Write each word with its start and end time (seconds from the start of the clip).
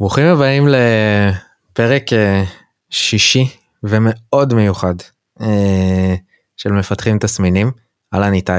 ברוכים 0.00 0.26
הבאים 0.26 0.68
לפרק 0.68 2.12
אה, 2.12 2.44
שישי 2.90 3.48
ומאוד 3.82 4.54
מיוחד 4.54 4.94
אה, 5.40 6.14
של 6.56 6.72
מפתחים 6.72 7.18
תסמינים. 7.18 7.70
אהלן 8.14 8.32
איתי. 8.32 8.52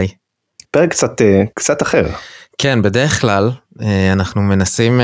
פרק 0.72 0.90
קצת 0.90 1.22
אה, 1.22 1.44
קצת 1.54 1.82
אחר. 1.82 2.06
כן, 2.58 2.82
בדרך 2.82 3.22
כלל 3.22 3.52
אנחנו 4.12 4.42
מנסים 4.42 5.02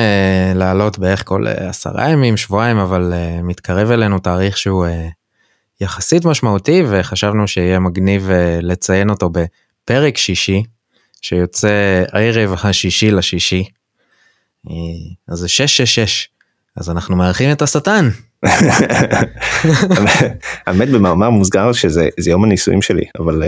לעלות 0.55 0.99
בערך 0.99 1.23
כל 1.25 1.47
עשרה 1.47 2.09
ימים, 2.09 2.37
שבועיים, 2.37 2.77
אבל 2.77 3.13
מתקרב 3.43 3.91
אלינו 3.91 4.19
תאריך 4.19 4.57
שהוא 4.57 4.85
יחסית 5.81 6.25
משמעותי 6.25 6.83
וחשבנו 6.89 7.47
שיהיה 7.47 7.79
מגניב 7.79 8.29
לציין 8.61 9.09
אותו 9.09 9.29
בפרק 9.29 10.17
שישי, 10.17 10.63
שיוצא 11.21 12.03
ערב 12.13 12.55
השישי 12.63 13.11
לשישי. 13.11 13.76
אז 15.27 15.37
זה 15.37 15.47
666, 15.47 16.27
אז 16.75 16.89
אנחנו 16.89 17.15
מארחים 17.15 17.51
את 17.51 17.61
השטן. 17.61 18.09
האמת 20.67 20.89
במאמר 20.89 21.29
מוסגר 21.29 21.73
שזה 21.73 22.09
יום 22.27 22.43
הנישואים 22.43 22.81
שלי, 22.81 23.03
אבל... 23.19 23.43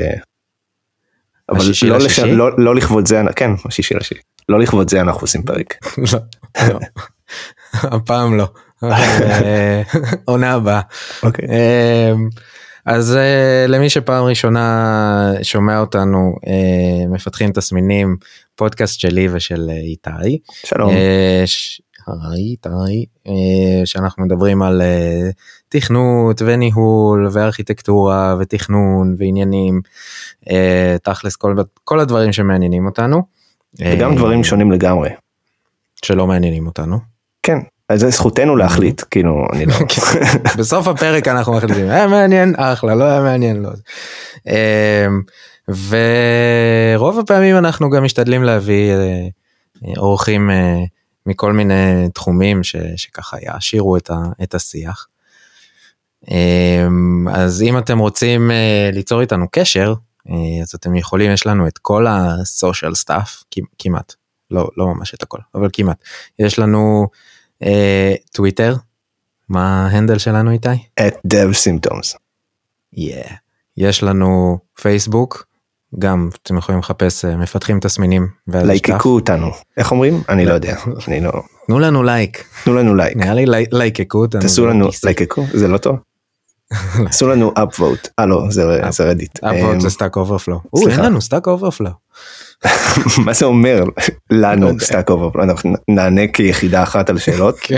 אבל 1.50 1.66
לא, 1.88 1.98
לש... 1.98 2.20
לא, 2.20 2.50
לא 2.58 2.76
לכבוד 2.76 3.08
זה, 3.08 3.22
כן, 3.36 3.52
השישי 3.66 3.94
לשישי. 3.94 4.22
לא 4.50 4.60
לכבוד 4.60 4.90
זה 4.90 5.02
אנחנו 5.02 5.22
עושים 5.22 5.44
פרק. 5.44 5.76
לא, 6.14 6.20
לא. 6.70 6.80
הפעם 7.74 8.38
לא. 8.38 8.48
אה, 8.84 9.82
עונה 10.26 10.54
הבאה. 10.54 10.82
אז 12.90 13.18
uh, 13.18 13.72
למי 13.72 13.90
שפעם 13.90 14.26
ראשונה 14.26 15.34
שומע 15.44 15.80
אותנו 15.80 16.36
uh, 16.46 17.08
מפתחים 17.10 17.52
תסמינים 17.52 18.18
פודקאסט 18.56 19.00
שלי 19.00 19.28
ושל 19.32 19.70
איתי. 19.70 20.40
שלום. 20.66 20.90
Uh, 20.90 20.96
ש... 21.46 21.82
היי 22.08 22.44
איתי 22.44 23.06
uh, 23.28 23.32
שאנחנו 23.86 24.26
מדברים 24.26 24.62
על 24.62 24.82
uh, 24.82 25.34
תכנות 25.70 26.42
וניהול 26.46 27.28
וארכיטקטורה 27.32 28.36
ותכנון 28.40 29.16
ועניינים 29.18 29.82
uh, 30.44 30.52
תכלס 31.04 31.36
כל, 31.36 31.56
כל 31.84 32.00
הדברים 32.00 32.34
שמעניינים 32.34 32.86
אותנו. 32.86 33.22
וגם 33.80 34.16
דברים 34.16 34.44
שונים 34.44 34.72
לגמרי. 34.72 35.10
שלא 36.06 36.28
מעניינים 36.28 36.68
אותנו. 36.68 36.98
כן 37.44 37.58
זה 37.96 38.10
זכותנו 38.10 38.56
להחליט 38.56 39.02
כאילו 39.12 39.48
אני 39.54 39.66
לא. 39.66 39.74
בסוף 40.58 40.88
הפרק 40.88 41.28
אנחנו 41.28 41.54
מחליטים 41.54 41.90
היה 41.90 42.08
מעניין 42.08 42.54
אחלה 42.58 42.96
לא 42.96 43.04
היה 43.04 43.22
מעניין 43.22 43.62
לא. 43.62 43.70
אמ, 44.48 45.22
ורוב 45.68 47.20
הפעמים 47.20 47.58
אנחנו 47.58 47.90
גם 47.90 48.04
משתדלים 48.04 48.44
להביא 48.44 48.92
אה, 48.94 49.28
אורחים 49.98 50.50
אה, 50.50 50.84
מכל 51.26 51.54
מיני 51.54 52.10
תחומים 52.14 52.64
ש, 52.64 52.76
שככה 52.96 53.38
יעשירו 53.42 53.98
את, 53.98 54.10
ה, 54.10 54.16
את 54.44 54.56
השיח. 54.56 55.08
אמ, 56.32 57.28
אז 57.32 57.62
אם 57.62 57.78
אתם 57.78 58.00
רוצים 58.00 58.52
אה, 58.52 58.90
ליצור 58.94 59.22
איתנו 59.22 59.46
קשר 59.52 59.94
אז 60.62 60.76
אתם 60.76 60.96
יכולים 60.96 61.32
יש 61.32 61.48
לנו 61.48 61.68
את 61.68 61.78
כל 61.78 62.06
ה 62.10 62.22
social 62.22 62.96
stuff 62.96 63.44
כמעט 63.80 64.14
לא 64.52 64.70
לא 64.78 64.88
ממש 64.88 65.14
את 65.14 65.24
הכל 65.24 65.38
אבל 65.56 65.70
כמעט 65.74 65.98
יש 66.40 66.60
לנו 66.60 67.08
טוויטר, 68.32 68.76
מה 69.50 69.88
ה 69.88 69.92
handle 69.92 70.18
שלנו 70.18 70.52
איתי? 70.52 70.70
at 71.08 71.16
dev 71.34 71.54
symptoms. 71.66 72.16
Yeah. 72.96 73.34
יש 73.78 74.04
לנו 74.04 74.60
פייסבוק, 74.82 75.46
גם 76.00 76.30
אתם 76.44 76.58
יכולים 76.58 76.80
לחפש 76.80 77.26
אה, 77.26 77.38
מפתחים 77.38 77.80
תסמינים. 77.80 78.28
לייקקו 78.48 79.10
אותנו, 79.10 79.52
איך 79.78 79.92
אומרים? 79.92 80.22
אני 80.30 80.46
לא 80.46 80.54
יודע, 80.54 80.78
אני 81.08 81.22
לא... 81.22 81.32
תנו 81.68 81.80
לנו 81.80 82.04
לייק. 82.04 82.46
תנו 82.64 82.76
לנו 82.76 82.96
לייק. 82.96 83.18
נראה 83.18 83.34
לי 83.34 83.66
לייקקו 83.72 84.18
אותנו. 84.18 84.42
תעשו 84.42 84.66
לנו 84.66 84.90
לייקקו, 85.04 85.46
זה 85.54 85.68
לא 85.68 85.78
טוב? 85.78 85.96
עשו 87.10 87.28
לנו 87.28 87.52
upvote, 87.58 88.10
אה 88.20 88.26
לא, 88.26 88.44
זה 88.90 89.04
רדיט. 89.04 89.40
upvote 89.44 89.80
זה 89.80 89.90
Stack 89.90 90.16
Overflow. 90.18 90.62
אין 90.90 91.00
לנו 91.00 91.22
Stack 91.22 91.48
Overflow. 91.48 91.90
מה 93.26 93.34
זה 93.34 93.46
אומר 93.46 93.84
לנו 94.32 94.80
Stack 94.80 95.10
Overflow 95.10 95.44
אנחנו 95.44 95.74
נענה 95.88 96.28
כיחידה 96.28 96.84
אחת 96.84 97.10
על 97.10 97.18
שאלות. 97.18 97.60
כן. 97.64 97.78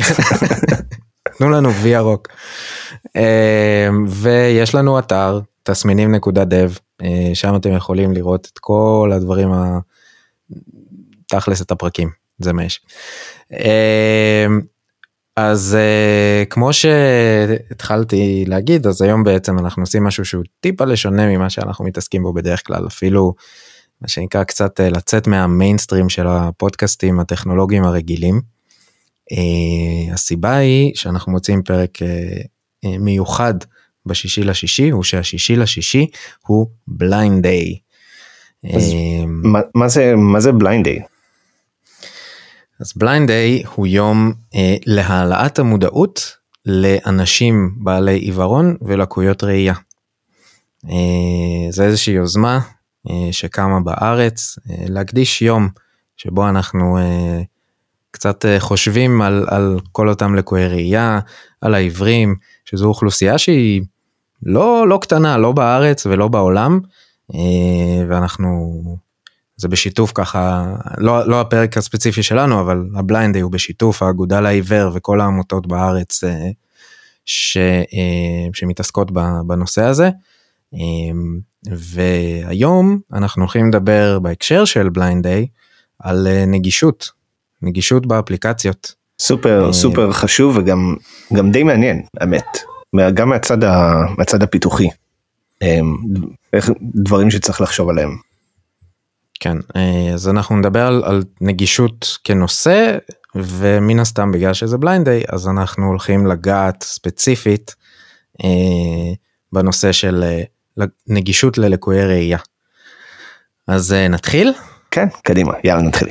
תנו 1.37 1.49
לנו 1.49 1.73
וי 1.73 1.89
ירוק. 1.89 2.27
אמ, 3.15 4.05
ויש 4.07 4.75
לנו 4.75 4.99
אתר 4.99 5.39
תסמינים 5.63 6.15
נקודה 6.15 6.45
דב 6.45 6.71
אה, 7.03 7.31
שם 7.33 7.55
אתם 7.55 7.71
יכולים 7.71 8.13
לראות 8.13 8.49
את 8.53 8.59
כל 8.59 9.11
הדברים. 9.15 9.49
תכלס 11.27 11.61
את 11.61 11.71
הפרקים 11.71 12.09
זה 12.39 12.53
מה 12.53 12.63
יש. 12.63 12.81
אמ, 13.51 14.61
אז 15.35 15.77
uh, 15.77 16.45
כמו 16.49 16.73
שהתחלתי 16.73 18.45
להגיד 18.47 18.87
אז 18.87 19.01
היום 19.01 19.23
בעצם 19.23 19.59
אנחנו 19.59 19.83
עושים 19.83 20.03
משהו 20.03 20.25
שהוא 20.25 20.43
טיפה 20.59 20.85
לשונה 20.85 21.27
ממה 21.27 21.49
שאנחנו 21.49 21.85
מתעסקים 21.85 22.23
בו 22.23 22.33
בדרך 22.33 22.67
כלל 22.67 22.87
אפילו 22.87 23.33
מה 24.01 24.07
שנקרא 24.07 24.43
קצת 24.43 24.79
uh, 24.79 24.83
לצאת 24.83 25.27
מהמיינסטרים 25.27 26.09
של 26.09 26.27
הפודקאסטים 26.27 27.19
הטכנולוגיים 27.19 27.83
הרגילים. 27.83 28.41
Uh, 29.33 30.13
הסיבה 30.13 30.55
היא 30.55 30.91
שאנחנו 30.95 31.31
מוצאים 31.31 31.63
פרק 31.63 31.97
uh, 31.97 32.87
מיוחד 32.99 33.53
בשישי 34.05 34.43
לשישי 34.43 34.89
הוא 34.89 35.03
שהשישי 35.03 35.55
לשישי 35.55 36.07
הוא 36.47 36.67
Blind 36.87 37.43
Day. 37.43 37.77
מה 39.75 39.87
זה 39.87 40.15
מה 40.15 40.39
זה 40.39 40.51
Blind 40.51 40.83
Day? 40.83 40.99
אז 42.81 42.93
Blind 42.95 43.27
Day 43.27 43.63
הוא 43.75 43.87
יום 43.87 44.33
אה, 44.55 44.75
להעלאת 44.85 45.59
המודעות 45.59 46.37
לאנשים 46.65 47.75
בעלי 47.77 48.17
עיוורון 48.19 48.75
ולקויות 48.81 49.43
ראייה. 49.43 49.73
אה, 50.89 51.71
זה 51.71 51.83
איזושהי 51.83 52.13
יוזמה 52.13 52.55
אה, 52.55 52.80
שקמה 53.31 53.79
בארץ 53.79 54.59
אה, 54.69 54.75
להקדיש 54.89 55.41
יום 55.41 55.69
שבו 56.17 56.49
אנחנו 56.49 56.97
אה, 56.97 57.41
קצת 58.11 58.45
אה, 58.45 58.59
חושבים 58.59 59.21
על, 59.21 59.45
על 59.49 59.79
כל 59.91 60.09
אותם 60.09 60.35
לקויי 60.35 60.67
ראייה, 60.67 61.19
על 61.61 61.73
העיוורים, 61.73 62.35
שזו 62.65 62.87
אוכלוסייה 62.87 63.37
שהיא 63.37 63.81
לא, 64.43 64.87
לא 64.87 64.99
קטנה, 65.01 65.37
לא 65.37 65.51
בארץ 65.51 66.05
ולא 66.05 66.27
בעולם, 66.27 66.79
אה, 67.35 68.05
ואנחנו 68.09 68.81
זה 69.55 69.67
בשיתוף 69.67 70.11
ככה, 70.15 70.75
לא, 70.97 71.27
לא 71.27 71.41
הפרק 71.41 71.77
הספציפי 71.77 72.23
שלנו, 72.23 72.61
אבל 72.61 72.85
ה 72.95 73.02
Blind 73.02 73.37
הוא 73.37 73.51
בשיתוף 73.51 74.03
האגודה 74.03 74.41
לעיוור 74.41 74.91
וכל 74.93 75.21
העמותות 75.21 75.67
בארץ 75.67 76.23
אה, 76.23 76.49
ש, 77.25 77.57
אה, 77.57 78.47
שמתעסקות 78.53 79.11
בנושא 79.47 79.83
הזה. 79.83 80.09
אה, 81.67 81.73
והיום 81.77 82.99
אנחנו 83.13 83.41
הולכים 83.41 83.67
לדבר 83.67 84.19
בהקשר 84.19 84.65
של 84.65 84.89
Blind 84.89 85.23
Day 85.23 85.47
על 85.99 86.27
נגישות, 86.47 87.09
נגישות 87.61 88.05
באפליקציות. 88.05 88.93
סופר 89.19 89.73
סופר 89.73 90.11
חשוב 90.11 90.57
וגם 90.57 90.95
גם 91.33 91.51
די 91.51 91.63
מעניין, 91.63 92.01
האמת, 92.19 92.57
גם 93.13 93.29
מהצד, 93.29 93.63
ה, 93.63 94.03
מהצד 94.17 94.43
הפיתוחי. 94.43 94.87
איך 96.53 96.69
דברים 96.95 97.31
שצריך 97.31 97.61
לחשוב 97.61 97.89
עליהם. 97.89 98.17
כן, 99.39 99.57
אה, 99.75 100.13
אז 100.13 100.29
אנחנו 100.29 100.57
נדבר 100.57 100.87
על, 100.87 101.03
על 101.05 101.23
נגישות 101.41 102.17
כנושא, 102.23 102.97
ומן 103.35 103.99
הסתם 103.99 104.31
בגלל 104.31 104.53
שזה 104.53 104.77
Blind 104.77 105.09
Day, 105.09 105.23
אז 105.29 105.47
אנחנו 105.47 105.87
הולכים 105.87 106.27
לגעת 106.27 106.83
ספציפית 106.83 107.75
אה, 108.43 109.13
בנושא 109.53 109.91
של 109.91 110.23
אה, 110.23 110.43
נגישות 111.07 111.57
ללקויי 111.57 112.05
ראייה. 112.05 112.37
אז 113.67 113.93
אה, 113.93 114.07
נתחיל? 114.07 114.53
כן, 114.91 115.07
קדימה, 115.23 115.53
יאללה 115.63 115.81
נתחיל. 115.81 116.07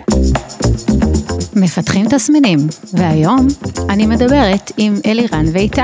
מפתחים 1.56 2.09
תסמינים, 2.09 2.59
והיום 2.93 3.47
אני 3.88 4.06
מדברת 4.06 4.72
עם 4.77 4.95
אלירן 5.07 5.45
ואיתי. 5.53 5.80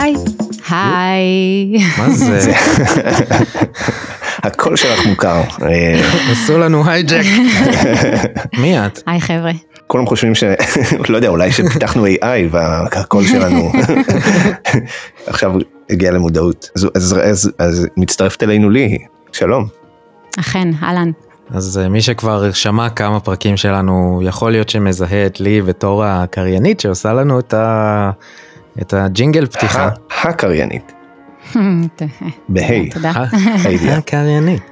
היי. 0.71 1.77
מה 1.99 2.11
זה? 2.11 2.53
הקול 4.47 4.77
שלך 4.77 5.07
מוכר. 5.07 5.43
עשו 6.31 6.59
לנו 6.59 6.89
הייג'ק. 6.89 7.25
מי 8.61 8.87
את? 8.87 9.03
היי 9.07 9.21
חבר'ה. 9.21 9.53
כולם 9.87 10.07
חושבים 10.07 10.35
ש... 10.35 10.45
לא 11.09 11.17
יודע, 11.17 11.29
אולי 11.29 11.53
שפיתחנו 11.53 12.07
AI 12.07 12.49
והקול 12.51 13.25
שלנו 13.27 13.73
עכשיו 15.27 15.53
הגיע 15.91 16.11
למודעות. 16.11 16.71
אז, 16.77 16.89
אז, 16.95 17.19
אז, 17.23 17.53
אז 17.59 17.87
מצטרפת 17.97 18.43
אלינו 18.43 18.71
לי, 18.71 18.99
שלום. 19.33 19.67
אכן, 20.41 20.69
אהלן. 20.83 21.11
אז 21.51 21.81
מי 21.91 22.01
שכבר 22.01 22.53
שמע 22.53 22.89
כמה 22.89 23.21
פרקים 23.21 23.57
שלנו, 23.57 24.21
יכול 24.25 24.53
להיות 24.53 24.69
שמזהה 24.69 25.27
את 25.27 25.41
לי 25.41 25.63
בתור 25.63 26.05
הקריינית 26.05 26.81
שעושה 26.81 27.13
לנו 27.13 27.39
את, 27.39 27.55
ה... 27.55 28.11
את 28.81 28.95
הג'ינגל 28.95 29.47
פתיחה. 29.47 29.89
הקריינית. 30.23 30.93
בהיי. 32.49 32.91
תודה. 32.91 33.13
הקריינית. 33.99 34.63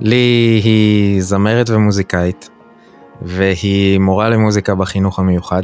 לי 0.00 0.60
היא 0.64 1.22
זמרת 1.22 1.70
ומוזיקאית, 1.70 2.50
והיא 3.22 3.98
מורה 3.98 4.28
למוזיקה 4.28 4.74
בחינוך 4.74 5.18
המיוחד. 5.18 5.62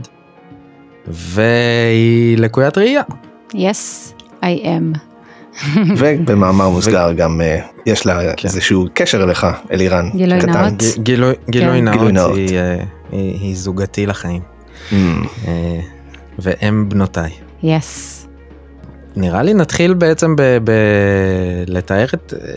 והיא 1.06 2.38
לקוית 2.38 2.78
ראייה. 2.78 3.02
Yes, 3.54 4.21
I 4.42 4.64
am. 4.64 4.98
ובמאמר 5.98 6.68
מוסגר 6.68 7.12
גם 7.12 7.40
אה, 7.40 7.58
יש 7.86 8.06
לה 8.06 8.34
כן. 8.36 8.48
איזשהו 8.48 8.86
קשר 8.94 9.22
אליך, 9.24 9.46
אלירן. 9.72 10.10
גילוי 10.16 10.40
קטן. 10.40 10.50
נאות. 10.50 10.72
ג- 10.98 11.02
גילוי, 11.02 11.32
גילוי 11.50 11.78
כן. 11.78 11.84
נאות, 11.84 11.96
גילוי 11.96 12.12
נאות. 12.12 12.36
היא, 12.36 12.58
אה, 12.58 12.76
היא, 13.12 13.56
זוגתי 13.56 14.06
לחיים, 14.06 14.42
Mm, 14.90 14.94
אה, 15.48 15.80
ואם 16.38 16.88
בנותיי. 16.88 17.30
Yes. 17.62 17.66
נראה 19.16 19.42
לי 19.42 19.54
נתחיל 19.54 19.94
בעצם 19.94 20.36
בלתאר 21.66 22.06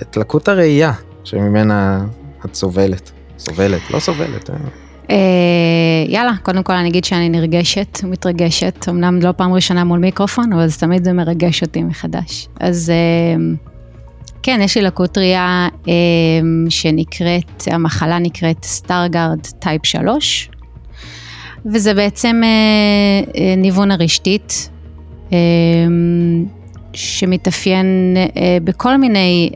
את 0.02 0.18
לקות 0.18 0.48
הראייה 0.48 0.92
שממנה 1.24 2.06
את 2.46 2.56
סובלת. 2.56 3.12
סובלת, 3.40 3.82
לא 3.92 4.00
סובלת. 4.00 4.50
אה. 5.10 5.16
יאללה, 6.08 6.34
קודם 6.44 6.64
כל 6.64 6.74
אני 6.74 6.90
אגיד 6.90 7.06
שאני 7.06 7.30
נרגשת 7.30 8.00
ומתרגשת, 8.04 8.86
אמנם 8.90 9.20
לא 9.22 9.32
פעם 9.32 9.54
ראשונה 9.54 9.84
מול 9.84 10.00
מיקרופון, 10.00 10.54
אבל 10.54 10.68
זה 10.68 10.80
תמיד 10.80 11.04
זה 11.04 11.14
מרגש 11.14 11.64
אותי 11.64 11.84
מחדש. 11.84 12.48
אז 12.60 12.90
אה, 12.90 13.56
כן, 14.44 14.60
יש 14.64 14.78
לי 14.78 14.84
לקות 14.84 15.18
ראייה 15.18 15.68
אה, 15.88 15.94
שנקראת, 16.70 17.64
המחלה 17.68 18.20
נקראת 18.20 18.64
Stargardt 18.64 19.40
type 19.60 19.86
3, 19.86 20.50
וזה 21.74 21.94
בעצם 21.94 22.42
ניוון 23.58 23.92
הרשתית, 23.92 24.70
שמתאפיין 26.94 28.18
בכל 28.64 28.98
מיני 28.98 29.50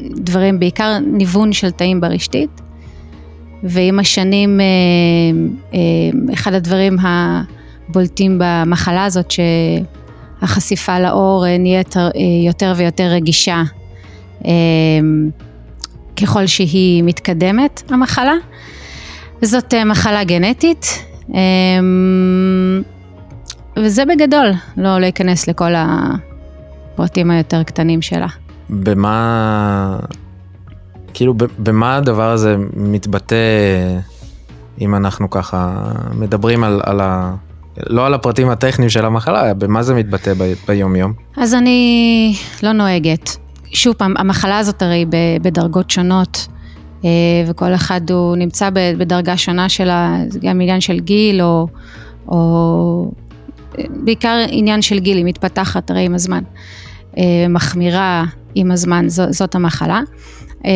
דברים, 0.00 0.58
בעיקר 0.58 0.98
ניוון 1.12 1.52
של 1.52 1.70
תאים 1.70 2.00
ברשתית. 2.00 2.60
ועם 3.62 3.98
השנים, 3.98 4.60
אה, 4.60 4.64
אה, 5.74 5.78
אחד 6.34 6.54
הדברים 6.54 6.96
הבולטים 7.00 8.38
במחלה 8.40 9.04
הזאת, 9.04 9.30
שהחשיפה 9.30 10.98
לאור 11.00 11.46
אה, 11.46 11.58
נהיית 11.58 11.94
יותר 12.46 12.72
ויותר 12.76 13.04
רגישה 13.04 13.62
ככל 16.22 16.46
שהיא 16.46 17.02
מתקדמת, 17.02 17.82
המחלה. 17.90 18.34
זאת 19.42 19.74
מחלה 19.86 20.24
גנטית, 20.24 20.86
וזה 23.76 24.04
בגדול, 24.04 24.52
לא 24.76 25.00
להיכנס 25.00 25.48
לכל 25.48 25.72
הפרטים 25.76 27.30
היותר 27.30 27.62
קטנים 27.62 28.02
שלה. 28.02 28.26
במה, 28.70 29.98
כאילו 31.16 31.34
במה 31.58 31.96
הדבר 31.96 32.30
הזה 32.30 32.56
מתבטא 32.76 33.36
אם 34.80 34.94
אנחנו 34.94 35.30
ככה 35.30 35.82
מדברים 36.14 36.64
על, 36.64 36.80
על 36.84 37.00
ה... 37.00 37.34
לא 37.86 38.06
על 38.06 38.14
הפרטים 38.14 38.48
הטכניים 38.48 38.90
של 38.90 39.04
המחלה, 39.04 39.54
במה 39.54 39.82
זה 39.82 39.94
מתבטא 39.94 40.34
ב- 40.38 40.52
ביום 40.68 40.96
יום? 40.96 41.12
אז 41.36 41.54
אני 41.54 42.34
לא 42.62 42.72
נוהגת. 42.72 43.36
שוב 43.72 43.94
פעם, 43.94 44.14
המחלה 44.18 44.58
הזאת 44.58 44.82
הרי 44.82 45.06
בדרגות 45.42 45.90
שונות, 45.90 46.46
אה, 47.04 47.10
וכל 47.46 47.74
אחד 47.74 48.10
הוא 48.10 48.36
נמצא 48.36 48.70
בדרגה 48.72 49.36
שונה 49.36 49.68
שלה, 49.68 50.16
זה 50.28 50.38
גם 50.42 50.60
עניין 50.60 50.80
של 50.80 51.00
גיל, 51.00 51.42
או, 51.42 51.66
או 52.28 53.10
בעיקר 53.88 54.38
עניין 54.48 54.82
של 54.82 54.98
גיל, 54.98 55.16
היא 55.16 55.24
מתפתחת 55.24 55.90
הרי 55.90 56.04
עם 56.04 56.14
הזמן. 56.14 56.42
אה, 57.18 57.22
מחמירה 57.48 58.24
עם 58.54 58.70
הזמן, 58.70 59.04
זאת 59.08 59.54
המחלה. 59.54 60.00
אה, 60.64 60.70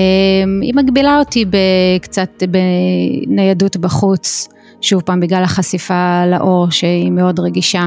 היא 0.62 0.74
מגבילה 0.74 1.18
אותי 1.18 1.44
בקצת 1.44 2.42
בניידות 2.50 3.76
בחוץ, 3.76 4.48
שוב 4.80 5.02
פעם 5.02 5.20
בגלל 5.20 5.42
החשיפה 5.42 6.26
לאור 6.26 6.70
שהיא 6.70 7.10
מאוד 7.10 7.40
רגישה, 7.40 7.86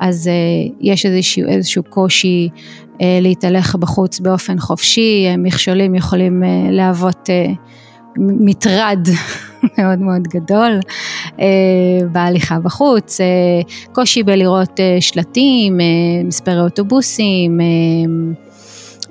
אז 0.00 0.30
uh, 0.30 0.72
יש 0.80 1.06
איזשהו, 1.06 1.48
איזשהו 1.48 1.82
קושי 1.82 2.48
uh, 2.52 3.00
להתהלך 3.20 3.74
בחוץ 3.74 4.20
באופן 4.20 4.58
חופשי, 4.58 5.26
uh, 5.34 5.36
מכשולים 5.36 5.94
יכולים 5.94 6.42
להוות 6.70 7.30
מטרד 8.18 9.08
מאוד 9.78 9.98
מאוד 9.98 10.22
גדול 10.22 10.80
בהליכה 12.12 12.58
בחוץ, 12.58 13.20
קושי 13.92 14.22
בלראות 14.22 14.80
שלטים, 15.00 15.78
מספרי 16.24 16.60
אוטובוסים, 16.60 17.60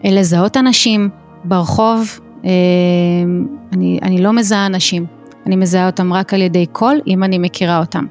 לזהות 0.04 0.58
אנשים 0.58 1.10
ברחוב, 1.48 2.20
uh, 2.42 2.46
אני, 3.74 4.00
אני 4.04 4.22
לא 4.22 4.34
מזהה 4.34 4.66
אנשים, 4.66 5.06
אני 5.46 5.56
מזהה 5.56 5.86
אותם 5.86 6.14
רק 6.14 6.34
על 6.34 6.42
ידי 6.42 6.66
קול, 6.66 7.00
אם 7.08 7.24
אני 7.24 7.38
מכירה 7.38 7.80
אותם. 7.80 8.06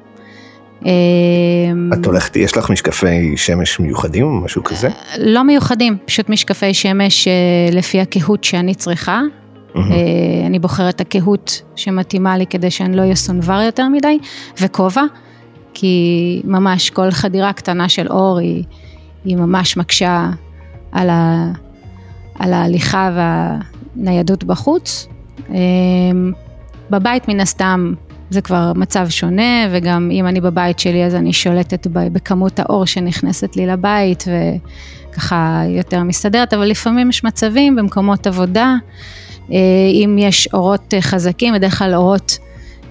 אה, 0.85 0.91
את 1.93 2.05
הולכת, 2.05 2.35
יש 2.35 2.57
לך 2.57 2.69
משקפי 2.69 3.37
שמש 3.37 3.79
מיוחדים 3.79 4.25
או 4.25 4.31
משהו 4.31 4.63
כזה? 4.63 4.89
לא 5.19 5.43
מיוחדים, 5.43 5.97
פשוט 6.05 6.29
משקפי 6.29 6.73
שמש 6.73 7.27
אה, 7.27 7.33
לפי 7.71 8.01
הקהות 8.01 8.43
שאני 8.43 8.75
צריכה. 8.75 9.21
אה, 9.75 9.81
אני 10.45 10.59
בוחרת 10.59 10.95
את 10.95 11.01
הקהות 11.01 11.61
שמתאימה 11.75 12.37
לי 12.37 12.45
כדי 12.45 12.71
שאני 12.71 12.95
לא 12.95 13.01
אהיה 13.01 13.15
סונבר 13.15 13.61
יותר 13.61 13.87
מדי, 13.87 14.17
וכובע, 14.61 15.03
כי 15.73 16.41
ממש 16.43 16.89
כל 16.89 17.11
חדירה 17.11 17.53
קטנה 17.53 17.89
של 17.89 18.07
אור 18.07 18.39
היא, 18.39 18.63
היא 19.25 19.35
ממש 19.37 19.77
מקשה 19.77 20.29
על, 20.91 21.09
ה, 21.09 21.51
על 22.39 22.53
ההליכה 22.53 23.11
והניידות 23.95 24.43
בחוץ. 24.43 25.07
אה, 25.49 25.55
בבית 26.89 27.27
מן 27.27 27.39
הסתם 27.39 27.93
זה 28.29 28.41
כבר 28.41 28.71
מצב 28.75 29.09
שונה, 29.09 29.67
וגם 29.71 30.09
אם 30.11 30.27
אני 30.27 30.41
בבית 30.41 30.79
שלי 30.79 31.05
אז 31.05 31.15
אני 31.15 31.33
שולטת 31.33 31.87
בכמות 31.87 32.59
האור 32.59 32.85
שנכנסת 32.85 33.55
לי 33.55 33.65
לבית, 33.67 34.23
וככה 35.11 35.61
יותר 35.67 36.03
מסתדרת, 36.03 36.53
אבל 36.53 36.65
לפעמים 36.65 37.09
יש 37.09 37.23
מצבים 37.23 37.75
במקומות 37.75 38.27
עבודה, 38.27 38.75
אה, 39.51 39.57
אם 39.91 40.17
יש 40.19 40.47
אורות 40.53 40.93
חזקים, 41.01 41.53
בדרך 41.53 41.77
כלל 41.77 41.95
אורות 41.95 42.37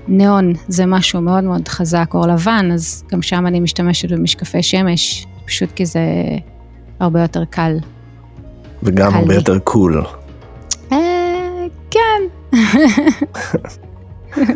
ניאון 0.09 0.53
זה 0.69 0.87
משהו 0.87 1.21
מאוד 1.21 1.45
מאוד 1.45 1.69
חזק, 1.69 2.11
אור 2.15 2.27
לבן, 2.27 2.71
אז 2.75 3.05
גם 3.13 3.23
שם 3.23 3.47
אני 3.47 3.61
משתמשת 3.61 4.13
במשקפי 4.13 4.63
שמש, 4.63 5.27
פשוט 5.45 5.73
כי 5.73 5.87
זה 5.87 6.01
הרבה 7.01 7.23
יותר 7.23 7.45
קל. 7.45 7.77
וגם 8.87 9.15
הרבה. 9.15 9.35
יותר 9.35 9.59
cool. 9.59 10.03
אה, 10.93 10.99
כן, 11.91 12.23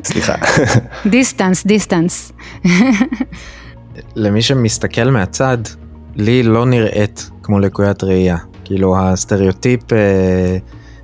סליחה. 0.04 0.34
distance, 1.06 1.66
distance. 1.66 2.32
למי 4.16 4.42
שמסתכל 4.42 5.10
מהצד, 5.10 5.58
לי 6.16 6.42
לא 6.42 6.66
נראית 6.66 7.30
כמו 7.42 7.58
לקוית 7.58 8.04
ראייה. 8.04 8.36
כאילו 8.64 8.98
הסטריאוטיפ 8.98 9.92
אה, 9.92 9.98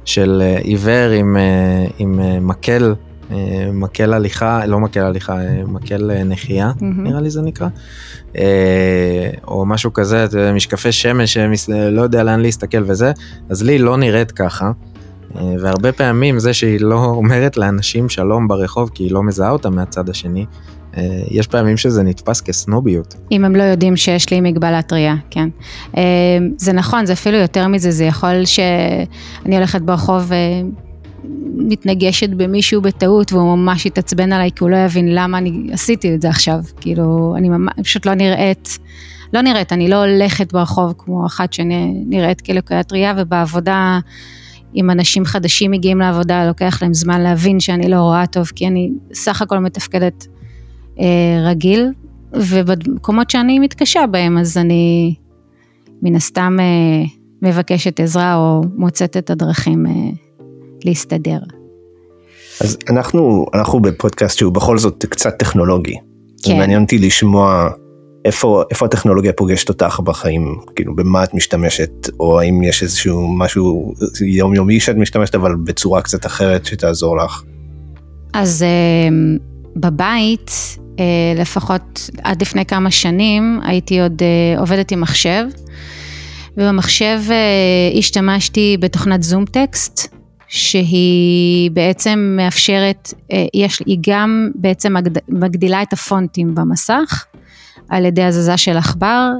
של 0.04 0.42
אה, 0.44 0.58
עיוור 0.58 1.10
עם, 1.10 1.36
עם 1.98 2.20
מקל, 2.46 2.94
מקל 3.72 4.12
הליכה, 4.12 4.66
לא 4.66 4.80
מקל 4.80 5.00
הליכה, 5.00 5.40
אה, 5.40 5.62
מקל 5.66 6.10
אה, 6.10 6.24
נחייה, 6.24 6.72
מהמם. 6.80 7.04
נראה 7.04 7.20
לי 7.20 7.30
זה 7.30 7.42
נקרא. 7.42 7.68
אה, 8.38 9.30
או 9.48 9.66
משהו 9.66 9.92
כזה, 9.92 10.26
משקפי 10.54 10.92
שמש, 10.92 11.36
אה, 11.36 11.90
לא 11.90 12.02
יודע 12.02 12.22
לאן 12.22 12.40
להסתכל 12.40 12.84
וזה, 12.86 13.12
אז 13.48 13.62
לי 13.62 13.78
לא 13.78 13.96
נראית 13.96 14.32
ככה. 14.32 14.70
אה, 15.36 15.54
והרבה 15.60 15.92
פעמים 15.92 16.38
זה 16.38 16.52
שהיא 16.52 16.80
לא 16.80 17.04
אומרת 17.04 17.56
לאנשים 17.56 18.08
שלום 18.08 18.48
ברחוב 18.48 18.90
כי 18.94 19.02
היא 19.02 19.12
לא 19.12 19.22
מזהה 19.22 19.50
אותם 19.50 19.74
מהצד 19.74 20.08
השני, 20.08 20.46
אה, 20.96 21.02
יש 21.30 21.46
פעמים 21.46 21.76
שזה 21.76 22.02
נתפס 22.02 22.40
כסנוביות. 22.40 23.14
אם 23.32 23.44
הם 23.44 23.56
לא 23.56 23.62
יודעים 23.62 23.96
שיש 23.96 24.30
לי 24.30 24.40
מגבלת 24.40 24.92
ראייה, 24.92 25.14
כן. 25.30 25.48
אה, 25.96 26.02
זה 26.56 26.72
נכון, 26.72 27.06
זה 27.06 27.12
אפילו 27.12 27.36
יותר 27.36 27.68
מזה, 27.68 27.90
זה 27.90 28.04
יכול 28.04 28.44
שאני 28.44 29.56
הולכת 29.56 29.80
ברחוב 29.82 30.32
ומתנגשת 31.58 32.30
במישהו 32.30 32.82
בטעות 32.82 33.32
והוא 33.32 33.56
ממש 33.56 33.86
יתעצבן 33.86 34.32
עליי 34.32 34.50
כי 34.56 34.64
הוא 34.64 34.70
לא 34.70 34.76
יבין 34.76 35.14
למה 35.14 35.38
אני 35.38 35.72
עשיתי 35.72 36.14
את 36.14 36.22
זה 36.22 36.28
עכשיו. 36.28 36.58
כאילו, 36.80 37.34
אני 37.36 37.48
ממש, 37.48 37.72
פשוט 37.82 38.06
לא 38.06 38.14
נראית, 38.14 38.78
לא 39.32 39.40
נראית, 39.40 39.72
אני 39.72 39.88
לא 39.88 40.04
הולכת 40.04 40.52
ברחוב 40.52 40.94
כמו 40.98 41.26
אחת 41.26 41.52
שנראית 41.52 42.40
כלקוית 42.40 42.92
ראייה 42.92 43.14
ובעבודה... 43.16 43.98
אם 44.76 44.90
אנשים 44.90 45.24
חדשים 45.24 45.70
מגיעים 45.70 45.98
לעבודה, 45.98 46.46
לוקח 46.46 46.82
להם 46.82 46.94
זמן 46.94 47.20
להבין 47.20 47.60
שאני 47.60 47.88
לא 47.88 48.00
רואה 48.00 48.26
טוב, 48.26 48.46
כי 48.54 48.66
אני 48.66 48.90
סך 49.12 49.42
הכל 49.42 49.58
מתפקדת 49.58 50.26
אה, 51.00 51.04
רגיל, 51.44 51.92
ובמקומות 52.32 53.30
שאני 53.30 53.58
מתקשה 53.58 54.06
בהם, 54.10 54.38
אז 54.38 54.56
אני 54.58 55.14
מן 56.02 56.14
הסתם 56.14 56.56
אה, 56.60 57.04
מבקשת 57.42 58.00
עזרה 58.00 58.36
או 58.36 58.62
מוצאת 58.76 59.16
את 59.16 59.30
הדרכים 59.30 59.86
אה, 59.86 59.92
להסתדר. 60.86 61.38
אז 62.60 62.78
אנחנו, 62.88 63.46
אנחנו 63.54 63.80
בפודקאסט 63.80 64.38
שהוא 64.38 64.52
בכל 64.52 64.78
זאת 64.78 65.04
קצת 65.08 65.38
טכנולוגי. 65.38 65.94
כן. 66.42 66.52
ומעניין 66.52 66.82
אותי 66.82 66.98
לשמוע 66.98 67.68
איפה, 68.24 68.62
איפה 68.70 68.86
הטכנולוגיה 68.86 69.32
פוגשת 69.32 69.68
אותך 69.68 70.00
בחיים, 70.04 70.56
כאילו 70.76 70.96
במה 70.96 71.24
את 71.24 71.34
משתמשת, 71.34 71.90
או 72.20 72.40
האם 72.40 72.62
יש 72.62 72.82
איזשהו 72.82 73.28
משהו 73.28 73.94
יומיומי 74.26 74.80
שאת 74.80 74.96
משתמשת 74.96 75.34
אבל 75.34 75.54
בצורה 75.54 76.02
קצת 76.02 76.26
אחרת 76.26 76.64
שתעזור 76.64 77.16
לך. 77.16 77.42
אז 78.32 78.62
אה, 78.62 79.08
בבית 79.76 80.50
לפחות 81.36 82.10
עד 82.22 82.42
לפני 82.42 82.66
כמה 82.66 82.90
שנים, 82.90 83.60
הייתי 83.64 84.00
עוד 84.00 84.22
עובדת 84.58 84.90
עם 84.90 85.00
מחשב, 85.00 85.44
ובמחשב 86.56 87.20
השתמשתי 87.98 88.76
בתוכנת 88.80 89.22
זום 89.22 89.44
טקסט, 89.44 90.15
שהיא 90.48 91.70
בעצם 91.70 92.34
מאפשרת, 92.36 93.14
יש, 93.54 93.82
היא 93.86 93.98
גם 94.08 94.50
בעצם 94.54 94.94
מגדילה 95.28 95.82
את 95.82 95.92
הפונטים 95.92 96.54
במסך, 96.54 97.24
על 97.88 98.04
ידי 98.04 98.22
הזזה 98.22 98.56
של 98.56 98.76
עכבר, 98.76 99.30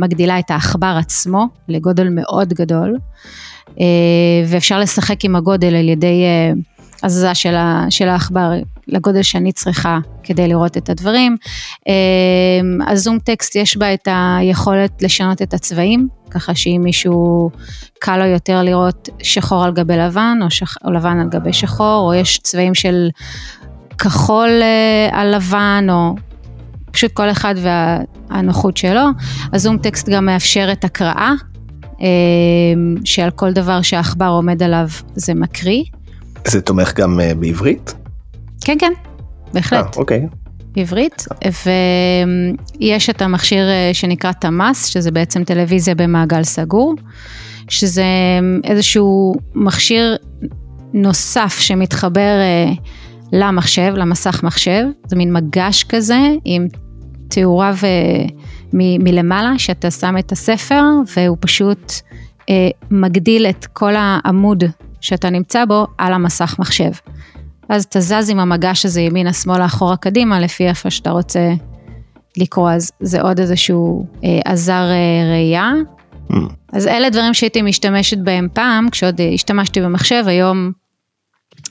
מגדילה 0.00 0.38
את 0.38 0.50
העכבר 0.50 0.96
עצמו 0.98 1.46
לגודל 1.68 2.08
מאוד 2.10 2.52
גדול, 2.52 2.96
ואפשר 4.46 4.78
לשחק 4.78 5.24
עם 5.24 5.36
הגודל 5.36 5.74
על 5.74 5.88
ידי 5.88 6.22
הזזה 7.02 7.34
של 7.90 8.08
העכבר 8.08 8.52
לגודל 8.90 9.22
שאני 9.22 9.52
צריכה 9.52 9.98
כדי 10.22 10.48
לראות 10.48 10.76
את 10.76 10.90
הדברים. 10.90 11.36
הזום 12.88 13.18
טקסט 13.18 13.56
יש 13.56 13.76
בה 13.76 13.94
את 13.94 14.08
היכולת 14.10 15.02
לשנות 15.02 15.42
את 15.42 15.54
הצבעים, 15.54 16.08
ככה 16.30 16.54
שאם 16.54 16.80
מישהו 16.84 17.50
קל 17.98 18.16
לו 18.16 18.24
יותר 18.24 18.62
לראות 18.62 19.08
שחור 19.22 19.64
על 19.64 19.72
גבי 19.72 19.96
לבן, 19.96 20.38
או, 20.42 20.50
שח, 20.50 20.76
או 20.84 20.90
לבן 20.90 21.20
על 21.20 21.28
גבי 21.28 21.52
שחור, 21.52 22.08
או 22.08 22.14
יש 22.14 22.38
צבעים 22.42 22.74
של 22.74 23.08
כחול 23.98 24.50
על 25.12 25.36
לבן, 25.36 25.86
או 25.90 26.14
פשוט 26.90 27.12
כל 27.12 27.30
אחד 27.30 27.54
והנוחות 27.56 28.76
שלו. 28.76 29.04
הזום 29.52 29.78
טקסט 29.78 30.08
גם 30.08 30.26
מאפשר 30.26 30.68
את 30.72 30.84
הקראה, 30.84 31.32
שעל 33.04 33.30
כל 33.30 33.52
דבר 33.52 33.82
שהעכבר 33.82 34.26
עומד 34.28 34.62
עליו 34.62 34.88
זה 35.14 35.34
מקריא. 35.34 35.84
זה 36.46 36.60
תומך 36.60 36.94
גם 36.94 37.20
בעברית? 37.40 37.94
כן, 38.64 38.76
כן, 38.80 38.92
בהחלט. 39.52 39.94
아, 39.94 39.98
אוקיי. 39.98 40.26
בעברית, 40.72 41.24
ויש 42.80 43.10
את 43.10 43.22
המכשיר 43.22 43.66
שנקרא 43.92 44.32
תמ"ס, 44.32 44.86
שזה 44.86 45.10
בעצם 45.10 45.44
טלוויזיה 45.44 45.94
במעגל 45.94 46.42
סגור, 46.42 46.94
שזה 47.68 48.04
איזשהו 48.64 49.34
מכשיר 49.54 50.16
נוסף 50.92 51.58
שמתחבר 51.60 52.38
למחשב, 53.32 53.92
למסך 53.96 54.42
מחשב, 54.42 54.84
זה 55.06 55.16
מין 55.16 55.32
מגש 55.32 55.84
כזה 55.88 56.18
עם 56.44 56.66
תאורה 57.28 57.72
מ- 58.72 59.04
מלמעלה, 59.04 59.58
שאתה 59.58 59.90
שם 59.90 60.18
את 60.18 60.32
הספר 60.32 60.82
והוא 61.16 61.36
פשוט 61.40 61.92
מגדיל 62.90 63.46
את 63.46 63.66
כל 63.72 63.92
העמוד 63.96 64.64
שאתה 65.00 65.30
נמצא 65.30 65.64
בו 65.64 65.86
על 65.98 66.12
המסך 66.12 66.56
מחשב. 66.58 66.90
אז 67.70 67.84
אתה 67.84 68.00
זז 68.00 68.30
עם 68.30 68.40
המגש 68.40 68.86
הזה 68.86 69.00
ימינה, 69.00 69.32
שמאלה, 69.32 69.64
אחורה, 69.64 69.96
קדימה, 69.96 70.40
לפי 70.40 70.68
איפה 70.68 70.90
שאתה 70.90 71.10
רוצה 71.10 71.52
לקרוא, 72.36 72.70
אז 72.70 72.90
זה 73.00 73.20
עוד 73.20 73.40
איזשהו 73.40 74.06
אה, 74.24 74.40
עזר 74.44 74.90
אה, 74.90 75.30
ראייה. 75.32 75.72
Mm. 76.30 76.34
אז 76.72 76.86
אלה 76.86 77.10
דברים 77.10 77.34
שהייתי 77.34 77.62
משתמשת 77.62 78.18
בהם 78.18 78.48
פעם, 78.52 78.90
כשעוד 78.90 79.20
השתמשתי 79.34 79.80
במחשב, 79.80 80.24
היום 80.26 80.72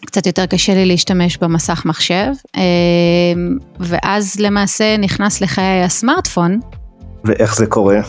קצת 0.06 0.28
יותר 0.28 0.46
קשה 0.46 0.74
לי 0.74 0.86
להשתמש 0.86 1.38
במסך 1.38 1.82
מחשב, 1.86 2.32
אה, 2.56 2.62
ואז 3.80 4.36
למעשה 4.40 4.98
נכנס 4.98 5.42
לחיי 5.42 5.84
הסמארטפון. 5.84 6.60
ואיך 7.24 7.56
זה 7.56 7.66
קורה? 7.66 8.00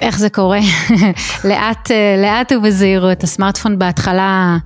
איך 0.00 0.18
זה 0.18 0.30
קורה? 0.30 0.60
לאט, 1.48 1.90
לאט 2.22 2.52
ובזהירות. 2.52 3.24
הסמארטפון 3.24 3.78
בהתחלה 3.78 4.58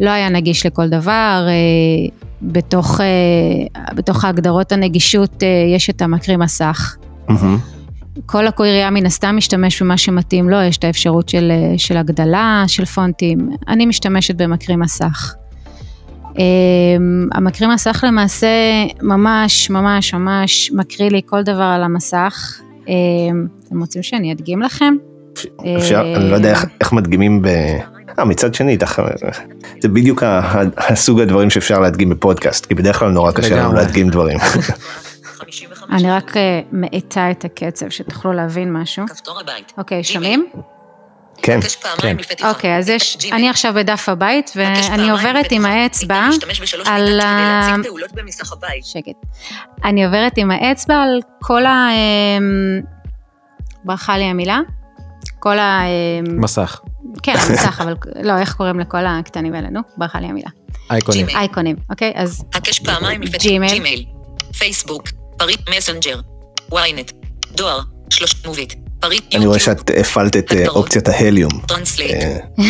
לא 0.00 0.10
היה 0.10 0.28
נגיש 0.28 0.66
לכל 0.66 0.88
דבר, 0.88 1.46
בתוך, 2.42 3.00
בתוך 3.94 4.24
ההגדרות 4.24 4.72
הנגישות 4.72 5.42
יש 5.74 5.90
את 5.90 6.02
המקריא 6.02 6.36
מסך. 6.36 6.96
Mm-hmm. 7.28 7.32
כל 8.26 8.42
לקוי 8.42 8.70
ראייה 8.70 8.90
מן 8.90 9.06
הסתם 9.06 9.36
משתמש 9.36 9.82
במה 9.82 9.96
שמתאים 9.96 10.50
לו, 10.50 10.62
יש 10.62 10.76
את 10.76 10.84
האפשרות 10.84 11.28
של, 11.28 11.52
של 11.76 11.96
הגדלה, 11.96 12.64
של 12.66 12.84
פונטים. 12.84 13.50
אני 13.68 13.86
משתמשת 13.86 14.34
במקריא 14.34 14.76
מסך. 14.76 15.34
המקריא 17.32 17.68
מסך 17.68 18.04
למעשה 18.06 18.48
ממש 19.02 19.70
ממש 19.70 20.14
ממש 20.14 20.70
מקריא 20.74 21.10
לי 21.10 21.20
כל 21.26 21.42
דבר 21.42 21.62
על 21.62 21.82
המסך. 21.82 22.60
אתם 22.82 23.80
רוצים 23.80 24.02
שאני 24.02 24.32
אדגים 24.32 24.62
לכם? 24.62 24.94
אפשר, 25.76 26.14
אני 26.16 26.30
לא 26.30 26.34
יודע 26.34 26.50
איך, 26.50 26.66
איך 26.80 26.92
מדגימים 26.92 27.42
ב... 27.42 27.48
אה, 28.18 28.24
מצד 28.24 28.54
שני, 28.54 28.78
זה 29.80 29.88
בדיוק 29.88 30.22
הסוג 30.76 31.20
הדברים 31.20 31.50
שאפשר 31.50 31.80
להדגים 31.80 32.08
בפודקאסט, 32.10 32.66
כי 32.66 32.74
בדרך 32.74 32.98
כלל 32.98 33.08
נורא 33.08 33.32
קשה 33.32 33.56
לנו 33.56 33.74
להדגים 33.74 34.10
דברים. 34.10 34.38
אני 35.90 36.10
רק 36.10 36.34
מאטה 36.72 37.30
את 37.30 37.44
הקצב, 37.44 37.88
שתוכלו 37.88 38.32
להבין 38.32 38.72
משהו. 38.72 39.04
אוקיי, 39.78 40.04
שומעים? 40.04 40.46
כן. 41.42 41.60
כן. 41.98 42.16
אוקיי, 42.48 42.78
אז 42.78 42.88
יש, 42.88 43.18
אני 43.32 43.48
עכשיו 43.48 43.74
בדף 43.74 44.08
הבית, 44.08 44.52
ואני 44.56 45.10
עוברת 45.10 45.46
עם 45.52 45.66
האצבע 45.66 46.28
על 46.84 47.20
ה... 47.20 47.74
שקט. 48.82 49.26
אני 49.84 50.04
עוברת 50.04 50.32
עם 50.36 50.50
האצבע 50.50 50.94
על 50.94 51.20
כל 51.42 51.66
ה... 51.66 51.88
ברחה 53.84 54.18
לי 54.18 54.24
המילה. 54.24 54.60
כל 55.38 55.58
ה... 55.58 55.80
מסך. 56.22 56.80
כן, 57.22 57.34
המסך, 57.38 57.80
אבל 57.82 57.94
לא, 58.22 58.38
איך 58.38 58.54
קוראים 58.54 58.80
לכל 58.80 59.06
הקטנים 59.06 59.54
האלה, 59.54 59.70
נו, 59.70 59.80
ברחה 59.96 60.20
לי 60.20 60.26
המילה. 60.26 60.48
אייקונים. 60.90 61.28
אייקונים, 61.28 61.76
אוקיי, 61.90 62.12
אז... 62.16 62.44
הקש 62.54 62.78
פעמיים 62.78 63.20
Gmail. 63.20 63.72
Gmail, 63.72 64.04
פייסבוק, 64.58 65.08
פריט 65.36 65.60
מסנג'ר, 65.76 66.20
ynet, 66.72 67.12
דואר, 67.52 67.80
שלוש 68.10 68.46
מובית. 68.46 68.74
פריט 69.00 69.34
אני 69.34 69.46
רואה 69.46 69.58
שאת 69.58 69.90
הפעלת 70.00 70.36
את 70.36 70.52
אופציית 70.68 71.08
ההליום. 71.08 71.60
טרנסלייט. 71.66 72.16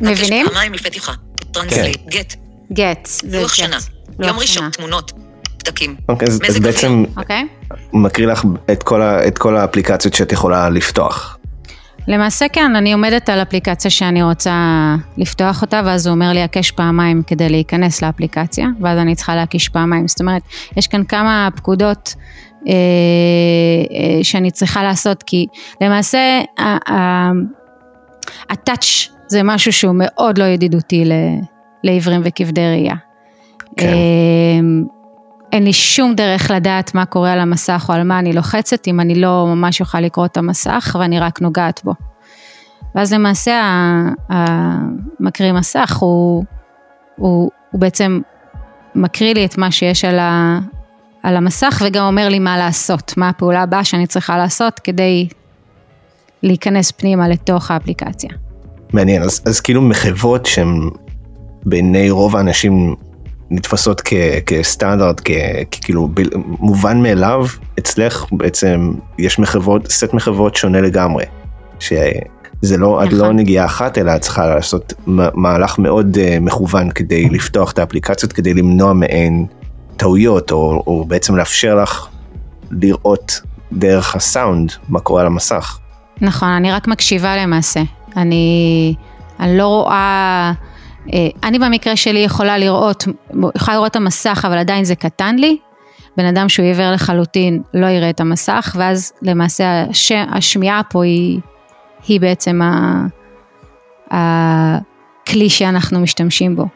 מבינים? 0.00 0.46
פעמיים 0.46 0.74
לפתיחה. 0.74 1.12
טרנסלייט, 1.52 2.06
גט. 2.06 2.34
גט. 2.72 3.08
זה 3.22 3.40
לוח 3.40 3.50
גט. 3.50 3.56
שנה. 3.56 3.78
יום 4.18 4.38
ראשון. 4.38 4.70
תמונות. 4.70 5.12
פתקים. 5.58 5.96
אוקיי, 6.08 6.28
אז, 6.28 6.58
בעצם 6.60 7.04
אוקיי? 7.16 7.46
מקריא 7.92 8.26
לך 8.26 8.42
את 8.72 8.82
כל, 8.82 9.02
ה, 9.02 9.26
את 9.26 9.38
כל 9.38 9.56
האפליקציות 9.56 10.14
שאת 10.14 10.32
יכולה 10.32 10.68
לפתוח. 10.70 11.37
למעשה 12.08 12.46
כן, 12.52 12.76
אני 12.76 12.92
עומדת 12.92 13.28
על 13.28 13.42
אפליקציה 13.42 13.90
שאני 13.90 14.22
רוצה 14.22 14.54
לפתוח 15.16 15.62
אותה, 15.62 15.80
ואז 15.84 16.06
הוא 16.06 16.14
אומר 16.14 16.32
לי 16.32 16.42
הקש 16.42 16.70
פעמיים 16.70 17.22
כדי 17.26 17.48
להיכנס 17.48 18.02
לאפליקציה, 18.02 18.66
ואז 18.80 18.98
אני 18.98 19.14
צריכה 19.14 19.36
להקיש 19.36 19.68
פעמיים. 19.68 20.08
זאת 20.08 20.20
אומרת, 20.20 20.42
יש 20.76 20.86
כאן 20.86 21.04
כמה 21.04 21.48
פקודות 21.56 22.14
אה, 22.68 22.72
אה, 22.72 24.24
שאני 24.24 24.50
צריכה 24.50 24.82
לעשות, 24.82 25.22
כי 25.22 25.46
למעשה 25.80 26.40
הטאץ' 28.50 29.08
זה 29.26 29.42
משהו 29.44 29.72
שהוא 29.72 29.94
מאוד 29.98 30.38
לא 30.38 30.44
ידידותי 30.44 31.04
ל- 31.04 31.40
לעיוורים 31.84 32.20
וכבדי 32.24 32.66
ראייה. 32.66 32.94
כן. 33.76 33.86
אה, 33.86 34.60
אין 35.52 35.64
לי 35.64 35.72
שום 35.72 36.14
דרך 36.14 36.50
לדעת 36.50 36.94
מה 36.94 37.04
קורה 37.04 37.32
על 37.32 37.40
המסך 37.40 37.86
או 37.88 37.94
על 37.94 38.02
מה 38.02 38.18
אני 38.18 38.32
לוחצת, 38.32 38.88
אם 38.88 39.00
אני 39.00 39.14
לא 39.14 39.46
ממש 39.46 39.80
אוכל 39.80 40.00
לקרוא 40.00 40.26
את 40.26 40.36
המסך 40.36 40.96
ואני 41.00 41.20
רק 41.20 41.40
נוגעת 41.40 41.80
בו. 41.84 41.92
ואז 42.94 43.12
למעשה 43.12 43.62
המקריא 44.28 45.52
מסך 45.52 45.96
הוא, 46.00 46.44
הוא, 47.16 47.50
הוא 47.70 47.80
בעצם 47.80 48.20
מקריא 48.94 49.34
לי 49.34 49.44
את 49.44 49.58
מה 49.58 49.70
שיש 49.70 50.04
על, 50.04 50.18
ה, 50.18 50.58
על 51.22 51.36
המסך 51.36 51.82
וגם 51.86 52.06
אומר 52.06 52.28
לי 52.28 52.38
מה 52.38 52.58
לעשות, 52.58 53.14
מה 53.16 53.28
הפעולה 53.28 53.62
הבאה 53.62 53.84
שאני 53.84 54.06
צריכה 54.06 54.38
לעשות 54.38 54.78
כדי 54.78 55.28
להיכנס 56.42 56.90
פנימה 56.90 57.28
לתוך 57.28 57.70
האפליקציה. 57.70 58.30
מעניין, 58.92 59.22
אז, 59.22 59.42
אז 59.46 59.60
כאילו 59.60 59.82
מחוות 59.82 60.46
שהן 60.46 60.90
בעיני 61.64 62.10
רוב 62.10 62.36
האנשים 62.36 62.94
נתפסות 63.50 64.02
כ, 64.04 64.12
כסטנדרט, 64.46 65.20
כ, 65.24 65.30
ככאילו 65.70 66.08
ב, 66.14 66.20
מובן 66.44 67.02
מאליו, 67.02 67.46
אצלך 67.78 68.24
בעצם 68.32 68.92
יש 69.18 69.38
מחוות, 69.38 69.90
סט 69.90 70.12
מחוות 70.14 70.56
שונה 70.56 70.80
לגמרי. 70.80 71.24
שזה 72.64 72.76
לא, 72.76 73.04
את 73.04 73.12
לא 73.12 73.18
נכון. 73.18 73.36
נגיעה 73.36 73.66
אחת, 73.66 73.98
אלא 73.98 74.16
את 74.16 74.20
צריכה 74.20 74.46
לעשות 74.46 74.92
מהלך 75.34 75.78
מאוד 75.78 76.16
uh, 76.16 76.40
מכוון 76.40 76.90
כדי 76.90 77.28
לפתוח 77.28 77.72
את 77.72 77.78
האפליקציות, 77.78 78.32
כדי 78.32 78.54
למנוע 78.54 78.92
מהן 78.92 79.46
טעויות, 79.96 80.50
או, 80.50 80.82
או 80.86 81.04
בעצם 81.04 81.36
לאפשר 81.36 81.74
לך 81.74 82.06
לראות 82.70 83.40
דרך 83.72 84.16
הסאונד 84.16 84.72
מה 84.88 85.00
קורה 85.00 85.20
על 85.20 85.26
המסך. 85.26 85.78
נכון, 86.20 86.48
אני 86.48 86.72
רק 86.72 86.88
מקשיבה 86.88 87.36
למעשה. 87.36 87.80
אני, 88.16 88.94
אני 89.40 89.58
לא 89.58 89.66
רואה, 89.66 90.52
אה, 91.12 91.28
אני 91.44 91.58
במקרה 91.58 91.96
שלי 91.96 92.18
יכולה 92.18 92.58
לראות, 92.58 93.04
יכולה 93.54 93.76
לראות 93.76 93.90
את 93.90 93.96
המסך, 93.96 94.44
אבל 94.48 94.58
עדיין 94.58 94.84
זה 94.84 94.94
קטן 94.94 95.36
לי. 95.36 95.58
בן 96.16 96.24
אדם 96.24 96.48
שהוא 96.48 96.66
עיוור 96.66 96.90
לחלוטין 96.90 97.62
לא 97.74 97.86
יראה 97.86 98.10
את 98.10 98.20
המסך, 98.20 98.76
ואז 98.78 99.12
למעשה 99.22 99.84
הש, 99.90 100.12
השמיעה 100.12 100.80
פה 100.90 101.04
היא, 101.04 101.40
היא 102.06 102.20
בעצם 102.20 102.60
ה, 102.62 103.06
הכלי 104.10 105.50
שאנחנו 105.50 106.00
משתמשים 106.00 106.56
בו. 106.56 106.66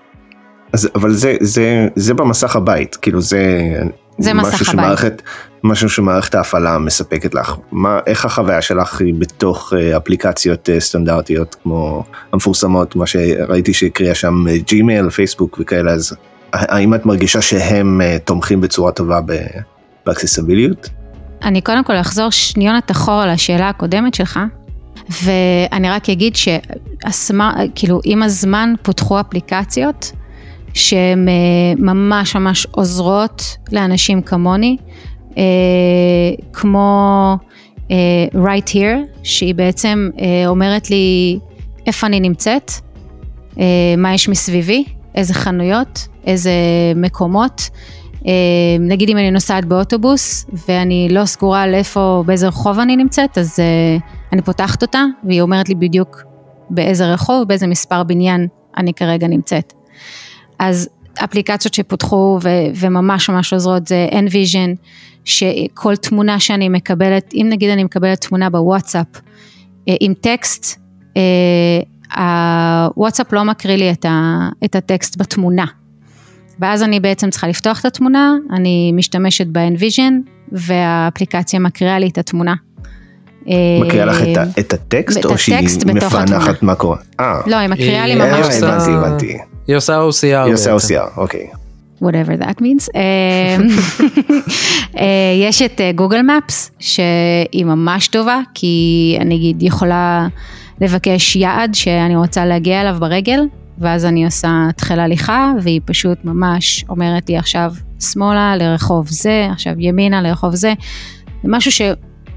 אז, 0.73 0.88
אבל 0.95 1.12
זה, 1.12 1.37
זה, 1.41 1.88
זה 1.97 2.14
במסך 2.14 2.57
הבית, 2.57 2.97
כאילו 2.97 3.21
זה, 3.21 3.73
זה 4.19 4.35
מסך 4.35 4.47
משהו 4.47 4.57
הבית. 4.57 4.67
שמערכת, 4.67 5.23
משהו 5.64 5.88
שמערכת 5.88 6.35
ההפעלה 6.35 6.79
מספקת 6.79 7.35
לך. 7.35 7.55
מה, 7.73 7.99
איך 8.07 8.25
החוויה 8.25 8.62
שלך 8.62 9.00
היא 9.00 9.14
בתוך 9.19 9.73
אה, 9.76 9.97
אפליקציות 9.97 10.71
אה, 10.71 10.81
סטנדרטיות 10.81 11.57
כמו 11.62 12.05
המפורסמות, 12.33 12.97
מה 12.97 13.07
שראיתי 13.07 13.75
שהקריאה 13.75 14.14
שם 14.14 14.49
אה, 14.49 14.59
ג'ימייל, 14.59 15.11
פייסבוק 15.11 15.59
וכאלה, 15.61 15.93
אז 15.93 16.17
האם 16.52 16.95
את 16.95 17.07
מרגישה 17.07 17.43
שהם 17.43 18.00
אה, 18.00 18.17
תומכים 18.25 18.61
בצורה 18.61 18.93
טובה 18.93 19.21
באקססיביליות? 20.07 20.88
אני 21.43 21.61
קודם 21.61 21.85
כל 21.85 21.97
אחזור 21.97 22.31
שניונת 22.31 22.91
אחורה 22.91 23.26
לשאלה 23.33 23.69
הקודמת 23.69 24.14
שלך, 24.14 24.41
ואני 25.11 25.90
רק 25.90 26.11
אגיד 26.11 26.37
שכאילו 26.37 28.00
עם 28.04 28.23
הזמן 28.23 28.75
פותחו 28.82 29.21
אפליקציות 29.21 30.12
שהן 30.75 31.28
אה, 31.28 31.35
ממש 31.78 32.37
ממש 32.37 32.66
עוזרות 32.71 33.56
לאנשים 33.73 34.23
כמוני, 34.23 34.76
אה, 35.38 35.42
כמו 36.52 37.37
אה, 37.90 37.97
right 38.35 38.68
here, 38.68 39.23
שהיא 39.23 39.54
בעצם 39.54 40.11
אומרת 40.47 40.90
לי 40.90 41.38
איפה 41.87 42.06
אני 42.06 42.21
נמצאת, 42.21 42.73
מה 43.99 44.14
יש 44.14 44.28
מסביבי, 44.28 44.85
איזה 45.14 45.35
חנויות, 45.35 46.09
איזה 46.26 46.52
מקומות. 46.97 47.71
נגיד 48.80 49.09
אם 49.09 49.16
אני 49.16 49.30
נוסעת 49.30 49.64
באוטובוס 49.64 50.47
ואני 50.68 51.09
לא 51.11 51.25
סגורה 51.25 51.62
על 51.62 51.75
איפה, 51.75 52.23
באיזה 52.26 52.49
רחוב 52.49 52.78
אני 52.78 52.97
נמצאת, 52.97 53.38
אז 53.38 53.59
אני 54.32 54.42
פותחת 54.42 54.82
אותה 54.82 55.04
והיא 55.24 55.40
אומרת 55.40 55.68
לי 55.68 55.74
בדיוק 55.74 56.22
באיזה 56.70 57.06
רחוב, 57.12 57.48
באיזה 57.48 57.66
מספר 57.66 58.02
בניין 58.02 58.46
אני 58.76 58.94
כרגע 58.94 59.26
נמצאת. 59.26 59.72
אז 60.58 60.88
אפליקציות 61.24 61.74
שפותחו 61.74 62.38
ו- 62.42 62.48
וממש 62.74 63.30
ממש 63.30 63.52
עוזרות 63.52 63.86
זה 63.86 64.08
Envision, 64.10 64.76
שכל 65.24 65.96
תמונה 65.96 66.40
שאני 66.40 66.68
מקבלת, 66.68 67.34
אם 67.34 67.46
נגיד 67.50 67.70
אני 67.70 67.84
מקבלת 67.84 68.20
תמונה 68.20 68.50
בוואטסאפ 68.50 69.06
אה, 69.88 69.94
עם 70.00 70.14
טקסט, 70.14 70.80
אה, 71.16 72.86
הוואטסאפ 72.96 73.32
לא 73.32 73.44
מקריא 73.44 73.76
לי 73.76 73.90
את, 73.90 74.04
ה- 74.04 74.48
את 74.64 74.74
הטקסט 74.76 75.20
בתמונה. 75.20 75.64
ואז 76.60 76.82
אני 76.82 77.00
בעצם 77.00 77.30
צריכה 77.30 77.48
לפתוח 77.48 77.80
את 77.80 77.84
התמונה, 77.84 78.34
אני 78.52 78.92
משתמשת 78.92 79.46
ב-Envision 79.46 80.12
והאפליקציה 80.52 81.60
מקריאה 81.60 81.98
לי 81.98 82.08
את 82.08 82.18
התמונה. 82.18 82.54
מקריאה 83.84 84.04
לך 84.06 84.22
את, 84.22 84.37
אה, 84.38 84.42
ה- 84.42 84.46
את 84.61 84.72
הטקסט 84.72 85.25
או 85.25 85.38
שהיא 85.38 85.68
מפענחת. 85.87 86.62
מה 86.62 86.75
קורה? 86.75 86.96
אה, 87.20 87.40
לא, 87.46 87.56
היא 87.56 87.68
מקריאה 87.68 88.06
לי 88.06 88.12
היא- 88.12 88.22
אה, 88.22 88.37
ממש... 88.38 88.46
עושה- 88.46 88.68
הבנתי, 88.75 88.90
הבנתי. 88.90 89.38
היא 89.66 89.76
עושה 89.76 89.99
OCR. 90.08 90.44
היא 90.46 90.54
עושה. 90.54 90.76
OCR, 90.76 91.18
אוקיי. 91.18 91.46
whatever 92.04 92.42
that 92.42 92.61
means. 92.61 92.88
אה, 92.96 93.56
אה, 94.99 95.04
יש 95.49 95.62
את 95.62 95.80
גוגל 95.94 96.20
מפס 96.22 96.70
שהיא 96.78 97.64
ממש 97.64 98.08
טובה 98.08 98.40
כי 98.54 99.16
אני 99.20 99.37
אגיד 99.37 99.62
יכולה 99.62 100.26
לבקש 100.80 101.37
יעד 101.37 101.75
שאני 101.75 102.16
רוצה 102.16 102.44
להגיע 102.46 102.80
אליו 102.80 102.96
ברגל 103.00 103.40
ואז 103.78 104.04
אני 104.04 104.25
עושה 104.25 104.66
תחיל 104.76 105.00
הליכה 105.00 105.52
והיא 105.62 105.80
פשוט 105.84 106.18
ממש 106.25 106.84
אומרת 106.88 107.28
לי 107.28 107.37
עכשיו 107.37 107.72
שמאלה 108.00 108.56
לרחוב 108.56 109.08
זה, 109.08 109.49
עכשיו 109.52 109.72
ימינה 109.78 110.22
לרחוב 110.22 110.54
זה. 110.54 110.72
זה 111.42 111.49
משהו 111.49 111.72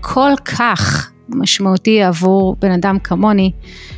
שכל 0.06 0.32
כך 0.46 1.12
משמעותי 1.30 2.04
עבור 2.04 2.56
בן 2.60 2.72
אדם 2.72 3.00
כמוני 3.00 3.52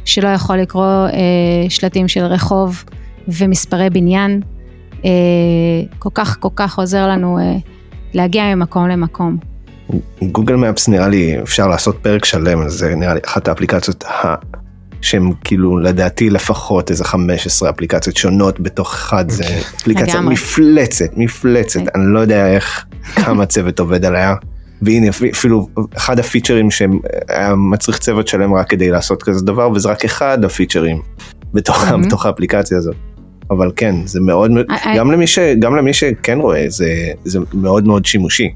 שלא 0.05 0.27
יכול 0.27 0.57
לקרוא 0.57 0.83
אה, 0.83 1.69
שלטים 1.69 2.07
של 2.07 2.23
רחוב 2.23 2.83
ומספרי 3.27 3.89
בניין. 3.89 4.41
אה, 5.05 5.09
כל 5.99 6.09
כך 6.13 6.37
כל 6.39 6.49
כך 6.55 6.77
עוזר 6.77 7.07
לנו 7.07 7.39
אה, 7.39 7.55
להגיע 8.13 8.55
ממקום 8.55 8.87
למקום. 8.87 9.37
גוגל 10.23 10.55
מפס 10.55 10.87
נראה 10.87 11.07
לי 11.07 11.41
אפשר 11.41 11.67
לעשות 11.67 11.97
פרק 12.01 12.25
שלם 12.25 12.61
על 12.61 12.69
זה 12.69 12.95
נראה 12.95 13.13
לי 13.13 13.19
אחת 13.25 13.47
האפליקציות 13.47 14.03
ה... 14.03 14.35
שהם 15.01 15.31
כאילו 15.43 15.77
לדעתי 15.77 16.29
לפחות 16.29 16.91
איזה 16.91 17.03
15 17.03 17.69
אפליקציות 17.69 18.17
שונות 18.17 18.59
בתוך 18.59 18.93
אחד 18.93 19.29
זה 19.29 19.43
אפליקציה 19.77 20.13
לגמרי. 20.13 20.33
מפלצת 20.33 21.09
מפלצת 21.17 21.79
אני 21.95 22.13
לא 22.13 22.19
יודע 22.19 22.47
איך 22.47 22.85
כמה 23.15 23.45
צוות 23.45 23.79
עובד 23.79 24.05
עליה. 24.05 24.35
והנה 24.81 25.07
אפילו 25.09 25.67
אחד 25.97 26.19
הפיצ'רים 26.19 26.71
שהיה 26.71 27.55
מצריך 27.57 27.97
צוות 27.99 28.27
שלם 28.27 28.53
רק 28.53 28.69
כדי 28.69 28.89
לעשות 28.89 29.23
כזה 29.23 29.45
דבר 29.45 29.71
וזה 29.71 29.89
רק 29.89 30.05
אחד 30.05 30.43
הפיצ'רים 30.45 31.01
בתוך, 31.53 31.85
מהמם. 31.85 32.01
בתוך 32.07 32.25
האפליקציה 32.25 32.77
הזאת. 32.77 32.95
אבל 33.51 33.71
כן 33.75 33.95
זה 34.05 34.21
מאוד 34.21 34.51
I- 34.51 34.71
I- 34.73 34.97
גם 34.97 35.11
למי 35.11 35.27
ש 35.27 35.39
גם 35.39 35.75
למי 35.75 35.93
שכן 35.93 36.39
רואה 36.39 36.65
זה 36.67 36.89
זה 37.23 37.39
מאוד 37.53 37.87
מאוד 37.87 38.05
שימושי. 38.05 38.49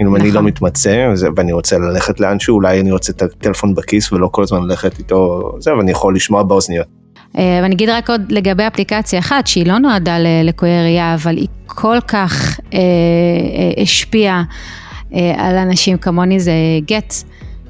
אם 0.00 0.16
אני 0.16 0.24
לא 0.24 0.30
נכון. 0.30 0.44
מתמצא 0.44 1.08
וזה- 1.12 1.28
ואני 1.36 1.52
רוצה 1.52 1.78
ללכת 1.78 2.20
לאנשהו 2.20 2.54
אולי 2.54 2.80
אני 2.80 2.92
רוצה 2.92 3.12
את 3.12 3.22
הטלפון 3.22 3.74
בכיס 3.74 4.12
ולא 4.12 4.28
כל 4.32 4.42
הזמן 4.42 4.62
ללכת 4.62 4.98
איתו 4.98 5.50
זה 5.58 5.74
ואני 5.74 5.90
יכול 5.90 6.14
לשמוע 6.14 6.42
באוזניות. 6.42 6.86
אה, 7.38 7.60
ואני 7.62 7.74
אגיד 7.74 7.88
רק 7.88 8.10
עוד 8.10 8.22
לגבי 8.32 8.66
אפליקציה 8.66 9.18
אחת 9.18 9.46
שהיא 9.46 9.66
לא 9.66 9.78
נועדה 9.78 10.16
ללקויי 10.18 10.82
ראייה 10.82 11.14
אבל 11.14 11.36
היא 11.36 11.48
כל 11.66 11.96
כך 12.08 12.60
אה, 12.74 12.78
אה, 12.78 13.82
השפיעה 13.82 14.38
אה, 14.38 14.42
על 15.12 15.56
אנשים 15.56 15.98
כמוני 15.98 16.40
זה 16.40 16.52
גט 16.86 17.14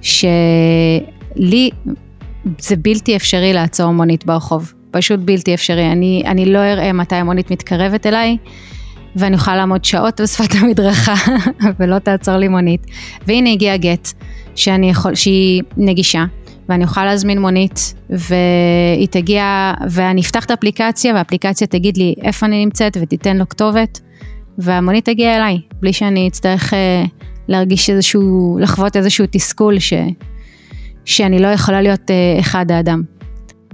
שלי 0.03 1.71
זה 2.59 2.77
בלתי 2.77 3.17
אפשרי 3.17 3.53
לעצור 3.53 3.93
מונית 3.93 4.27
ברחוב. 4.27 4.73
פשוט 4.91 5.21
בלתי 5.21 5.55
אפשרי. 5.55 5.93
אני, 5.93 6.23
אני 6.27 6.53
לא 6.53 6.59
אראה 6.59 6.93
מתי 6.93 7.15
המונית 7.15 7.51
מתקרבת 7.51 8.07
אליי 8.07 8.37
ואני 9.17 9.35
אוכל 9.35 9.57
לעמוד 9.57 9.85
שעות 9.85 10.21
בשפת 10.21 10.55
המדרכה 10.61 11.15
ולא 11.81 11.99
תעצור 11.99 12.37
לי 12.37 12.49
מונית. 12.49 12.87
והנה 13.27 13.51
הגיע 13.51 13.77
גט 13.77 14.09
שאני 14.55 14.91
יכול, 14.91 15.15
שהיא 15.15 15.63
נגישה 15.77 16.25
ואני 16.69 16.85
אוכל 16.85 17.05
להזמין 17.05 17.41
מונית 17.41 17.95
והיא 18.11 19.09
תגיע 19.11 19.75
ואני 19.91 20.21
אפתח 20.21 20.45
את 20.45 20.51
האפליקציה 20.51 21.15
והאפליקציה 21.15 21.67
תגיד 21.67 21.97
לי 21.97 22.15
איפה 22.23 22.47
אני 22.47 22.65
נמצאת 22.65 22.97
ותיתן 23.01 23.37
לו 23.37 23.49
כתובת 23.49 24.01
והמונית 24.59 25.05
תגיע 25.05 25.37
אליי 25.37 25.61
בלי 25.81 25.93
שאני 25.93 26.29
אצטרך 26.29 26.75
אה, 26.75 27.05
להרגיש 27.49 27.91
איזשהו, 27.91 28.59
לחוות 28.61 28.97
איזשהו 28.97 29.25
תסכול 29.31 29.79
ש, 29.79 29.93
שאני 31.05 31.39
לא 31.39 31.49
יכולה 31.49 31.83
להיות 31.83 32.11
אה, 32.11 32.41
אחד 32.41 32.71
האדם. 32.71 33.03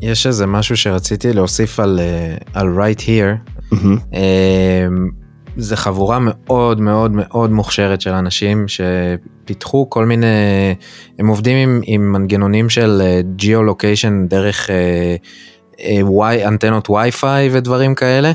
יש 0.03 0.27
איזה 0.27 0.47
משהו 0.47 0.77
שרציתי 0.77 1.33
להוסיף 1.33 1.81
על, 1.81 2.01
אה, 2.03 2.37
על 2.55 2.67
right 2.79 3.01
here. 3.01 3.51
מהמם. 3.73 3.99
אה, 4.15 4.87
זה 5.57 5.77
חבורה 5.77 6.19
מאוד 6.21 6.81
מאוד 6.81 7.11
מאוד 7.15 7.51
מוכשרת 7.51 8.01
של 8.01 8.11
אנשים 8.11 8.67
שפיתחו 8.69 9.91
כל 9.91 10.07
מיני, 10.07 10.27
הם 11.19 11.27
עובדים 11.27 11.57
עם, 11.57 11.81
עם 11.85 12.13
מנגנונים 12.13 12.71
של 12.71 13.03
גיאו-לוקיישן 13.37 14.27
דרך 14.29 14.71
אה, 14.71 15.17
אה, 15.81 15.99
וואי, 16.01 16.47
אנטנות 16.47 16.91
וי-פיי 16.91 17.49
ודברים 17.53 17.95
כאלה. 17.95 18.33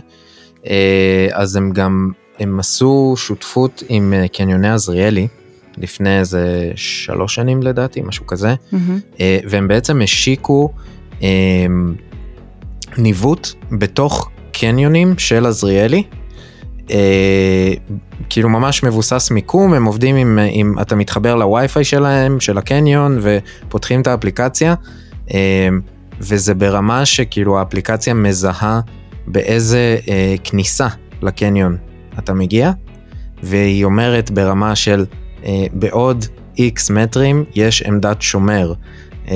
אה, 0.69 1.27
אז 1.33 1.55
הם 1.55 1.71
גם, 1.71 2.11
הם 2.39 2.59
עשו 2.59 3.13
שותפות 3.17 3.83
עם 3.89 4.13
אה, 4.13 4.27
קניוני 4.27 4.69
עזריאלי 4.69 5.27
לפני 5.77 6.19
איזה 6.19 6.71
שלוש 6.75 7.35
שנים 7.35 7.63
לדעתי, 7.63 8.01
משהו 8.01 8.27
כזה. 8.27 8.55
אה, 9.19 9.39
והם 9.49 9.67
בעצם 9.67 10.01
השיקו 10.01 10.69
אה, 11.23 11.27
ניווט 12.97 13.47
בתוך 13.71 14.29
קניונים 14.51 15.17
של 15.17 15.45
עזריאלי. 15.45 16.03
אה, 16.91 17.73
כאילו 18.29 18.49
ממש 18.49 18.83
מבוסס 18.83 19.31
מיקום, 19.31 19.73
הם 19.73 19.85
עובדים 19.85 20.15
עם, 20.15 20.39
עם 20.51 20.75
אתה 20.81 20.95
מתחבר 20.95 21.35
לווי-פיי 21.35 21.83
שלהם, 21.83 22.39
של 22.39 22.57
הקניון, 22.57 23.19
ופותחים 23.21 24.01
את 24.01 24.07
האפליקציה, 24.07 24.75
אה, 25.33 25.69
וזה 26.19 26.53
ברמה 26.53 27.05
שכאילו 27.05 27.59
האפליקציה 27.59 28.13
מזהה 28.13 28.79
באיזה 29.27 29.97
אה, 30.09 30.35
כניסה 30.43 30.87
לקניון 31.21 31.77
אתה 32.19 32.33
מגיע, 32.33 32.71
והיא 33.43 33.85
אומרת 33.85 34.31
ברמה 34.31 34.75
של 34.75 35.05
אה, 35.45 35.65
בעוד 35.73 36.25
איקס 36.57 36.89
מטרים 36.89 37.45
יש 37.55 37.81
עמדת 37.81 38.21
שומר. 38.21 38.73
Uh, 39.25 39.29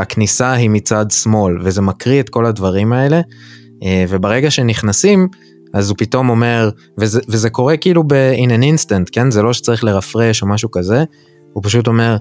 הכניסה 0.00 0.52
היא 0.52 0.70
מצד 0.70 1.10
שמאל 1.10 1.58
וזה 1.64 1.82
מקריא 1.82 2.20
את 2.20 2.28
כל 2.28 2.46
הדברים 2.46 2.92
האלה. 2.92 3.20
uh, 3.20 3.84
וברגע 4.08 4.50
שנכנסים 4.50 5.28
אז 5.74 5.90
הוא 5.90 5.96
פתאום 5.98 6.28
אומר 6.28 6.70
וזה, 6.98 7.20
וזה 7.28 7.50
קורה 7.50 7.76
כאילו 7.76 8.04
ב-in 8.04 8.48
an 8.48 8.62
instant 8.62 9.10
כן? 9.12 9.30
זה 9.30 9.42
לא 9.42 9.52
שצריך 9.52 9.84
לרפרש 9.84 10.42
או 10.42 10.46
משהו 10.46 10.70
כזה. 10.70 11.04
הוא 11.52 11.62
פשוט 11.62 11.86
אומר 11.86 12.16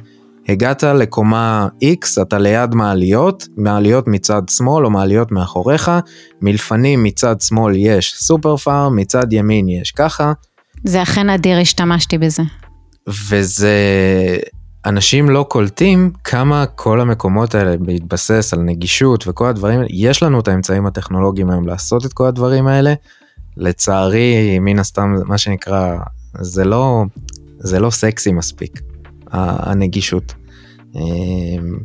הגעת 0.49 0.83
לקומה 0.83 1.67
X 1.83 2.21
אתה 2.21 2.37
ליד 2.37 2.75
מעליות 2.75 3.47
מעליות 3.57 4.07
מצד 4.07 4.41
שמאל 4.49 4.85
או 4.85 4.89
מעליות 4.89 5.31
מאחוריך 5.31 5.91
מלפנים 6.41 7.03
מצד 7.03 7.41
שמאל 7.41 7.75
יש 7.75 8.15
סופר 8.17 8.57
פארם 8.57 8.95
מצד 8.95 9.33
ימין 9.33 9.69
יש 9.69 9.91
ככה. 9.91 10.33
זה 10.83 11.01
אכן 11.01 11.29
אדיר, 11.29 11.59
השתמשתי 11.59 12.17
בזה. 12.17 12.43
וזה 13.07 13.77
אנשים 14.85 15.29
לא 15.29 15.45
קולטים 15.49 16.11
כמה 16.23 16.65
כל 16.65 17.01
המקומות 17.01 17.55
האלה 17.55 17.77
בהתבסס 17.77 18.53
על 18.53 18.59
נגישות 18.59 19.27
וכל 19.27 19.45
הדברים 19.45 19.81
יש 19.89 20.23
לנו 20.23 20.39
את 20.39 20.47
האמצעים 20.47 20.85
הטכנולוגיים 20.85 21.49
היום 21.49 21.67
לעשות 21.67 22.05
את 22.05 22.13
כל 22.13 22.25
הדברים 22.25 22.67
האלה. 22.67 22.93
לצערי, 23.57 24.59
מן 24.59 24.79
הסתם, 24.79 25.15
מה 25.25 25.37
שנקרא, 25.37 25.97
זה 26.39 26.63
לא, 26.63 27.05
זה 27.59 27.79
לא 27.79 27.89
סקסי 27.89 28.31
מספיק, 28.31 28.81
הנגישות. 29.31 30.33
אמ, 30.95 31.79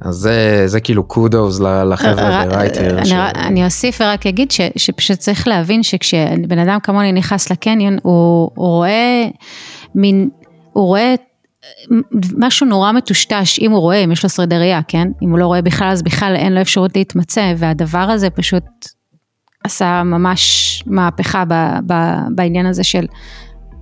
אז 0.00 0.14
זה, 0.14 0.62
זה 0.66 0.80
כאילו 0.80 1.04
kudos 1.04 1.60
לחבר'ה 1.60 2.46
ב 2.46 2.51
RightHear. 2.51 2.98
אני, 2.98 3.06
ש... 3.06 3.12
אני 3.34 3.64
אוסיף 3.64 4.00
ורק 4.00 4.26
אגיד 4.26 4.50
ש, 4.50 4.60
שפשוט 4.76 5.18
צריך 5.18 5.48
להבין 5.48 5.82
שכשבן 5.82 6.58
אדם 6.58 6.78
כמוני 6.82 7.12
נכנס 7.12 7.50
לקניון, 7.50 7.98
הוא, 8.02 8.50
הוא 8.54 8.68
רואה 8.68 9.28
מין, 9.94 10.28
הוא 10.72 10.86
רואה 10.86 11.14
משהו 12.38 12.66
נורא 12.66 12.92
מטושטש, 12.92 13.58
אם 13.58 13.70
הוא 13.70 13.80
רואה, 13.80 13.96
אם 13.96 14.12
יש 14.12 14.22
לו 14.22 14.28
שרידי 14.28 14.58
ראייה, 14.58 14.80
כן? 14.88 15.08
אם 15.22 15.30
הוא 15.30 15.38
לא 15.38 15.46
רואה 15.46 15.62
בכלל, 15.62 15.88
אז 15.88 16.02
בכלל 16.02 16.36
אין 16.36 16.54
לו 16.54 16.60
אפשרות 16.60 16.96
להתמצא, 16.96 17.54
והדבר 17.56 17.98
הזה 17.98 18.30
פשוט 18.30 18.64
עשה 19.64 20.02
ממש 20.02 20.82
מהפכה 20.86 21.44
ב, 21.48 21.54
ב, 21.86 21.94
בעניין 22.34 22.66
הזה 22.66 22.84
של 22.84 23.06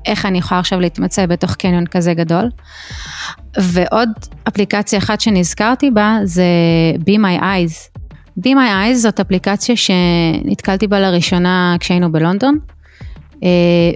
איך 0.07 0.27
אני 0.27 0.39
יכולה 0.39 0.61
עכשיו 0.61 0.81
להתמצא 0.81 1.27
בתוך 1.27 1.55
קניון 1.55 1.87
כזה 1.87 2.15
גדול. 2.15 2.51
ועוד 3.57 4.09
אפליקציה 4.49 4.99
אחת 4.99 5.21
שנזכרתי 5.21 5.91
בה 5.91 6.19
זה 6.25 6.45
Be 6.99 7.21
My 7.21 7.43
Eyes. 7.43 7.99
Be 8.41 8.49
My 8.49 8.91
Eyes 8.91 8.95
זאת 8.95 9.21
אפליקציה 9.21 9.75
שנתקלתי 9.77 10.87
בה 10.87 11.01
לראשונה 11.01 11.77
כשהיינו 11.81 12.13
בלונדון, 12.13 12.59
אה, 13.43 13.49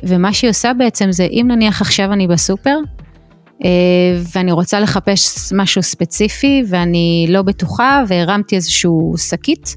ומה 0.03 0.33
שהיא 0.33 0.51
עושה 0.51 0.73
בעצם 0.79 1.13
זה 1.13 1.27
אם 1.31 1.47
נניח 1.49 1.81
עכשיו 1.81 2.13
אני 2.13 2.27
בסופר, 2.27 2.77
אה, 3.65 3.71
ואני 4.35 4.53
רוצה 4.53 4.81
לחפש 4.81 5.53
משהו 5.53 5.83
ספציפי 5.83 6.63
ואני 6.69 7.27
לא 7.29 7.43
בטוחה 7.43 8.03
והרמתי 8.09 8.57
איזשהו 8.57 9.15
שקית, 9.17 9.77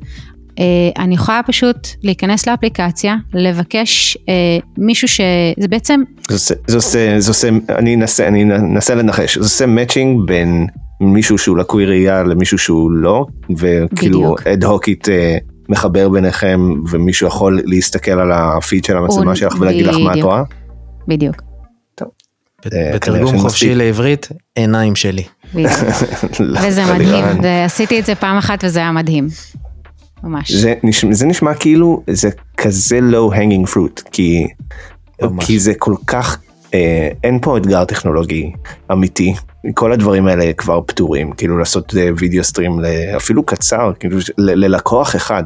אני 0.97 1.15
יכולה 1.15 1.41
פשוט 1.47 1.87
להיכנס 2.03 2.47
לאפליקציה, 2.47 3.15
לבקש 3.33 4.17
אה, 4.29 4.33
מישהו 4.77 5.07
שזה 5.07 5.67
בעצם... 5.69 6.01
זה 6.29 6.75
עושה, 6.75 7.19
זה 7.19 7.31
עושה, 7.31 7.49
אני 7.69 7.95
אנסה, 7.95 8.27
אני 8.27 8.43
אנסה 8.43 8.95
לנחש, 8.95 9.37
זה 9.37 9.43
עושה 9.43 9.65
מאצ'ינג 9.65 10.27
בין 10.27 10.67
מישהו 11.01 11.37
שהוא 11.37 11.57
לקוי 11.57 11.85
ראייה 11.85 12.23
למישהו 12.23 12.57
שהוא 12.57 12.91
לא, 12.91 13.25
וכאילו 13.57 14.35
אד 14.53 14.63
הוקית 14.63 15.09
אה, 15.09 15.37
מחבר 15.69 16.09
ביניכם 16.09 16.59
ומישהו 16.91 17.27
יכול 17.27 17.61
להסתכל 17.65 18.11
על 18.11 18.31
הפיד 18.31 18.85
של 18.85 18.97
המצלמה 18.97 19.35
שלך 19.35 19.55
ולהגיד 19.59 19.85
לך 19.85 19.95
מה 19.97 20.13
את 20.13 20.23
רואה? 20.23 20.43
בדיוק. 21.07 21.35
בתרגום 22.67 23.37
חופשי 23.37 23.75
לעברית, 23.75 24.29
עיניים 24.55 24.95
שלי. 24.95 25.23
וזה 26.61 26.81
מדהים, 26.93 27.25
עשיתי 27.65 27.99
את 27.99 28.05
זה 28.05 28.15
פעם 28.15 28.37
אחת 28.37 28.63
וזה 28.63 28.79
היה 28.79 28.91
מדהים. 28.91 29.27
ממש. 30.25 30.51
זה 30.51 30.73
נשמע, 30.83 31.13
זה 31.13 31.25
נשמע 31.25 31.53
כאילו 31.53 32.03
זה 32.09 32.29
כזה 32.57 32.99
low 33.11 33.33
hanging 33.35 33.73
fruit, 33.73 34.09
כי, 34.11 34.47
כי 35.39 35.59
זה 35.59 35.73
כל 35.77 35.95
כך, 36.07 36.39
אה, 36.73 37.09
אין 37.23 37.39
פה 37.41 37.57
אתגר 37.57 37.85
טכנולוגי 37.85 38.51
אמיתי, 38.91 39.33
כל 39.73 39.91
הדברים 39.91 40.27
האלה 40.27 40.53
כבר 40.53 40.81
פתורים, 40.81 41.31
כאילו 41.31 41.57
לעשות 41.57 41.95
אה, 41.97 42.09
וידאו 42.17 42.43
סטרים 42.43 42.79
אפילו 43.17 43.43
קצר, 43.43 43.91
כאילו 43.99 44.17
ל, 44.37 44.65
ללקוח 44.65 45.15
אחד. 45.15 45.43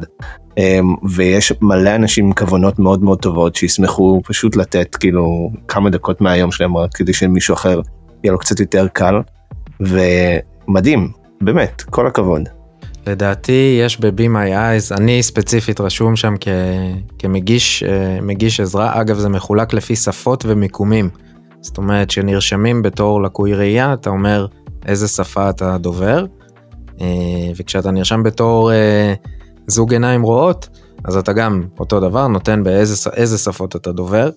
אה, 0.58 0.80
ויש 1.10 1.52
מלא 1.62 1.94
אנשים 1.94 2.26
עם 2.26 2.32
כוונות 2.32 2.78
מאוד 2.78 3.02
מאוד 3.02 3.18
טובות 3.18 3.54
שישמחו 3.54 4.20
פשוט 4.24 4.56
לתת 4.56 4.96
כאילו 4.96 5.50
כמה 5.68 5.90
דקות 5.90 6.20
מהיום 6.20 6.52
שלהם 6.52 6.76
רק 6.76 6.94
כדי 6.94 7.12
שמישהו 7.12 7.54
אחר 7.54 7.80
יהיה 8.24 8.32
לו 8.32 8.38
קצת 8.38 8.60
יותר 8.60 8.86
קל 8.88 9.14
ומדהים 9.80 11.12
באמת 11.40 11.82
כל 11.82 12.06
הכבוד. 12.06 12.48
לדעתי 13.10 13.80
יש 13.82 14.00
ב-Be 14.00 14.20
My 14.20 14.50
Eyes, 14.50 14.96
אני 14.96 15.22
ספציפית 15.22 15.80
רשום 15.80 16.16
שם 16.16 16.34
כ, 16.40 16.48
כמגיש 17.18 17.82
אה, 17.82 18.20
מגיש 18.22 18.60
עזרה, 18.60 19.00
אגב 19.00 19.18
זה 19.18 19.28
מחולק 19.28 19.72
לפי 19.72 19.96
שפות 19.96 20.44
ומיקומים. 20.48 21.08
זאת 21.60 21.78
אומרת 21.78 22.10
שנרשמים 22.10 22.82
בתור 22.82 23.22
לקוי 23.22 23.54
ראייה, 23.54 23.92
אתה 23.92 24.10
אומר 24.10 24.46
איזה 24.86 25.08
שפה 25.08 25.50
אתה 25.50 25.78
דובר, 25.78 26.24
אה, 27.00 27.06
וכשאתה 27.56 27.90
נרשם 27.90 28.22
בתור 28.22 28.72
אה, 28.72 29.14
זוג 29.66 29.92
עיניים 29.92 30.22
רואות, 30.22 30.68
אז 31.04 31.16
אתה 31.16 31.32
גם 31.32 31.62
אותו 31.78 32.00
דבר, 32.00 32.26
נותן 32.26 32.62
באיזה 32.62 33.38
שפות 33.38 33.76
אתה 33.76 33.92
דובר. 33.92 34.30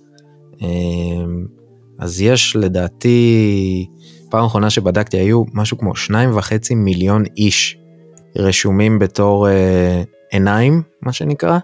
אז 1.99 2.21
יש 2.21 2.55
לדעתי, 2.55 3.87
פעם 4.29 4.45
אחרונה 4.45 4.69
שבדקתי 4.69 5.17
היו 5.17 5.43
משהו 5.53 5.77
כמו 5.77 5.95
שניים 5.95 6.37
וחצי 6.37 6.75
מיליון 6.75 7.23
איש 7.37 7.77
רשומים 8.35 8.99
בתור 8.99 9.49
אה, 9.49 10.03
עיניים, 10.31 10.81
מה 11.01 11.13
שנקרא, 11.13 11.57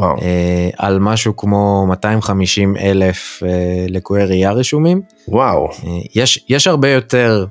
אה, 0.00 0.70
על 0.76 0.98
משהו 0.98 1.36
כמו 1.36 1.86
250 1.88 2.76
אלף 2.76 3.42
אה, 3.46 3.86
לקויי 3.88 4.24
ראייה 4.26 4.52
רשומים. 4.52 5.02
וואו. 5.28 5.68
אה, 5.68 5.72
יש, 6.14 6.44
יש 6.48 6.66
הרבה 6.66 6.88
יותר 6.88 7.46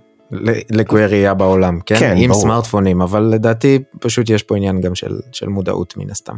לקויי 0.70 1.08
ראייה 1.08 1.34
בעולם, 1.34 1.80
כן? 1.86 2.00
כן, 2.00 2.16
עם 2.18 2.30
ברור. 2.30 2.42
סמארטפונים, 2.42 3.02
אבל 3.02 3.24
לדעתי 3.24 3.80
פשוט 4.00 4.30
יש 4.30 4.44
פה 4.44 4.58
עניין 4.58 4.82
גם 4.82 4.96
של, 4.96 5.20
של 5.32 5.48
מודעות 5.48 5.98
מן 5.98 6.10
הסתם. 6.10 6.36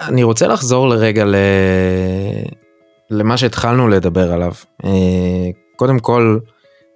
אני 0.00 0.22
רוצה 0.22 0.46
לחזור 0.46 0.88
לרגע 0.88 1.24
ל... 1.24 1.34
למה 3.10 3.36
שהתחלנו 3.36 3.88
לדבר 3.88 4.32
עליו. 4.32 4.52
אה, 4.84 4.90
קודם 5.76 5.98
כל, 5.98 6.38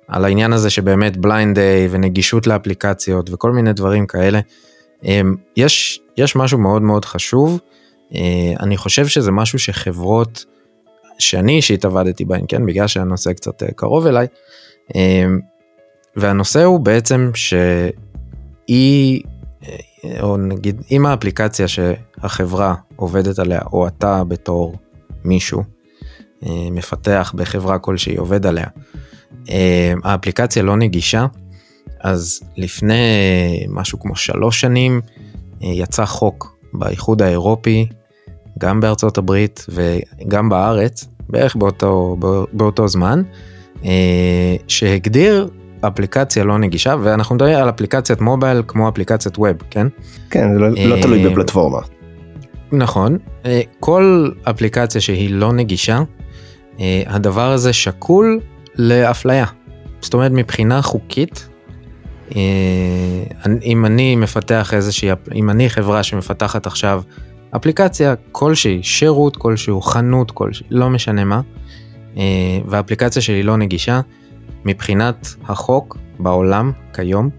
על 0.09 0.25
העניין 0.25 0.53
הזה 0.53 0.71
שבאמת 0.71 1.16
בליינד 1.16 1.59
דיי 1.59 1.88
ונגישות 1.90 2.47
לאפליקציות 2.47 3.31
וכל 3.33 3.53
מיני 3.53 3.73
דברים 3.73 4.07
כאלה. 4.07 4.40
אמ, 5.05 5.35
יש, 5.57 6.01
יש 6.16 6.37
משהו 6.37 6.59
מאוד 6.59 6.83
מאוד 6.83 7.05
חשוב, 7.05 7.61
אה, 8.14 8.53
אני 8.61 8.77
חושב 8.77 9.07
שזה 9.07 9.31
משהו 9.31 9.59
שחברות 9.59 10.45
שאני 11.19 11.57
אישית 11.57 11.85
עבדתי 11.85 12.25
בהן, 12.25 12.45
כן, 12.49 12.66
בגלל 12.66 12.87
שהנושא 12.87 13.33
קצת 13.33 13.62
אה, 13.62 13.69
קרוב 13.77 14.07
אליי, 14.07 14.27
אמ, 14.95 15.40
והנושא 16.16 16.64
הוא 16.64 16.81
בעצם 16.81 17.31
שהיא, 17.35 19.23
אה, 19.64 19.77
או 20.21 20.37
נגיד, 20.37 20.83
אם 20.90 21.07
האפליקציה 21.07 21.69
שהחברה 21.69 22.75
עובדת 22.97 23.38
עליה, 23.38 23.61
או 23.73 23.87
אתה 23.87 24.25
בתור 24.25 24.77
מישהו, 25.25 25.62
מפתח 26.71 27.33
בחברה 27.37 27.79
כלשהי 27.79 28.16
עובד 28.16 28.47
עליה, 28.47 28.66
האפליקציה 30.05 30.62
לא 30.62 30.77
נגישה, 30.77 31.27
אז 32.01 32.41
לפני 32.57 32.95
משהו 33.69 34.01
כמו 34.01 34.17
שלוש 34.17 34.61
שנים 34.61 35.01
אה, 35.62 35.69
יצא 35.69 36.05
חוק 36.05 36.57
באיחוד 36.73 37.23
האירופי, 37.23 37.87
גם 38.59 38.81
בארצות 38.81 39.19
הברית 39.19 39.67
וגם 39.69 40.49
בארץ, 40.49 41.09
בערך 41.29 41.57
באותו, 41.57 42.17
באותו 42.53 42.89
זמן, 42.89 43.23
אה, 43.85 44.57
שהגדיר 44.69 45.49
אפליקציה 45.81 46.45
לא 46.45 46.59
נגישה, 46.59 46.95
ואנחנו 47.03 47.35
מדברים 47.35 47.57
על 47.57 47.69
אפליקציית 47.69 48.21
מובייל 48.21 48.62
כמו 48.67 48.89
אפליקציית 48.89 49.39
ווב, 49.39 49.57
כן? 49.71 49.87
כן, 50.31 50.55
זה 50.55 50.59
לא, 50.59 50.69
לא 50.69 51.03
תלוי 51.03 51.29
בפלטפורמה. 51.29 51.79
נכון, 52.73 53.19
כל 53.81 54.31
אפליקציה 54.43 55.01
שהיא 55.01 55.31
לא 55.31 55.53
נגישה, 55.53 56.03
הדבר 57.07 57.53
הזה 57.53 57.73
שקול 57.73 58.41
לאפליה. 58.79 59.47
זאת 60.01 60.15
אומרת 60.15 60.33
מבחינה 60.33 60.83
חוקית, 60.83 61.49
אה, 62.37 62.41
אם 63.62 63.87
אני 63.87 64.17
מפתח 64.17 64.75
איזושהי, 64.75 65.11
אם 65.35 65.51
אני 65.51 65.71
חברה 65.71 66.03
שמפתחת 66.03 66.67
עכשיו 66.67 67.03
אפליקציה 67.57 68.15
כלשהי, 68.33 68.83
שירות 68.83 69.37
כלשהו, 69.37 69.81
חנות 69.81 70.31
כלשהי, 70.31 70.67
לא 70.71 70.91
משנה 70.91 71.25
מה, 71.25 71.41
אה, 72.17 72.23
והאפליקציה 72.67 73.23
שלי 73.23 73.43
לא 73.43 73.57
נגישה, 73.57 74.01
מבחינת 74.65 75.35
החוק 75.45 75.97
בעולם 76.19 76.73
כיום, 76.95 77.31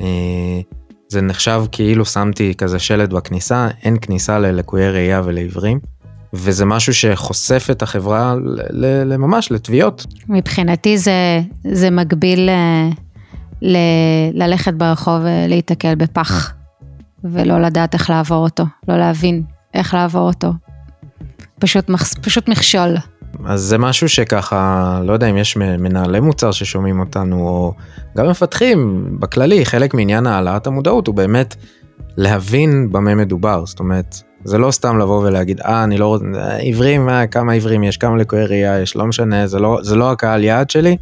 אה, 0.00 0.60
זה 1.08 1.20
נחשב 1.20 1.62
כאילו 1.72 2.04
שמתי 2.04 2.54
כזה 2.54 2.78
שלט 2.78 3.10
בכניסה, 3.10 3.68
אין 3.82 3.96
כניסה 4.00 4.38
ללקויי 4.38 4.90
ראייה 4.90 5.22
ולעיוורים. 5.24 5.78
וזה 6.32 6.64
משהו 6.64 6.94
שחושף 6.94 7.68
את 7.70 7.82
החברה 7.82 8.34
לממש 9.04 9.52
לתביעות. 9.52 10.06
מבחינתי 10.28 10.98
זה, 10.98 11.40
זה 11.64 11.90
מקביל 11.90 12.40
ל, 12.40 12.50
ל, 13.62 13.76
ללכת 14.32 14.74
ברחוב 14.74 15.20
ולהיתקל 15.22 15.94
בפח, 15.94 16.52
ולא 17.24 17.60
לדעת 17.60 17.94
איך 17.94 18.10
לעבור 18.10 18.44
אותו, 18.44 18.64
לא 18.88 18.98
להבין 18.98 19.42
איך 19.74 19.94
לעבור 19.94 20.26
אותו. 20.26 20.52
פשוט, 21.58 21.90
פשוט 22.22 22.48
מכשול. 22.48 22.96
אז 23.44 23.60
זה 23.60 23.78
משהו 23.78 24.08
שככה, 24.08 25.00
לא 25.04 25.12
יודע 25.12 25.26
אם 25.26 25.36
יש 25.36 25.56
מנהלי 25.56 26.20
מוצר 26.20 26.50
ששומעים 26.50 27.00
אותנו, 27.00 27.48
או 27.48 27.72
גם 28.16 28.28
מפתחים 28.28 29.08
בכללי, 29.20 29.66
חלק 29.66 29.94
מעניין 29.94 30.26
העלאת 30.26 30.66
המודעות 30.66 31.06
הוא 31.06 31.14
באמת 31.14 31.56
להבין 32.16 32.92
במה 32.92 33.14
מדובר, 33.14 33.66
זאת 33.66 33.80
אומרת, 33.80 34.16
זה 34.44 34.58
לא 34.58 34.70
סתם 34.70 34.98
לבוא 34.98 35.26
ולהגיד, 35.26 35.60
אה, 35.60 35.84
אני 35.84 35.98
לא 35.98 36.06
רוצה, 36.06 36.24
עיוורים, 36.58 37.08
אה, 37.08 37.26
כמה 37.26 37.52
עיוורים 37.52 37.84
יש, 37.84 37.96
כמה 37.96 38.16
לקויי 38.16 38.46
ראייה 38.46 38.80
יש, 38.80 38.96
לא 38.96 39.06
משנה, 39.06 39.46
זה 39.46 39.58
לא, 39.58 39.78
זה 39.82 39.96
לא 39.96 40.12
הקהל 40.12 40.44
יעד 40.44 40.70
שלי, 40.70 40.96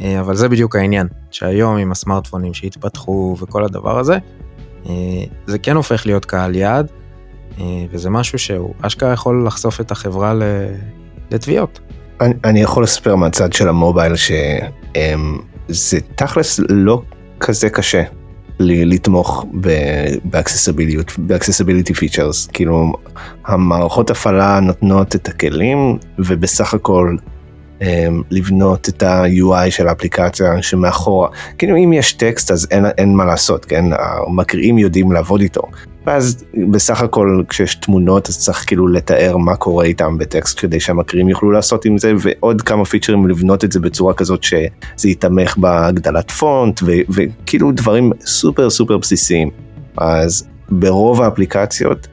אה, 0.00 0.20
אבל 0.20 0.36
זה 0.36 0.48
בדיוק 0.48 0.76
העניין, 0.76 1.06
שהיום 1.30 1.76
עם 1.76 1.92
הסמארטפונים 1.92 2.54
שהתפתחו 2.54 3.36
וכל 3.40 3.64
הדבר 3.64 3.98
הזה, 3.98 4.18
אה, 4.88 4.92
זה 5.46 5.58
כן 5.58 5.76
הופך 5.76 6.06
להיות 6.06 6.24
קהל 6.24 6.56
יעד, 6.56 6.90
וזה 7.90 8.10
משהו 8.10 8.38
שהוא 8.38 8.74
אשכרה 8.82 9.12
יכול 9.12 9.46
לחשוף 9.46 9.80
את 9.80 9.90
החברה 9.90 10.34
לתביעות. 11.30 11.80
אני, 12.20 12.34
אני 12.44 12.62
יכול 12.62 12.82
לספר 12.82 13.16
מהצד 13.16 13.52
של 13.52 13.68
המובייל 13.68 14.12
שזה 14.16 16.00
תכלס 16.14 16.60
לא 16.68 17.02
כזה 17.40 17.70
קשה 17.70 18.02
לתמוך 18.60 19.44
באקססיביליות, 20.24 21.12
ב 21.18 21.23
accessibility 21.23 21.94
features, 21.94 22.46
כאילו 22.46 22.92
המערכות 23.44 24.10
הפעלה 24.10 24.60
נותנות 24.60 25.14
את 25.14 25.28
הכלים 25.28 25.98
ובסך 26.18 26.74
הכל 26.74 27.16
לבנות 28.30 28.88
את 28.88 29.02
ה-UI 29.02 29.70
של 29.70 29.88
האפליקציה 29.88 30.62
שמאחורה, 30.62 31.28
כאילו 31.58 31.76
אם 31.76 31.92
יש 31.92 32.12
טקסט 32.12 32.50
אז 32.50 32.68
אין, 32.70 32.84
אין 32.98 33.14
מה 33.14 33.24
לעשות, 33.24 33.64
כן, 33.64 33.84
המקריאים 33.98 34.78
יודעים 34.78 35.12
לעבוד 35.12 35.40
איתו, 35.40 35.62
ואז 36.06 36.44
בסך 36.70 37.02
הכל 37.02 37.42
כשיש 37.48 37.74
תמונות 37.74 38.28
אז 38.28 38.38
צריך 38.38 38.64
כאילו 38.66 38.88
לתאר 38.88 39.36
מה 39.36 39.56
קורה 39.56 39.84
איתם 39.84 40.18
בטקסט 40.18 40.60
כדי 40.60 40.80
שהמקריאים 40.80 41.28
יוכלו 41.28 41.50
לעשות 41.50 41.84
עם 41.84 41.98
זה 41.98 42.12
ועוד 42.18 42.62
כמה 42.62 42.84
פיצ'רים 42.84 43.28
לבנות 43.28 43.64
את 43.64 43.72
זה 43.72 43.80
בצורה 43.80 44.14
כזאת 44.14 44.42
שזה 44.42 45.08
יתמך 45.08 45.56
בהגדלת 45.56 46.30
פונט 46.30 46.80
ו- 46.82 47.12
וכאילו 47.14 47.72
דברים 47.72 48.12
סופר 48.24 48.70
סופר 48.70 48.98
בסיסיים. 48.98 49.50
אז 49.96 50.48
ברוב 50.68 51.22
האפליקציות 51.22 52.06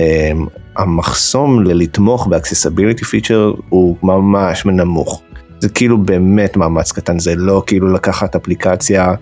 אמ, 0.00 0.46
המחסום 0.76 1.62
ללתמוך 1.62 2.26
ב 2.26 2.32
accessibility 2.32 3.04
feature 3.04 3.52
הוא 3.68 3.96
ממש 4.02 4.66
נמוך. 4.66 5.22
זה 5.60 5.68
כאילו 5.68 5.98
באמת 5.98 6.56
מאמץ 6.56 6.92
קטן, 6.92 7.18
זה 7.18 7.34
לא 7.36 7.62
כאילו 7.66 7.92
לקחת 7.92 8.36
אפליקציה 8.36 9.14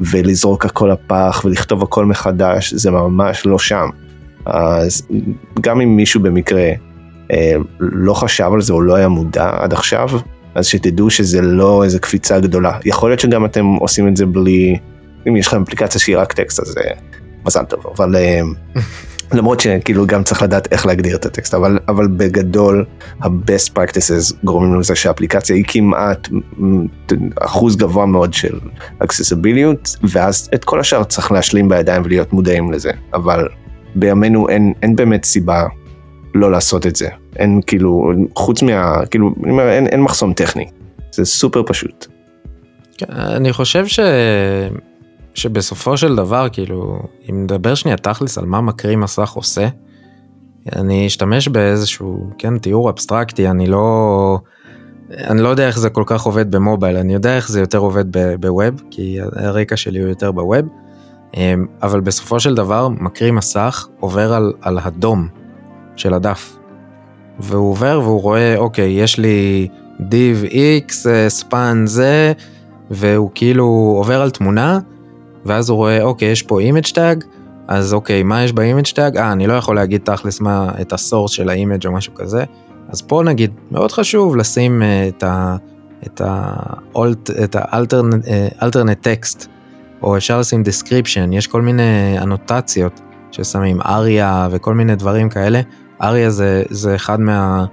ולזרוק 0.00 0.64
הכל 0.64 0.90
לפח 0.92 1.42
ולכתוב 1.44 1.82
הכל 1.82 2.06
מחדש, 2.06 2.74
זה 2.74 2.90
ממש 2.90 3.46
לא 3.46 3.58
שם. 3.58 3.88
אז 4.46 5.08
גם 5.60 5.80
אם 5.80 5.96
מישהו 5.96 6.20
במקרה 6.20 6.70
אה, 7.32 7.54
לא 7.80 8.14
חשב 8.14 8.50
על 8.54 8.60
זה 8.60 8.72
או 8.72 8.80
לא 8.80 8.94
היה 8.94 9.08
מודע 9.08 9.50
עד 9.52 9.72
עכשיו, 9.72 10.08
אז 10.54 10.66
שתדעו 10.66 11.10
שזה 11.10 11.40
לא 11.40 11.84
איזה 11.84 11.98
קפיצה 11.98 12.40
גדולה. 12.40 12.78
יכול 12.84 13.10
להיות 13.10 13.20
שגם 13.20 13.44
אתם 13.44 13.64
עושים 13.64 14.08
את 14.08 14.16
זה 14.16 14.26
בלי, 14.26 14.78
אם 15.28 15.36
יש 15.36 15.46
לכם 15.46 15.62
אפליקציה 15.62 16.00
שהיא 16.00 16.18
רק 16.18 16.32
טקסט 16.32 16.60
אז 16.60 16.74
אה, 16.78 16.92
מזל 17.46 17.64
טוב, 17.64 17.86
אבל 17.96 18.16
אה, 18.16 18.40
למרות 19.34 19.60
שכאילו 19.60 20.06
גם 20.06 20.22
צריך 20.22 20.42
לדעת 20.42 20.72
איך 20.72 20.86
להגדיר 20.86 21.16
את 21.16 21.26
הטקסט, 21.26 21.54
אבל, 21.54 21.78
אבל 21.88 22.08
בגדול 22.08 22.84
ה-best 23.20 23.70
practices 23.76 24.34
גורמים 24.44 24.80
לזה 24.80 24.94
שהאפליקציה 24.94 25.56
היא 25.56 25.64
כמעט 25.68 26.28
אחוז 27.40 27.76
גבוה 27.76 28.06
מאוד 28.06 28.34
של 28.34 28.58
אקססיביליות, 28.98 29.96
ואז 30.02 30.50
את 30.54 30.64
כל 30.64 30.80
השאר 30.80 31.04
צריך 31.04 31.32
להשלים 31.32 31.68
בידיים 31.68 32.02
ולהיות 32.04 32.32
מודעים 32.32 32.72
לזה, 32.72 32.90
אבל 33.14 33.48
בימינו 33.94 34.48
אין, 34.48 34.72
אין 34.82 34.96
באמת 34.96 35.24
סיבה 35.24 35.66
לא 36.34 36.50
לעשות 36.50 36.86
את 36.86 36.96
זה, 36.96 37.08
אין 37.36 37.60
כאילו, 37.66 38.12
חוץ 38.36 38.62
מה, 38.62 39.06
כאילו, 39.10 39.34
אני 39.42 39.50
אומר, 39.50 39.68
אין, 39.68 39.86
אין 39.86 40.00
מחסום 40.00 40.32
טכני, 40.32 40.64
זה 41.12 41.24
סופר 41.24 41.62
פשוט. 41.66 42.06
כן, 42.98 43.06
אני 43.10 43.52
חושב 43.52 43.86
ש... 43.86 44.00
שבסופו 45.34 45.96
של 45.96 46.16
דבר 46.16 46.48
כאילו 46.52 47.02
אם 47.30 47.42
נדבר 47.42 47.74
שנייה 47.74 47.96
תכלס 47.96 48.38
על 48.38 48.46
מה 48.46 48.60
מקריא 48.60 48.96
מסך 48.96 49.30
עושה. 49.30 49.68
אני 50.76 51.06
אשתמש 51.06 51.48
באיזשהו 51.48 52.30
כן 52.38 52.58
תיאור 52.58 52.90
אבסטרקטי 52.90 53.48
אני 53.48 53.66
לא 53.66 54.38
אני 55.10 55.42
לא 55.42 55.48
יודע 55.48 55.66
איך 55.66 55.78
זה 55.78 55.90
כל 55.90 56.02
כך 56.06 56.22
עובד 56.22 56.50
במובייל 56.50 56.96
אני 56.96 57.14
יודע 57.14 57.36
איך 57.36 57.48
זה 57.48 57.60
יותר 57.60 57.78
עובד 57.78 58.04
בווב 58.40 58.82
כי 58.90 59.18
הרקע 59.20 59.76
שלי 59.76 60.00
הוא 60.00 60.08
יותר 60.08 60.32
בווב. 60.32 60.66
אמ, 61.36 61.66
אבל 61.82 62.00
בסופו 62.00 62.40
של 62.40 62.54
דבר 62.54 62.88
מקריא 62.88 63.32
מסך 63.32 63.88
עובר 64.00 64.32
על, 64.32 64.52
על 64.60 64.78
הדום 64.82 65.28
של 65.96 66.14
הדף. 66.14 66.58
והוא 67.40 67.70
עובר 67.70 68.00
והוא 68.02 68.22
רואה 68.22 68.56
אוקיי 68.56 68.90
יש 68.90 69.18
לי 69.18 69.68
div 69.98 70.52
x 70.88 70.92
span 71.28 71.82
זה 71.86 72.32
והוא 72.90 73.30
כאילו 73.34 73.94
עובר 73.98 74.22
על 74.22 74.30
תמונה 74.30 74.78
ואז 75.46 75.70
הוא 75.70 75.76
רואה, 75.76 76.02
אוקיי, 76.02 76.28
יש 76.28 76.42
פה 76.42 76.60
image 76.60 76.86
tag, 76.94 77.24
אז 77.68 77.94
אוקיי, 77.94 78.22
מה 78.22 78.44
יש 78.44 78.52
ב 78.52 78.58
image 78.58 78.86
tag? 78.94 79.16
אה, 79.16 79.32
אני 79.32 79.46
לא 79.46 79.52
יכול 79.52 79.76
להגיד 79.76 80.00
תכלס 80.04 80.40
מה, 80.40 80.70
את 80.80 80.92
ה 80.92 80.97
source 80.97 81.30
של 81.30 81.48
ה 81.48 81.54
image 81.54 81.86
או 81.86 81.92
משהו 81.92 82.14
כזה. 82.14 82.44
אז 82.88 83.02
פה 83.02 83.22
נגיד, 83.24 83.50
מאוד 83.70 83.92
חשוב 83.92 84.36
לשים 84.36 84.82
uh, 84.82 85.16
את 85.16 85.22
ה... 85.22 85.56
את 86.06 86.20
את 87.44 87.56
ה 87.58 87.72
alternate 87.72 89.00
text, 89.00 89.48
או 90.02 90.16
אפשר 90.16 90.40
לשים 90.40 90.62
description, 90.62 91.34
יש 91.34 91.46
כל 91.46 91.62
מיני 91.62 92.18
אנוטציות 92.18 93.00
ששמים 93.30 93.80
אריה 93.80 94.48
וכל 94.50 94.74
מיני 94.74 94.96
דברים 94.96 95.28
כאלה. 95.28 95.60
אריה 96.02 96.30
זה, 96.30 96.62
זה 96.70 96.94
אחד 96.94 97.20
מה... 97.20 97.64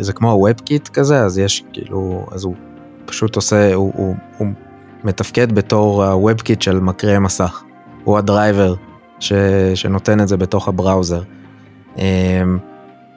זה 0.00 0.12
כמו 0.12 0.30
ה 0.30 0.60
WebKit 0.60 0.88
כזה, 0.88 1.20
אז 1.24 1.38
יש 1.38 1.64
כאילו, 1.72 2.26
אז 2.32 2.44
הוא 2.44 2.54
פשוט 3.04 3.36
עושה, 3.36 3.74
הוא, 3.74 3.92
הוא, 3.96 4.14
הוא 4.38 4.48
מתפקד 5.04 5.52
בתור 5.52 6.04
ה-WebKit 6.04 6.60
של 6.60 6.80
מקריאי 6.80 7.18
מסך. 7.18 7.62
הוא 8.04 8.18
ה 8.18 8.26
driver 8.26 8.74
ש... 9.18 9.32
שנותן 9.74 10.20
את 10.20 10.28
זה 10.28 10.36
בתוך 10.36 10.68
ה 10.68 10.74
browser. 10.74 11.22
אמ, 11.98 12.58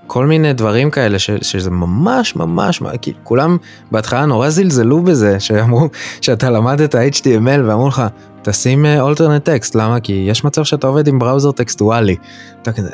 כל 0.07 0.25
מיני 0.25 0.53
דברים 0.53 0.91
כאלה 0.91 1.19
ש, 1.19 1.31
שזה 1.41 1.71
ממש 1.71 2.35
ממש, 2.35 2.81
כי 3.01 3.13
כולם 3.23 3.57
בהתחלה 3.91 4.25
נורא 4.25 4.49
זלזלו 4.49 5.01
בזה, 5.01 5.39
שאמרו 5.39 5.89
שאתה 6.21 6.49
למדת 6.49 6.95
HTML 6.95 7.61
ואמרו 7.65 7.87
לך, 7.87 8.03
תשים 8.41 8.85
אולטרנט 8.99 9.49
אה, 9.49 9.55
טקסט, 9.55 9.75
למה? 9.75 9.99
כי 9.99 10.25
יש 10.29 10.43
מצב 10.43 10.63
שאתה 10.63 10.87
עובד 10.87 11.07
עם 11.07 11.19
בראוזר 11.19 11.51
טקסטואלי. 11.51 12.15
אתה 12.61 12.71
כזה, 12.73 12.89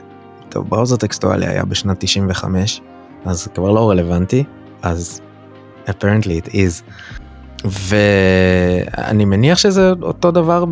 טוב, 0.49 0.69
בראוזר 0.69 0.95
טקסטואלי 0.95 1.47
היה 1.47 1.65
בשנת 1.65 1.97
95, 1.99 2.81
אז 3.25 3.47
כבר 3.55 3.71
לא 3.71 3.89
רלוונטי, 3.89 4.43
אז 4.81 5.21
apparently 5.87 6.47
it 6.47 6.49
is. 6.49 6.83
ואני 7.65 9.25
מניח 9.25 9.57
שזה 9.57 9.91
אותו 10.01 10.31
דבר 10.31 10.65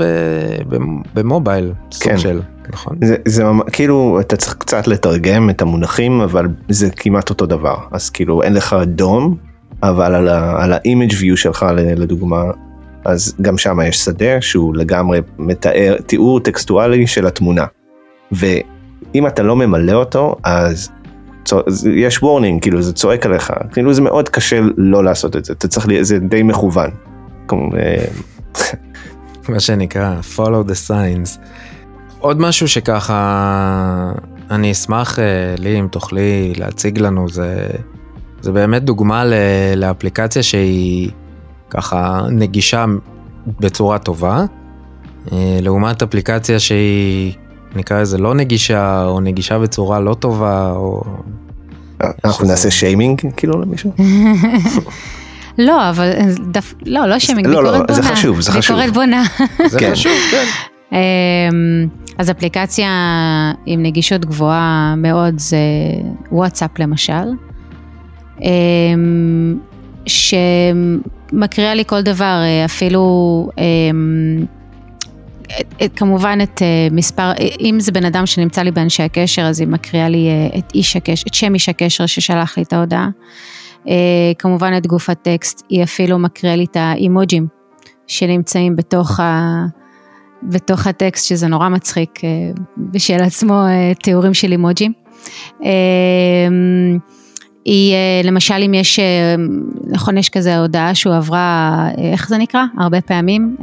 במובייל, 1.13 1.73
סוג 1.91 2.11
כן. 2.11 2.17
של, 2.17 2.41
נכון? 2.73 2.97
זה, 3.03 3.15
זה 3.25 3.43
כאילו 3.71 4.17
אתה 4.19 4.35
צריך 4.35 4.55
קצת 4.55 4.87
לתרגם 4.87 5.49
את 5.49 5.61
המונחים 5.61 6.21
אבל 6.21 6.47
זה 6.69 6.89
כמעט 6.89 7.29
אותו 7.29 7.45
דבר 7.45 7.75
אז 7.91 8.09
כאילו 8.09 8.43
אין 8.43 8.53
לך 8.53 8.75
דום 8.85 9.35
אבל 9.83 10.15
על, 10.15 10.27
ה, 10.27 10.63
על 10.63 10.73
ה 10.73 10.80
image 10.80 11.11
view 11.11 11.35
שלך 11.35 11.65
לדוגמה 11.75 12.43
אז 13.05 13.35
גם 13.41 13.57
שם 13.57 13.79
יש 13.87 13.97
שדה 13.97 14.41
שהוא 14.41 14.75
לגמרי 14.75 15.21
מתאר 15.39 15.95
תיאור 16.05 16.39
טקסטואלי 16.39 17.07
של 17.07 17.27
התמונה. 17.27 17.65
ואם 18.31 19.27
אתה 19.27 19.43
לא 19.43 19.55
ממלא 19.55 19.93
אותו 19.93 20.35
אז 20.43 20.91
יש 21.95 22.23
warning, 22.23 22.61
כאילו 22.61 22.81
זה 22.81 22.93
צועק 22.93 23.25
עליך, 23.25 23.53
כאילו 23.71 23.93
זה 23.93 24.01
מאוד 24.01 24.29
קשה 24.29 24.59
לא 24.77 25.03
לעשות 25.03 25.35
את 25.35 25.45
זה, 25.45 25.53
אתה 25.53 25.67
צריך, 25.67 25.87
זה 26.01 26.19
די 26.19 26.43
מכוון. 26.43 26.89
אה, 27.51 28.05
מה 29.49 29.59
שנקרא 29.59 30.15
follow 30.35 30.69
the 30.69 30.89
signs. 30.89 31.39
עוד 32.19 32.41
משהו 32.41 32.67
שככה 32.67 34.11
אני 34.51 34.71
אשמח 34.71 35.19
אה, 35.19 35.25
לי 35.57 35.79
אם 35.79 35.87
תוכלי 35.91 36.53
להציג 36.57 36.99
לנו 36.99 37.29
זה 37.29 37.67
זה 38.41 38.51
באמת 38.51 38.83
דוגמה 38.83 39.23
לאפליקציה 39.75 40.43
שהיא 40.43 41.11
ככה 41.69 42.21
נגישה 42.31 42.85
בצורה 43.59 43.99
טובה 43.99 44.45
אה, 45.31 45.59
לעומת 45.61 46.03
אפליקציה 46.03 46.59
שהיא 46.59 47.33
נקרא 47.75 48.01
לזה 48.01 48.17
לא 48.17 48.35
נגישה 48.35 49.05
או 49.05 49.19
נגישה 49.19 49.59
בצורה 49.59 49.99
לא 49.99 50.13
טובה 50.13 50.71
או... 50.71 51.03
אנחנו 52.25 52.47
נעשה 52.47 52.71
שיימינג 52.71 53.21
כאילו 53.37 53.61
למישהו? 53.61 53.91
לא 55.57 55.89
אבל 55.89 56.11
דף... 56.51 56.73
לא 56.85 57.05
לא 57.05 57.19
שיימינג 57.19 57.47
לא, 57.47 57.63
לא, 57.63 57.71
ביקורת 57.71 57.89
לא, 57.89 57.95
בונה. 57.95 58.01
זה 58.01 58.15
חשוב 58.15 58.41
זה 58.41 58.51
חשוב. 58.51 58.77
ביקורת 58.77 58.93
בונה. 58.93 59.23
זה 59.71 59.79
כן. 59.79 59.91
חשוב 59.91 60.11
כן. 60.31 60.45
אמ, 60.91 61.87
אז 62.17 62.31
אפליקציה 62.31 62.89
עם 63.65 63.83
נגישות 63.83 64.25
גבוהה 64.25 64.93
מאוד 64.97 65.33
זה 65.39 65.57
וואטסאפ 66.31 66.79
למשל. 66.79 67.13
אמ, 68.41 69.57
שמקריאה 70.05 71.73
לי 71.73 71.83
כל 71.85 72.01
דבר 72.01 72.37
אפילו 72.65 73.49
אמ, 75.49 75.87
כמובן 75.95 76.39
את 76.43 76.61
אה, 76.61 76.87
מספר, 76.91 77.31
אם 77.59 77.79
זה 77.79 77.91
בן 77.91 78.05
אדם 78.05 78.25
שנמצא 78.25 78.61
לי 78.61 78.71
באנשי 78.71 79.03
הקשר, 79.03 79.41
אז 79.41 79.59
היא 79.59 79.67
מקריאה 79.67 80.09
לי 80.09 80.27
אה, 80.27 80.59
את 80.59 80.71
איש 80.75 80.95
הקשר, 80.95 81.23
את 81.27 81.33
שם 81.33 81.53
איש 81.53 81.69
הקשר 81.69 82.05
ששלח 82.05 82.57
לי 82.57 82.63
את 82.63 82.73
ההודעה. 82.73 83.09
אה, 83.87 83.93
כמובן 84.39 84.73
את 84.77 84.87
גוף 84.87 85.09
הטקסט, 85.09 85.65
היא 85.69 85.83
אפילו 85.83 86.19
מקריאה 86.19 86.55
לי 86.55 86.63
את 86.63 86.77
האימוג'ים 86.79 87.47
שנמצאים 88.07 88.75
בתוך, 88.75 89.19
ה, 89.19 89.65
בתוך 90.43 90.87
הטקסט, 90.87 91.27
שזה 91.27 91.47
נורא 91.47 91.69
מצחיק 91.69 92.19
בשל 92.77 93.19
עצמו 93.23 93.63
תיאורים 94.03 94.33
של 94.33 94.51
אימוג'ים. 94.51 94.93
היא, 97.65 97.95
למשל 98.23 98.63
אם 98.65 98.73
יש, 98.73 98.99
נכון 99.87 100.17
יש 100.17 100.29
כזה 100.29 100.57
הודעה 100.57 100.95
שהוא 100.95 101.15
עברה, 101.15 101.89
איך 101.97 102.29
זה 102.29 102.37
נקרא? 102.37 102.63
הרבה 102.77 103.01
פעמים, 103.01 103.55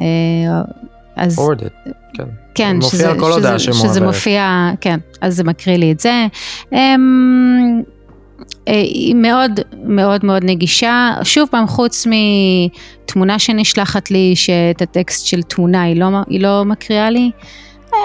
אז 1.16 1.38
forwarded, 1.38 1.90
כן. 2.14 2.24
כן, 2.54 2.76
מופיע 2.76 2.90
שזה, 2.90 3.12
כל 3.18 3.32
שזה, 3.32 3.58
שמועברת. 3.58 3.90
שזה 3.90 4.00
מופיע, 4.00 4.70
כן, 4.80 4.98
אז 5.20 5.36
זה 5.36 5.44
מקריא 5.44 5.76
לי 5.76 5.92
את 5.92 6.00
זה. 6.00 6.26
אמ, 6.72 7.82
אה, 8.68 8.80
היא 8.80 9.14
מאוד 9.14 9.60
מאוד 9.84 10.24
מאוד 10.24 10.44
נגישה, 10.44 11.14
שוב 11.22 11.48
פעם 11.50 11.66
חוץ 11.66 12.06
מתמונה 12.06 13.38
שנשלחת 13.38 14.10
לי, 14.10 14.32
שאת 14.36 14.82
הטקסט 14.82 15.26
של 15.26 15.42
תמונה 15.42 15.82
היא 15.82 16.00
לא, 16.00 16.08
היא 16.28 16.40
לא 16.40 16.64
מקריאה 16.64 17.10
לי, 17.10 17.30
אה, 17.94 17.98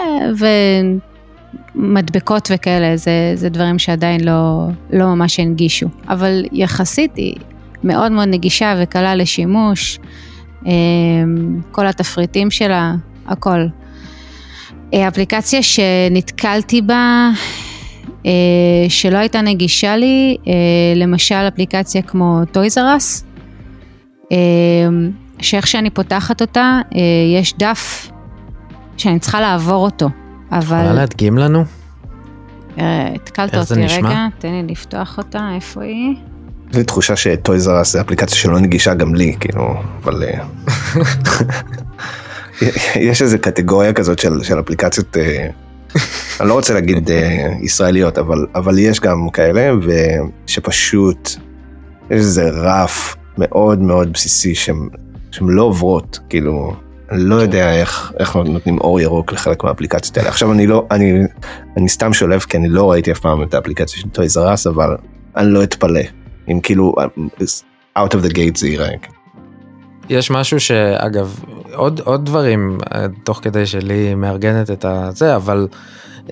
ומדבקות 1.76 2.52
וכאלה, 2.54 2.97
זה, 2.97 3.32
זה 3.36 3.50
דברים 3.50 3.80
שעדיין 3.80 4.24
לא, 4.24 4.67
לא 4.93 5.06
ממש 5.06 5.39
הנגישו, 5.39 5.88
אבל 6.10 6.43
יחסית 6.52 7.15
היא 7.15 7.36
מאוד 7.84 8.12
מאוד 8.12 8.28
נגישה 8.28 8.76
וקלה 8.82 9.15
לשימוש, 9.15 10.00
כל 11.71 11.88
התפריטים 11.88 12.52
שלה, 12.52 12.93
הכל. 13.28 13.65
אה, 14.93 15.08
אפליקציה 15.08 15.63
שנתקלתי 15.63 16.82
בה, 16.82 17.30
אה, 18.26 18.32
שלא 18.89 19.17
הייתה 19.17 19.41
נגישה 19.41 19.95
לי, 19.95 20.38
אה, 20.47 20.54
למשל 20.95 21.36
אפליקציה 21.36 22.02
כמו 22.02 22.41
Toys 22.51 22.88
R 22.88 22.98
Us, 22.98 23.25
שאיך 25.41 25.67
שאני 25.67 25.89
פותחת 25.89 26.41
אותה, 26.41 26.80
יש 27.39 27.54
דף 27.58 28.12
שאני 28.97 29.19
צריכה 29.19 29.41
לעבור 29.41 29.86
אותו, 29.86 30.10
יכולה 30.47 30.60
אבל 30.60 30.93
להדגים 30.93 31.38
לנו? 31.38 31.63
התקלת 32.78 33.56
אותי? 33.56 33.86
רגע, 33.86 34.28
תן 34.39 34.52
לי 34.52 34.63
לפתוח 34.63 35.17
אותה, 35.17 35.50
איפה 35.56 35.84
היא? 35.84 36.15
יש 36.71 36.77
לי 36.77 36.84
תחושה 36.84 37.15
שטויז 37.15 37.69
ארס 37.69 37.91
זה 37.91 38.01
אפליקציה 38.01 38.38
שלא 38.38 38.60
נגישה 38.60 38.93
גם 38.93 39.15
לי, 39.15 39.36
כאילו, 39.39 39.73
אבל... 40.03 40.23
אה, 40.23 40.43
יש 43.10 43.21
איזה 43.21 43.38
קטגוריה 43.38 43.93
כזאת 43.93 44.19
של, 44.19 44.43
של 44.43 44.60
אפליקציות, 44.60 45.17
אה, 45.17 45.47
אני 46.39 46.49
לא 46.49 46.53
רוצה 46.53 46.73
להגיד 46.73 47.12
אה, 47.12 47.47
ישראליות, 47.62 48.17
אבל, 48.17 48.45
אבל 48.55 48.79
יש 48.79 48.99
גם 48.99 49.29
כאלה, 49.34 49.71
ושפשוט 50.45 51.29
יש 52.10 52.19
איזה 52.19 52.49
רף 52.49 53.15
מאוד 53.38 53.81
מאוד 53.81 54.13
בסיסי 54.13 54.55
שהן 54.55 54.88
שהן 55.31 55.49
לא 55.49 55.63
עוברות, 55.63 56.19
כאילו, 56.29 56.75
אני 57.12 57.23
לא 57.23 57.36
יודע 57.36 57.73
איך, 57.73 58.12
איך 58.19 58.36
נותנים 58.36 58.77
אור 58.77 58.99
ירוק 58.99 59.34
לחלק 59.34 59.63
מהאפליקציות 59.63 60.17
האלה. 60.17 60.29
עכשיו 60.29 60.51
אני 60.51 60.67
לא, 60.67 60.88
אני, 60.91 61.13
אני 61.77 61.89
סתם 61.89 62.13
שולף 62.13 62.45
כי 62.45 62.57
אני 62.57 62.67
לא 62.67 62.91
ראיתי 62.91 63.12
אף 63.12 63.19
פעם 63.19 63.43
את 63.43 63.53
האפליקציה 63.53 63.99
של 63.99 64.10
טויז 64.10 64.38
ארס, 64.38 64.67
אבל 64.67 64.97
אני 65.38 65.53
לא 65.53 65.63
אתפלא. 65.63 66.20
אם 66.47 66.60
כאילו, 66.60 66.93
out 67.97 68.12
of 68.12 68.25
the 68.25 68.34
gate 68.34 68.58
זה 68.58 68.67
ייראה. 68.67 68.95
יש 70.10 70.32
משהו 70.32 70.60
שאגב, 70.60 71.39
עוד, 71.73 71.99
עוד 71.99 72.25
דברים, 72.25 72.77
אה, 72.93 73.06
תוך 73.23 73.39
כדי 73.43 73.65
שלי 73.65 74.15
מארגנת 74.15 74.71
את 74.71 74.86
הזה, 74.86 75.36
אבל 75.36 75.67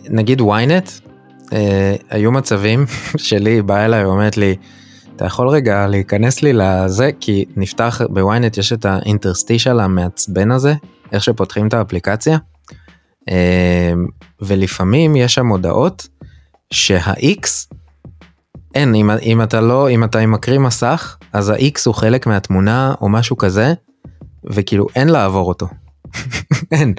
נגיד 0.10 0.42
ynet, 0.42 1.10
אה, 1.54 1.96
היו 2.10 2.32
מצבים 2.32 2.86
שלי 3.18 3.62
באה 3.62 3.86
אליי 3.86 4.06
ואומרת 4.06 4.38
לי, 4.38 4.56
אתה 5.16 5.26
יכול 5.26 5.50
רגע 5.50 5.88
להיכנס 5.88 6.42
לי 6.42 6.54
לזה, 6.54 7.10
כי 7.20 7.46
נפתח, 7.56 8.02
בוויינט 8.10 8.58
יש 8.58 8.74
את 8.74 8.86
האינטרסטישל 8.86 9.80
המעצבן 9.80 10.52
הזה, 10.52 10.74
איך 11.12 11.24
שפותחים 11.24 11.68
את 11.68 11.74
האפליקציה, 11.74 12.38
אה, 13.30 13.94
ולפעמים 14.42 15.16
יש 15.16 15.34
שם 15.34 15.48
הודעות 15.48 16.08
שה-X, 16.72 17.74
אין, 18.76 18.96
אם, 18.96 19.10
אם 19.12 19.42
אתה 19.42 19.62
לא, 19.62 19.90
אם 19.90 20.04
אתה 20.04 20.26
מקריא 20.26 20.60
מסך, 20.60 21.18
אז 21.34 21.50
ה-X 21.50 21.82
הוא 21.86 21.96
חלק 21.96 22.28
מהתמונה 22.28 22.94
או 23.02 23.10
משהו 23.10 23.38
כזה, 23.38 23.74
וכאילו 24.46 24.88
אין 24.96 25.10
לעבור 25.10 25.48
אותו. 25.48 25.68
אין, 26.72 26.94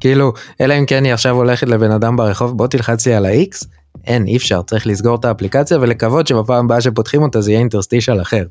כאילו, 0.00 0.32
אלא 0.60 0.74
אם 0.78 0.86
כן 0.86 1.04
היא 1.04 1.12
עכשיו 1.12 1.36
הולכת 1.36 1.68
לבן 1.68 1.90
אדם 1.90 2.16
ברחוב, 2.16 2.56
בוא 2.56 2.66
תלחץ 2.66 3.06
לי 3.06 3.14
על 3.14 3.26
ה-X, 3.26 3.66
אין, 4.04 4.26
אי 4.26 4.36
אפשר, 4.36 4.62
צריך 4.62 4.86
לסגור 4.86 5.16
את 5.16 5.24
האפליקציה 5.24 5.78
ולקוות 5.80 6.26
שבפעם 6.26 6.64
הבאה 6.64 6.80
שפותחים 6.80 7.22
אותה 7.22 7.40
זה 7.40 7.50
יהיה 7.50 7.60
אינטרסטישל 7.60 8.20
אחר. 8.20 8.44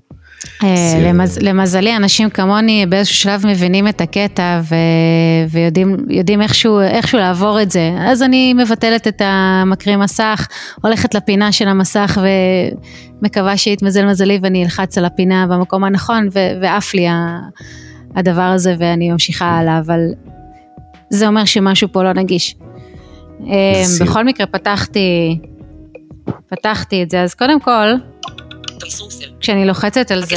אה, 0.64 1.00
למז, 1.02 1.40
למזלי, 1.42 1.96
אנשים 1.96 2.30
כמוני 2.30 2.86
באיזשהו 2.86 3.16
שלב 3.16 3.48
מבינים 3.48 3.88
את 3.88 4.02
הקטע 4.02 4.62
ו, 4.64 4.76
ויודעים 5.50 5.98
יודעים 6.10 6.42
איכשהו, 6.42 6.80
איכשהו 6.82 7.20
לעבור 7.20 7.62
את 7.62 7.72
זה. 7.72 7.92
אז 8.00 8.24
אני 8.24 8.54
מבטלת 8.54 9.08
את 9.08 9.22
המקריא 9.26 9.98
מסך, 9.98 10.48
הולכת 10.84 11.16
לפינה 11.16 11.52
של 11.52 11.68
המסך 11.68 12.18
ומקווה 13.22 13.58
שיתמזל 13.58 14.06
מזלי 14.06 14.40
ואני 14.42 14.64
אלחץ 14.64 14.98
על 14.98 15.06
הפינה 15.06 15.48
במקום 15.48 15.84
הנכון 15.84 16.28
ו, 16.34 16.40
ועף 16.62 16.94
לי 16.94 17.08
הדבר 18.16 18.42
הזה 18.42 18.76
ואני 18.80 19.12
ממשיכה 19.12 19.46
הלאה, 19.46 19.80
אבל 19.80 20.00
זה 21.10 21.28
אומר 21.28 21.46
שמשהו 21.46 21.88
פה 21.92 22.04
לא 22.04 22.14
נגיש. 22.14 22.56
אה. 23.48 23.84
בכל 24.02 24.24
מקרה 24.24 24.48
פתחתי, 24.48 25.40
פתחתי 26.48 27.04
את 27.04 27.10
זה, 27.10 27.22
אז 27.22 27.34
קודם 27.34 27.60
כל. 27.60 27.88
כשאני 29.40 29.66
לוחצת 29.66 30.12
על 30.12 30.26
זה. 30.26 30.36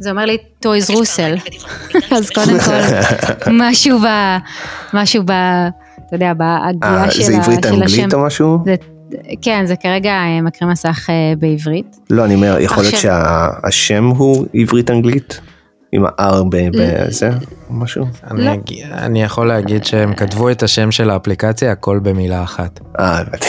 זה 0.00 0.10
אומר 0.10 0.24
לי 0.24 0.36
טויז 0.60 0.90
רוסל. 0.90 1.34
אז 2.16 2.30
קודם. 2.30 2.58
כל, 2.60 3.50
משהו 3.52 3.98
ב... 3.98 4.04
משהו 4.94 5.22
ב... 5.26 5.30
אתה 6.06 6.16
יודע, 6.16 6.32
בהגייה 6.34 7.04
אה, 7.04 7.10
של 7.10 7.22
זה 7.22 7.36
ה- 7.36 7.38
עברית 7.40 7.64
השם. 7.64 7.74
אנגלית 7.74 8.14
או 8.14 8.26
משהו? 8.26 8.58
זה- 8.64 8.74
כן, 9.42 9.64
זה 9.66 9.76
כרגע 9.76 10.10
אה, 10.10 10.40
מקריא 10.42 10.70
מסך 10.70 11.10
אה, 11.10 11.14
בעברית. 11.38 11.96
לא, 12.10 12.24
אני 12.24 12.34
אומר, 12.34 12.56
יכול 12.60 12.82
להיות 12.84 12.94
שהשם 12.96 14.04
הוא 14.04 14.46
עברית 14.54 14.90
אנגלית? 14.90 15.40
עם 15.92 16.04
ה-R 16.04 16.44
בזה? 16.50 17.30
משהו? 17.70 18.06
אני, 18.30 18.44
לא. 18.44 18.52
אני 18.92 19.22
יכול 19.22 19.48
להגיד 19.48 19.84
שהם 19.84 20.14
כתבו 20.14 20.50
את 20.50 20.62
השם 20.62 20.92
של 20.92 21.10
האפליקציה 21.10 21.72
הכל 21.72 21.98
במילה 22.02 22.42
אחת. 22.42 22.80
אה, 23.00 23.18
הבנתי. 23.18 23.46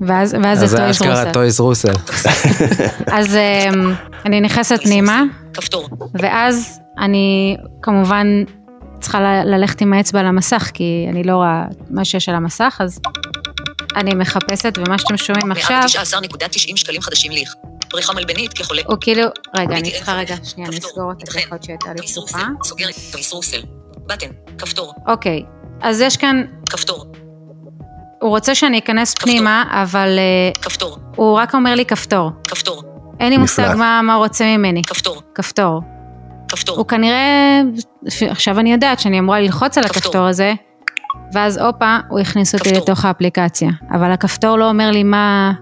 ואז 0.00 0.36
ואז 0.42 0.64
אז 0.64 0.70
זה 0.70 0.76
טויז 0.76 1.00
רוסל. 1.00 1.32
טויז 1.32 1.60
רוסל. 1.60 1.94
אז 3.06 3.36
אני 4.26 4.40
נכנסת 4.40 4.80
פנימה, 4.82 5.22
כפתור. 5.54 5.88
ואז 6.14 6.80
אני 6.98 7.56
כמובן 7.82 8.26
צריכה 9.00 9.44
ללכת 9.44 9.80
עם 9.80 9.92
האצבע 9.92 10.20
על 10.20 10.26
המסך, 10.26 10.70
כי 10.74 11.06
אני 11.10 11.22
לא 11.22 11.36
רואה 11.36 11.64
מה 11.90 12.04
שיש 12.04 12.28
על 12.28 12.34
המסך, 12.34 12.78
אז 12.80 13.00
אני 13.96 14.14
מחפשת, 14.14 14.78
ומה 14.78 14.98
שאתם 14.98 15.16
שומעים 15.16 15.52
עכשיו, 15.52 15.82
119.90 15.84 16.76
שקלים 16.76 17.00
חדשים 17.00 17.32
ליך. 17.32 17.54
בריכה 17.92 18.12
מלבנית 18.12 18.52
כחולה. 18.52 18.82
הוא 18.86 18.96
כאילו, 19.00 19.22
רגע, 19.56 19.76
אני 19.76 19.90
צריכה 19.92 20.12
רגע. 20.14 20.34
שנייה. 20.44 20.68
נסגור 20.68 21.12
אותה, 21.12 21.24
להיות 21.34 21.62
שהייתה 21.62 21.92
לי 21.92 22.06
פתוחה. 22.06 22.38
רוסל. 22.38 22.68
סוגר. 22.68 22.86
טויס 23.12 23.32
רוסל. 23.32 23.60
בטן. 24.06 24.26
כפתור. 24.58 24.94
אוקיי, 25.06 25.42
אז 25.82 26.00
יש 26.00 26.16
כאן 26.16 26.44
כפתור. 26.70 27.04
הוא 28.20 28.30
רוצה 28.30 28.54
שאני 28.54 28.78
אכנס. 28.78 29.14
פנימה, 29.14 29.64
אבל 29.82 30.18
uh, 30.18 30.60
כפתור. 30.62 30.98
הוא 31.16 31.36
רק 31.38 31.54
אומר 31.54 31.74
לי 31.74 31.84
כפתור. 31.84 32.30
כפתור. 32.44 32.82
אין 33.20 33.30
לי 33.30 33.36
מושג. 33.36 33.74
מה, 33.76 34.14
הוא 34.14 34.24
רוצה 34.24 34.44
ממני. 34.44 34.82
כפתור. 34.82 35.22
כפתור. 35.34 35.82
כפתור. 36.48 36.76
הוא 36.76 36.86
כנראה, 36.86 37.60
עכשיו 38.30 38.58
אני 38.58 38.72
יודעת 38.72 39.00
שאני 39.00 39.18
אמורה 39.18 39.40
ללחוץ 39.40 39.78
על 39.78 39.84
כפתור. 39.84 40.02
הכפתור 40.02 40.26
הזה, 40.26 40.54
ואז 41.32 41.58
הופה, 41.58 41.96
הוא 42.08 42.20
הכניס 42.20 42.54
אותי 42.54 42.64
כפתור. 42.64 42.82
לתוך 42.82 43.04
האפליקציה. 43.04 43.70
אבל 43.94 44.12
הכפתור 44.12 44.56
לא 44.56 44.68
אומר 44.68 44.90
לי 44.90 45.02
מה, 45.02 45.52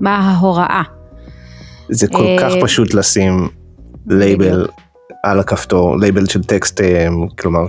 מה 0.00 0.16
ההוראה. 0.18 0.82
זה 1.92 2.08
כל 2.08 2.26
אה, 2.26 2.36
כך 2.40 2.52
פשוט 2.62 2.94
לשים 2.94 3.48
לייבל 4.06 4.66
על 5.22 5.40
הכפתור, 5.40 5.98
לייבל 5.98 6.26
של 6.26 6.44
טקסט, 6.44 6.80
אה, 6.80 7.08
כלומר, 7.38 7.60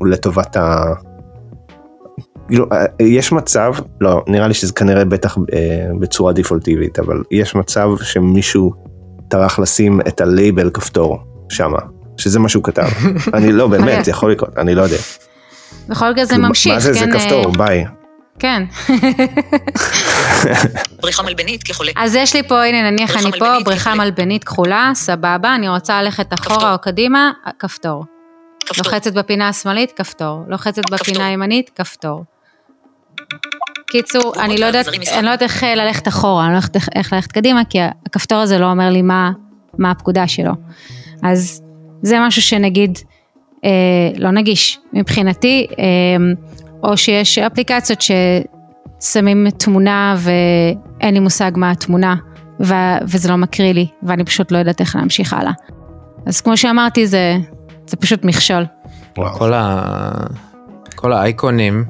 לטובת 0.00 0.56
ה... 0.56 0.84
כאילו, 2.48 2.66
אה, 2.72 2.84
יש 3.00 3.32
מצב, 3.32 3.74
לא, 4.00 4.24
נראה 4.26 4.48
לי 4.48 4.54
שזה 4.54 4.72
כנראה 4.72 5.04
בטח 5.04 5.38
אה, 5.52 5.86
בצורה 6.00 6.32
דיפולטיבית, 6.32 6.98
אבל 6.98 7.22
יש 7.30 7.54
מצב 7.54 7.88
שמישהו 8.02 8.72
טרח 9.28 9.58
לשים 9.58 10.00
את 10.00 10.20
הלייבל 10.20 10.70
כפתור 10.70 11.18
שמה, 11.48 11.78
שזה 12.16 12.38
מה 12.38 12.48
שהוא 12.48 12.64
כתב. 12.64 12.88
אני 13.34 13.52
לא, 13.52 13.66
באמת, 13.66 14.04
זה 14.04 14.10
יכול 14.10 14.32
לקרות, 14.32 14.58
אני 14.58 14.74
לא 14.74 14.82
יודע. 14.82 14.96
בכל 15.88 16.10
מקרה 16.10 16.24
זה 16.24 16.34
כאילו, 16.34 16.48
ממשיך, 16.48 16.72
מה 16.72 16.80
זה, 16.80 16.92
זה 16.92 17.00
כן? 17.00 17.18
כפתור, 17.18 17.46
אה, 17.46 17.52
ביי. 17.58 17.84
כן. 18.40 18.62
בריכה 21.02 21.22
מלבנית 21.22 21.62
כחולה. 21.62 21.92
אז 21.96 22.14
יש 22.14 22.36
לי 22.36 22.42
פה, 22.42 22.62
הנה 22.64 22.90
נניח 22.90 23.16
אני 23.16 23.38
פה, 23.38 23.56
בריכה. 23.64 23.94
מלבנית 23.94 24.44
כחולה, 24.44 24.90
סבבה, 24.94 25.54
אני 25.54 25.68
רוצה 25.68 26.02
ללכת. 26.02 26.34
אחורה 26.34 26.72
או 26.72 26.78
קדימה, 26.78 27.30
כפתור. 27.58 28.04
לוחצת 28.78 29.12
בפינה 29.12 29.48
השמאלית, 29.48 29.92
כפתור. 29.92 30.40
לוחצת 30.48 30.90
בפינה. 30.90 31.26
הימנית, 31.26 31.70
כפתור. 31.74 32.24
קיצור, 33.90 34.32
אני 34.40 34.58
לא 34.58 34.66
יודעת. 34.66 34.88
אני 34.88 34.98
לא 35.26 35.30
יודעת 35.30 35.42
איך 35.42 35.62
ללכת 35.62 36.08
אחורה, 36.08 36.44
אני 36.46 36.52
לא 36.52 36.58
יודעת 36.58 36.76
איך- 36.94 37.12
ללכת 37.12 37.32
קדימה, 37.32 37.62
כי 37.70 37.78
הכפתור 38.06 38.38
הזה 38.38 38.58
לא 38.58 38.70
אומר 38.70 38.90
לי 38.90 39.02
מה, 39.02 39.30
מה 39.78 39.90
הפקודה 39.90 40.28
שלו. 40.28 40.52
אז 41.22 41.62
זה 42.02 42.16
משהו 42.20 42.42
שנגיד, 42.42 42.98
אה, 43.64 43.70
לא 44.16 44.30
נגיש 44.30 44.78
מבחינתי, 44.92 45.66
אה, 45.78 45.84
או 46.82 46.96
שיש 46.96 47.38
אפליקציות 47.38 47.98
ששמים 49.00 49.50
תמונה 49.50 50.16
ואין 50.18 51.14
לי 51.14 51.20
מושג 51.20 51.50
מה 51.56 51.70
התמונה, 51.70 52.14
ו- 52.60 52.98
וזה 53.02 53.28
לא 53.28 53.36
מקריא 53.36 53.72
לי, 53.72 53.86
ואני 54.02 54.24
פשוט 54.24 54.52
לא 54.52 54.58
יודעת 54.58 54.80
איך 54.80 54.96
להמשיך 54.96 55.32
הלאה. 55.32 55.52
אז 56.26 56.40
כמו 56.40 56.56
שאמרתי, 56.56 57.06
זה, 57.06 57.36
זה 57.86 57.96
פשוט 57.96 58.24
מכשול. 58.24 58.66
וואו. 59.18 59.38
כל, 59.38 59.52
ה... 59.54 59.82
כל 60.94 61.12
האייקונים, 61.12 61.84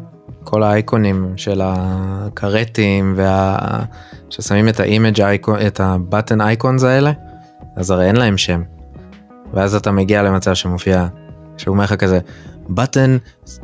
כל 0.45 0.63
האייקונים 0.63 1.33
של 1.37 1.61
הקרטים 1.65 3.15
וה... 3.17 3.59
ששמים 4.31 4.69
את 4.69 4.81
ה 4.81 4.87
image 4.87 5.21
icon, 5.21 5.59
את 5.67 5.81
ה 5.81 5.89
button 5.89 6.41
icons 6.41 6.85
האלה, 6.85 7.13
אז 7.77 7.91
הרי 7.91 8.07
אין 8.07 8.17
להם 8.17 8.39
שם. 8.39 8.63
ואז 9.55 9.75
אתה 9.75 9.91
מגיע 9.91 10.23
למצב 10.23 10.55
שמופיע, 10.55 11.07
שהוא 11.57 11.73
אומר 11.73 11.85
לך 11.85 11.95
כזה, 11.95 12.19
button 12.75 13.17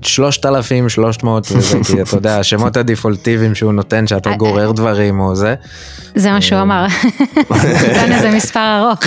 3300 0.02 1.46
וזה, 1.52 1.78
כי 1.86 2.02
אתה 2.02 2.16
יודע, 2.16 2.38
השמות 2.38 2.76
הדפולטיביים 2.76 3.54
שהוא 3.54 3.72
נותן 3.72 4.06
שאתה 4.06 4.30
גורר 4.36 4.72
דברים 4.72 5.20
או 5.20 5.34
זה. 5.34 5.54
זה 6.14 6.30
מה 6.30 6.40
שהוא 6.40 6.62
אמר. 6.62 6.86
נתן 7.50 8.12
איזה 8.12 8.30
מספר 8.36 8.78
ארוך. 8.78 8.98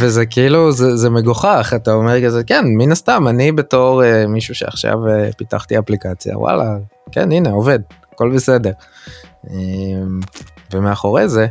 וזה 0.00 0.26
כאילו 0.26 0.72
זה, 0.72 0.96
זה 0.96 1.10
מגוחך 1.10 1.72
אתה 1.76 1.92
אומר 1.92 2.24
כזה 2.24 2.44
כן 2.44 2.64
מן 2.66 2.92
הסתם 2.92 3.28
אני 3.28 3.52
בתור 3.52 4.02
מישהו 4.28 4.54
שעכשיו 4.54 4.98
פיתחתי 5.36 5.78
אפליקציה 5.78 6.38
וואלה 6.38 6.76
כן 7.12 7.32
הנה 7.32 7.50
עובד 7.50 7.78
הכל 8.12 8.30
בסדר. 8.34 8.72
Um, 9.46 9.50
ומאחורי 10.72 11.28
זה 11.28 11.46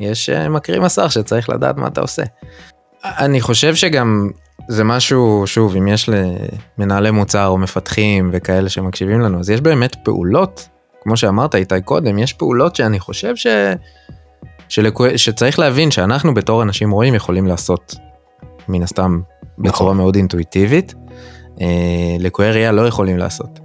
יש 0.00 0.30
מקריא 0.30 0.80
מסך 0.80 1.12
שצריך 1.12 1.50
לדעת 1.50 1.76
מה 1.76 1.86
אתה 1.86 2.00
עושה. 2.00 2.22
אני 3.04 3.40
חושב 3.40 3.74
שגם 3.74 4.30
זה 4.70 4.84
משהו 4.84 5.42
שוב 5.46 5.76
אם 5.76 5.88
יש 5.88 6.10
למנהלי 6.78 7.10
מוצר 7.10 7.46
או 7.46 7.58
מפתחים 7.58 8.30
וכאלה 8.32 8.68
שמקשיבים 8.68 9.20
לנו 9.20 9.40
אז 9.40 9.50
יש 9.50 9.60
באמת 9.60 9.96
פעולות 10.04 10.68
כמו 11.00 11.16
שאמרת 11.16 11.54
איתי 11.54 11.80
קודם 11.84 12.18
יש 12.18 12.32
פעולות 12.32 12.76
שאני 12.76 13.00
חושב 13.00 13.36
ש... 13.36 13.46
שלקו... 14.68 15.04
שצריך 15.16 15.58
להבין 15.58 15.90
שאנחנו 15.90 16.34
בתור 16.34 16.62
אנשים 16.62 16.90
רואים 16.90 17.14
יכולים 17.14 17.46
לעשות 17.46 17.94
מן 18.68 18.82
הסתם 18.82 19.20
בצורה 19.58 19.94
מאוד 19.94 20.16
אינטואיטיבית. 20.16 20.94
אה, 21.60 22.16
לקויי 22.18 22.50
ראייה 22.50 22.72
לא 22.72 22.86
יכולים 22.86 23.18
לעשות. 23.18 23.60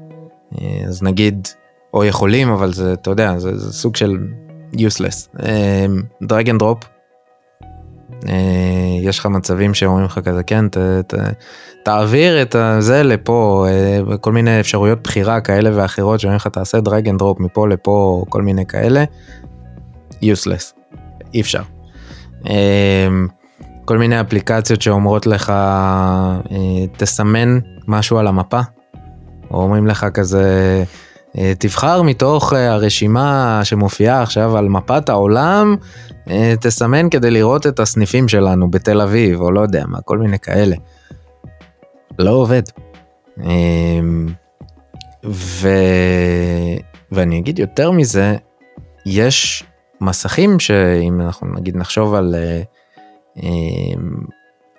אה, 0.61 0.81
אז 0.87 1.03
נגיד 1.03 1.47
או 1.93 2.05
יכולים 2.05 2.49
אבל 2.49 2.73
זה 2.73 2.93
אתה 2.93 3.09
יודע 3.09 3.39
זה, 3.39 3.57
זה 3.57 3.73
סוג 3.73 3.95
של 3.95 4.17
useless. 4.73 5.37
drag 6.23 6.49
and 6.49 6.59
drop. 6.59 6.94
יש 9.01 9.19
לך 9.19 9.25
מצבים 9.25 9.73
שאומרים 9.73 10.05
לך 10.05 10.19
כזה 10.19 10.43
כן 10.43 10.69
ת, 10.69 10.77
ת, 11.07 11.13
תעביר 11.83 12.41
את 12.41 12.55
זה 12.79 13.03
לפה 13.03 13.65
אה, 13.69 14.17
כל 14.17 14.31
מיני 14.31 14.59
אפשרויות 14.59 15.03
בחירה 15.03 15.41
כאלה 15.41 15.69
ואחרות 15.73 16.19
שאומרים 16.19 16.35
לך 16.37 16.47
תעשה 16.47 16.79
drag 16.79 17.09
and 17.09 17.19
drop 17.19 17.39
מפה 17.39 17.67
לפה 17.67 18.25
כל 18.29 18.41
מיני 18.41 18.65
כאלה. 18.65 19.03
useless. 20.21 20.73
אי 21.33 21.41
אפשר. 21.41 21.61
אמ, 22.45 23.27
כל 23.85 23.97
מיני 23.97 24.21
אפליקציות 24.21 24.81
שאומרות 24.81 25.27
לך 25.27 25.49
אה, 25.49 26.41
תסמן 26.97 27.59
משהו 27.87 28.17
על 28.17 28.27
המפה, 28.27 28.59
או 29.51 29.61
אומרים 29.61 29.87
לך 29.87 30.05
כזה 30.13 30.43
אה, 30.43 30.83
תבחר 31.59 32.01
מתוך 32.01 32.53
אה, 32.53 32.73
הרשימה 32.73 33.61
שמופיעה 33.63 34.21
עכשיו 34.21 34.57
על 34.57 34.69
מפת 34.69 35.09
העולם, 35.09 35.75
תסמן 36.61 37.09
כדי 37.09 37.31
לראות 37.31 37.67
את 37.67 37.79
הסניפים 37.79 38.27
שלנו 38.27 38.71
בתל 38.71 39.01
אביב, 39.01 39.41
או 39.41 39.51
לא 39.51 39.61
יודע 39.61 39.83
מה, 39.87 40.01
כל 40.01 40.17
מיני 40.17 40.39
כאלה. 40.39 40.75
לא 42.19 42.31
עובד. 42.31 42.61
אמ, 43.43 44.27
ו... 45.25 45.69
ואני 47.11 47.39
אגיד 47.39 47.59
יותר 47.59 47.91
מזה, 47.91 48.35
יש 49.05 49.63
מסכים 50.01 50.59
שאם 50.59 51.21
אנחנו 51.21 51.47
נגיד 51.47 51.77
נחשוב 51.77 52.13
על 52.13 52.35
אה, 52.35 52.61
אה, 53.43 54.01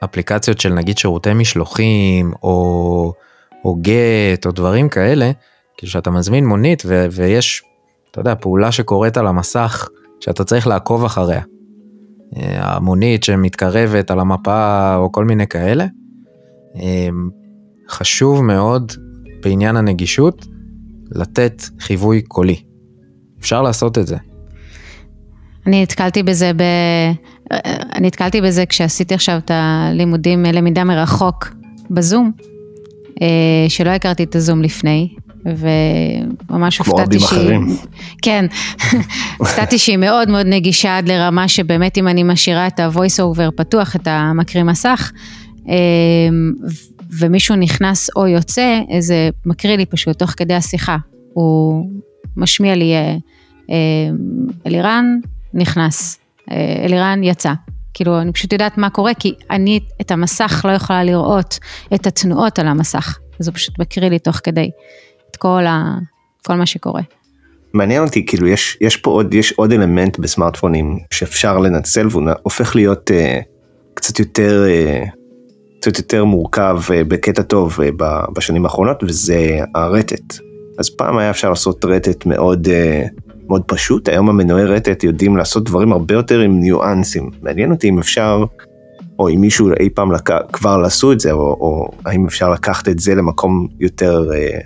אפליקציות 0.04 0.60
של 0.60 0.72
נגיד 0.72 0.98
שירותי 0.98 1.34
משלוחים 1.34 2.32
או, 2.42 3.12
או 3.64 3.76
גט 3.80 4.46
או 4.46 4.50
דברים 4.50 4.88
כאלה, 4.88 5.30
כאילו 5.76 5.92
שאתה 5.92 6.10
מזמין 6.10 6.46
מונית 6.46 6.82
ו, 6.86 7.06
ויש, 7.10 7.62
אתה 8.10 8.20
יודע, 8.20 8.34
פעולה 8.34 8.72
שקורית 8.72 9.16
על 9.16 9.26
המסך 9.26 9.88
שאתה 10.20 10.44
צריך 10.44 10.66
לעקוב 10.66 11.04
אחריה. 11.04 11.42
אה, 12.36 12.76
המונית 12.76 13.24
שמתקרבת 13.24 14.10
על 14.10 14.20
המפה 14.20 14.94
או 14.96 15.12
כל 15.12 15.24
מיני 15.24 15.46
כאלה. 15.46 15.86
חשוב 17.88 18.42
מאוד 18.42 18.92
בעניין 19.42 19.76
הנגישות 19.76 20.46
לתת 21.10 21.62
חיווי 21.80 22.22
קולי. 22.22 22.62
אפשר 23.40 23.62
לעשות 23.62 23.98
את 23.98 24.06
זה. 24.06 24.16
אני 25.66 25.82
נתקלתי 25.82 26.22
בזה 26.22 26.52
ב... 26.56 26.62
אני 27.94 28.06
נתקלתי 28.06 28.40
בזה 28.40 28.66
כשעשיתי 28.66 29.14
עכשיו 29.14 29.36
את 29.38 29.50
הלימודים, 29.54 30.42
למידה 30.42 30.84
מרחוק 30.84 31.54
בזום, 31.90 32.32
אה, 33.22 33.66
שלא 33.68 33.90
הכרתי 33.90 34.24
את 34.24 34.34
הזום 34.34 34.62
לפני, 34.62 35.14
וממש 35.46 36.78
הופתעתי 36.78 37.18
שהיא... 37.18 37.28
כמו 37.28 37.38
רבים 37.38 37.62
אחרים. 37.62 37.76
כן, 38.22 38.46
הופתעתי 39.38 39.78
שהיא 39.78 39.96
מאוד 39.96 40.30
מאוד 40.30 40.46
נגישה 40.46 40.98
עד 40.98 41.08
לרמה 41.08 41.48
שבאמת 41.48 41.98
אם 41.98 42.08
אני 42.08 42.22
משאירה 42.22 42.66
את 42.66 42.80
ה-voice 42.80 43.20
over 43.20 43.50
פתוח, 43.56 43.96
את 43.96 44.06
המקריא 44.06 44.62
מסך, 44.62 45.12
אה, 45.68 45.74
ומישהו 47.18 47.56
נכנס 47.56 48.10
או 48.16 48.26
יוצא, 48.26 48.80
זה 48.98 49.30
מקריא 49.46 49.76
לי 49.76 49.86
פשוט 49.86 50.18
תוך 50.18 50.30
כדי 50.30 50.54
השיחה. 50.54 50.96
הוא 51.32 51.86
משמיע 52.36 52.74
לי 52.74 52.94
אה, 52.94 53.76
אלירן, 54.66 55.04
נכנס, 55.54 56.18
אה, 56.50 56.84
אלירן 56.84 57.20
יצא. 57.22 57.52
כאילו, 57.94 58.20
אני 58.20 58.32
פשוט 58.32 58.52
יודעת 58.52 58.78
מה 58.78 58.90
קורה, 58.90 59.14
כי 59.14 59.34
אני 59.50 59.80
את 60.00 60.10
המסך 60.10 60.64
לא 60.68 60.72
יכולה 60.72 61.04
לראות 61.04 61.58
את 61.94 62.06
התנועות 62.06 62.58
על 62.58 62.68
המסך. 62.68 63.18
אז 63.40 63.48
הוא 63.48 63.54
פשוט 63.54 63.78
מקריא 63.78 64.08
לי 64.08 64.18
תוך 64.18 64.40
כדי 64.44 64.70
כל, 65.36 65.66
ה, 65.66 65.98
כל 66.46 66.54
מה 66.54 66.66
שקורה. 66.66 67.02
מעניין 67.72 68.02
אותי, 68.02 68.26
כאילו, 68.26 68.46
יש, 68.46 68.78
יש 68.80 68.96
פה 68.96 69.10
עוד, 69.10 69.34
יש 69.34 69.52
עוד 69.52 69.72
אלמנט 69.72 70.18
בסמארטפונים 70.18 70.98
שאפשר 71.10 71.58
לנצל, 71.58 72.06
והוא 72.10 72.30
הופך 72.42 72.76
להיות 72.76 73.10
uh, 73.10 73.42
קצת 73.94 74.18
יותר, 74.18 74.64
uh, 74.66 75.08
קצת 75.80 75.96
יותר 75.96 76.24
מורכב 76.24 76.80
uh, 76.86 77.04
בקטע 77.08 77.42
טוב 77.42 77.78
uh, 77.80 78.04
בשנים 78.36 78.64
האחרונות, 78.64 79.02
וזה 79.02 79.58
הרטט. 79.74 80.38
אז 80.78 80.90
פעם 80.90 81.18
היה 81.18 81.30
אפשר 81.30 81.50
לעשות 81.50 81.84
רטט 81.84 82.26
מאוד... 82.26 82.66
Uh, 82.66 83.26
מאוד 83.48 83.62
פשוט, 83.66 84.08
היום 84.08 84.28
המנועי 84.28 84.64
רטט 84.64 85.04
יודעים 85.04 85.36
לעשות 85.36 85.64
דברים 85.64 85.92
הרבה 85.92 86.14
יותר 86.14 86.40
עם 86.40 86.60
ניואנסים. 86.60 87.30
מעניין 87.42 87.70
אותי 87.70 87.88
אם 87.88 87.98
אפשר, 87.98 88.44
או 89.18 89.28
אם 89.28 89.40
מישהו 89.40 89.70
אי 89.80 89.90
פעם 89.90 90.12
לק... 90.12 90.30
כבר 90.52 90.82
עשו 90.84 91.12
את 91.12 91.20
זה, 91.20 91.32
או, 91.32 91.38
או 91.38 91.88
האם 92.06 92.26
אפשר 92.26 92.50
לקחת 92.50 92.88
את 92.88 92.98
זה 92.98 93.14
למקום 93.14 93.66
יותר, 93.80 94.30
אה, 94.34 94.58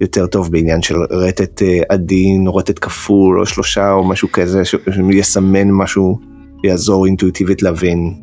יותר 0.00 0.26
טוב 0.26 0.52
בעניין 0.52 0.82
של 0.82 0.94
רטט 1.10 1.62
אה, 1.62 1.80
עדין, 1.88 2.46
או 2.46 2.56
רטט 2.56 2.78
כפול, 2.84 3.40
או 3.40 3.46
שלושה, 3.46 3.92
או 3.92 4.04
משהו 4.04 4.32
כזה, 4.32 4.62
שיסמן 4.64 5.70
משהו, 5.70 6.18
יעזור 6.64 7.06
אינטואיטיבית 7.06 7.62
להבין. 7.62 8.14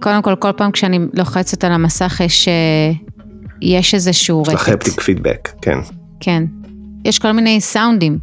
קודם 0.00 0.22
כל, 0.22 0.34
כל 0.38 0.52
פעם 0.56 0.70
כשאני 0.70 0.98
לוחצת 1.14 1.64
על 1.64 1.72
המסך 1.72 2.20
יש, 2.24 2.48
אה, 2.48 2.92
יש 3.62 3.94
איזשהו 3.94 4.42
רטט. 4.42 4.52
יש 4.52 4.54
לך 4.54 4.68
הפטיק 4.68 5.00
פידבק, 5.00 5.48
כן. 5.62 5.78
כן. 6.20 6.44
יש 7.04 7.18
כל 7.18 7.32
מיני 7.32 7.60
סאונדים. 7.60 8.18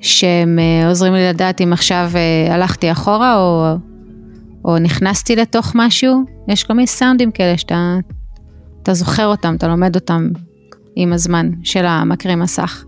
שהם 0.00 0.58
אה, 0.58 0.88
עוזרים 0.88 1.12
לי 1.12 1.28
לדעת 1.28 1.60
אם 1.60 1.72
עכשיו 1.72 2.10
הלכתי 2.50 2.92
אחורה 2.92 3.36
או, 3.36 3.74
או 4.64 4.78
נכנסתי 4.78 5.36
לתוך 5.36 5.72
משהו. 5.74 6.22
יש 6.48 6.64
כל 6.64 6.74
מיני 6.74 6.86
סאונדים 6.86 7.30
כאלה 7.30 7.58
שאתה 7.58 7.96
אתה 8.82 8.94
זוכר 8.94 9.26
אותם, 9.26 9.54
אתה 9.54 9.68
לומד 9.68 9.94
אותם 9.94 10.28
עם 10.96 11.12
הזמן 11.12 11.50
של 11.62 11.86
המקריא 11.86 12.36
מסך. 12.36 12.84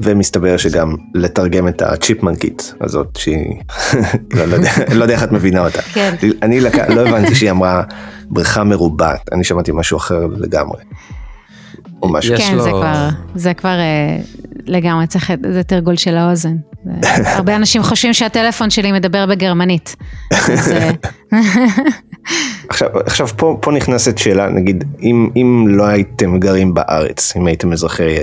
ומסתבר 0.00 0.56
שגם 0.56 0.96
לתרגם 1.14 1.68
את 1.68 1.82
הצ'יפמנקית 1.82 2.74
הזאת 2.80 3.16
שהיא, 3.16 3.54
לא, 4.36 4.44
לא, 4.44 4.54
יודע, 4.54 4.70
לא 4.94 5.02
יודע 5.02 5.14
איך 5.14 5.22
את 5.22 5.32
מבינה 5.32 5.60
אותה. 5.66 5.82
כן. 5.82 6.14
אני. 6.42 6.60
לא 6.60 7.08
הבנתי 7.08 7.34
שהיא 7.34 7.50
אמרה 7.50 7.82
בריכה 8.30 8.64
מרובעת, 8.64 9.32
אני 9.32 9.44
שמעתי 9.44 9.70
משהו 9.74 9.96
אחר 9.96 10.26
לגמרי. 10.36 10.82
או 12.02 12.12
משהו. 12.12 12.36
כן. 12.36 12.58
זה 12.58 12.70
כבר, 12.70 13.08
זה 13.34 13.54
כבר 13.54 13.78
אה, 13.78 14.16
לגמרי 14.66 15.06
צריך, 15.06 15.32
זה 15.52 15.62
תרגול 15.62 15.96
של 15.96 16.16
האוזן. 16.16 16.56
הרבה 17.24 17.56
אנשים 17.56 17.82
חושבים 17.82 18.12
שהטלפון 18.12 18.70
שלי 18.70 18.92
מדבר 18.92 19.26
בגרמנית. 19.26 19.96
אה, 22.30 22.36
עכשיו, 22.68 22.88
עכשיו 22.98 23.26
פה, 23.26 23.58
פה 23.60 23.72
נכנסת 23.72 24.18
שאלה, 24.18 24.48
נגיד, 24.48 24.84
אם, 25.02 25.30
אם 25.36 25.64
לא 25.68 25.84
הייתם 25.84 26.38
גרים 26.38 26.74
בארץ, 26.74 27.36
אם 27.36 27.46
הייתם 27.46 27.72
אזרחי, 27.72 28.14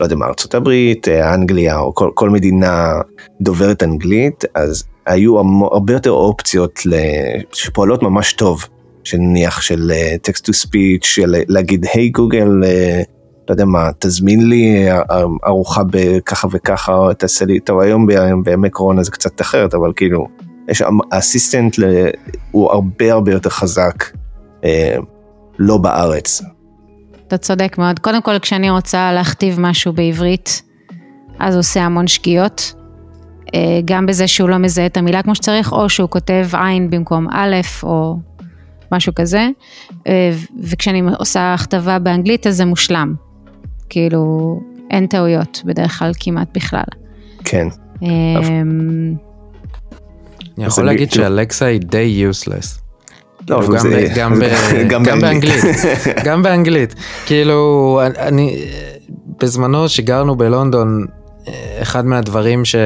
לא 0.00 0.04
יודע 0.04 0.16
מה, 0.16 0.26
ארצות 0.26 0.54
הברית, 0.54 1.08
אה, 1.08 1.34
אנגליה, 1.34 1.78
או 1.78 1.94
כל, 1.94 2.10
כל 2.14 2.30
מדינה 2.30 2.92
דוברת 3.40 3.82
אנגלית, 3.82 4.44
אז 4.54 4.84
היו 5.06 5.38
הרבה 5.72 5.92
יותר 5.92 6.10
אופציות 6.10 6.80
שפועלות 7.52 8.02
ממש 8.02 8.32
טוב 8.32 8.64
שנניח 9.04 9.60
של 9.60 9.92
טקסט 10.22 10.46
טו 10.46 10.52
ספיץ', 10.52 11.04
של 11.04 11.34
להגיד 11.48 11.86
היי 11.92 12.08
גוגל, 12.08 12.48
לא 13.48 13.54
יודע 13.54 13.64
מה, 13.64 13.90
תזמין 13.98 14.48
לי 14.48 14.86
ארוחה 15.46 15.82
בככה 15.90 16.48
וככה, 16.50 17.08
תעשה 17.18 17.44
לי, 17.44 17.60
טוב 17.60 17.80
היום 17.80 18.06
בימי 18.44 18.70
קורונה 18.70 19.02
זה 19.02 19.10
קצת 19.10 19.40
אחרת, 19.40 19.74
אבל 19.74 19.92
כאילו, 19.96 20.26
יש 20.68 20.82
אסיסטנט 21.10 21.76
הוא 22.50 22.72
הרבה 22.72 23.12
הרבה 23.12 23.32
יותר 23.32 23.50
חזק. 23.50 24.04
אה, 24.64 24.96
לא 25.58 25.78
בארץ. 25.78 26.42
אתה 27.26 27.38
צודק 27.38 27.76
מאוד. 27.78 27.98
קודם 27.98 28.22
כל, 28.22 28.38
כשאני 28.38 28.70
רוצה 28.70 29.12
להכתיב 29.12 29.60
משהו 29.60 29.92
בעברית, 29.92 30.62
אז 31.38 31.56
עושה 31.56 31.82
המון 31.82 32.06
שגיאות. 32.06 32.74
אה, 33.54 33.80
גם 33.84 34.06
בזה 34.06 34.28
שהוא 34.28 34.48
לא 34.48 34.58
מזהה 34.58 34.86
את 34.86 34.96
המילה 34.96 35.22
כמו 35.22 35.34
שצריך, 35.34 35.72
או 35.72 35.88
שהוא 35.88 36.08
כותב 36.08 36.46
עין 36.52 36.90
במקום 36.90 37.26
א', 37.30 37.56
או 37.82 38.16
משהו 38.92 39.14
כזה. 39.14 39.48
אה, 40.06 40.30
וכשאני 40.62 41.02
עושה 41.18 41.54
הכתבה 41.54 41.98
באנגלית, 41.98 42.46
אז 42.46 42.56
זה 42.56 42.64
מושלם. 42.64 43.14
כאילו, 43.88 44.60
אין 44.90 45.06
טעויות, 45.06 45.62
בדרך 45.64 45.98
כלל 45.98 46.12
כמעט 46.20 46.48
בכלל. 46.54 46.84
כן. 47.44 47.68
אמ, 48.02 49.14
אני 50.58 50.66
יכול 50.66 50.84
להגיד 50.84 51.08
ב- 51.08 51.12
שאלקסה 51.14 51.66
היא 51.66 51.80
די 51.80 52.26
useless. 52.30 52.80
לא, 53.48 53.60
כאילו, 53.60 53.66
אבל 53.66 53.76
גם 53.76 53.82
זה- 53.82 54.08
גם 54.16 54.40
ב- 54.40 54.88
גם 54.88 55.02
גם 55.04 55.20
באנגלית. 55.20 55.62
באנגלית, 55.64 55.78
גם 56.26 56.42
באנגלית. 56.42 56.94
כאילו, 57.26 58.00
אני, 58.18 58.62
בזמנו 59.42 59.88
שגרנו 59.88 60.36
בלונדון, 60.36 61.06
אחד 61.82 62.06
מהדברים 62.06 62.64
ש... 62.64 62.76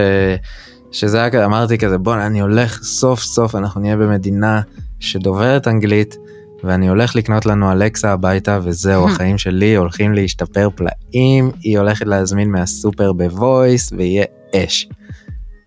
שזה 0.92 1.18
היה, 1.18 1.30
כזה, 1.30 1.44
אמרתי 1.44 1.78
כזה, 1.78 1.98
בוא'נה, 1.98 2.26
אני 2.26 2.40
הולך, 2.40 2.80
סוף 2.82 3.20
סוף 3.20 3.54
אנחנו 3.54 3.80
נהיה 3.80 3.96
במדינה 3.96 4.60
שדוברת 5.00 5.68
אנגלית, 5.68 6.16
ואני 6.64 6.88
הולך 6.88 7.16
לקנות 7.16 7.46
לנו 7.46 7.72
אלקסה 7.72 8.12
הביתה, 8.12 8.58
וזהו, 8.62 9.06
החיים 9.08 9.38
שלי 9.38 9.74
הולכים 9.74 10.14
להשתפר 10.14 10.68
פלאים, 10.74 11.50
היא 11.62 11.78
הולכת 11.78 12.06
להזמין 12.06 12.50
מהסופר 12.50 13.12
בוויס, 13.12 13.92
ויהיה 13.96 14.24
אש. 14.56 14.88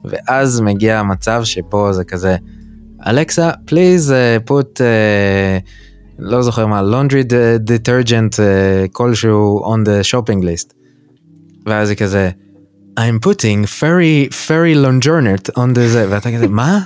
ואז 0.06 0.62
מגיע 0.62 1.00
המצב 1.00 1.42
שפה 1.44 1.94
זה 1.94 2.04
כזה, 2.04 2.36
אלקסה, 3.08 3.52
please 3.68 4.10
uh, 4.10 4.50
put, 4.50 4.78
uh, 4.78 4.82
לא 6.20 6.42
זוכר 6.42 6.68
מה, 6.68 6.82
laundry 6.82 7.30
de- 7.30 7.70
detergent 7.70 8.34
uh, 8.34 8.40
כלשהו 8.92 9.64
on 9.66 9.88
the 9.88 10.12
shopping 10.12 10.44
list. 10.44 10.74
ואז 11.66 11.90
היא 11.90 11.98
כזה, 11.98 12.30
I'm 13.00 13.20
putting 13.28 13.66
fairy, 13.80 14.30
fairy 14.48 14.76
longernet 14.76 15.50
on 15.58 15.76
the 15.76 15.80
זה, 15.88 16.06
ואתה 16.10 16.32
כזה, 16.32 16.48
מה? 16.48 16.80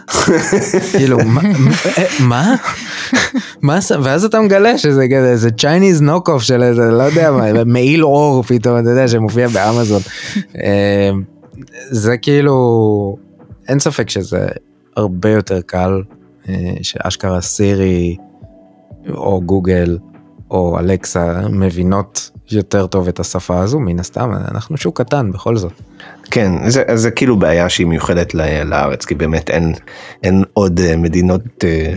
כאילו, 0.98 1.18
מה? 1.26 1.42
מה? 2.20 2.56
מה? 3.62 3.76
עשה?" 3.76 3.96
ואז 4.04 4.26
אתה 4.26 4.40
מגלה 4.40 4.78
שזה 4.78 5.06
כזה, 5.08 5.32
איזה 5.32 5.50
Chinese 5.62 6.02
knock-off 6.02 6.40
של 6.40 6.64
איזה, 6.64 6.82
לא 6.92 7.04
יודע 7.04 7.32
מה, 7.32 7.64
מעיל 7.64 8.04
אור 8.04 8.44
פתאום, 8.44 8.80
אתה 8.80 8.90
יודע, 8.90 9.08
שמופיע 9.08 9.48
באמזון. 9.48 10.02
זה 11.90 12.18
כאילו, 12.18 13.18
אין 13.68 13.80
ספק 13.80 14.10
שזה 14.10 14.48
הרבה 14.96 15.30
יותר 15.30 15.62
קל 15.62 16.04
אה, 16.50 16.74
שאשכרה 16.82 17.42
סירי 17.42 18.18
או 19.10 19.42
גוגל 19.42 19.98
או 20.52 20.80
אלקסה 20.80 21.42
מבינות 21.50 22.32
יותר 22.52 22.88
טוב 22.88 23.08
את 23.08 23.20
השפה 23.20 23.60
הזו 23.60 23.80
מן 23.80 24.00
הסתם 24.00 24.32
אנחנו 24.52 24.78
שוק 24.78 25.02
קטן 25.02 25.32
בכל 25.32 25.58
זאת. 25.58 25.74
כן, 26.32 26.70
זה, 26.70 26.84
זה 26.96 27.12
כאילו 27.12 27.40
בעיה 27.40 27.70
שהיא 27.70 27.88
מיוחדת 27.88 28.34
לארץ, 28.66 29.06
כי 29.06 29.16
באמת 29.16 29.50
אין, 29.50 29.74
אין 30.24 30.44
עוד 30.54 30.80
אה, 30.80 30.98
מדינות 30.98 31.42
אה, 31.64 31.94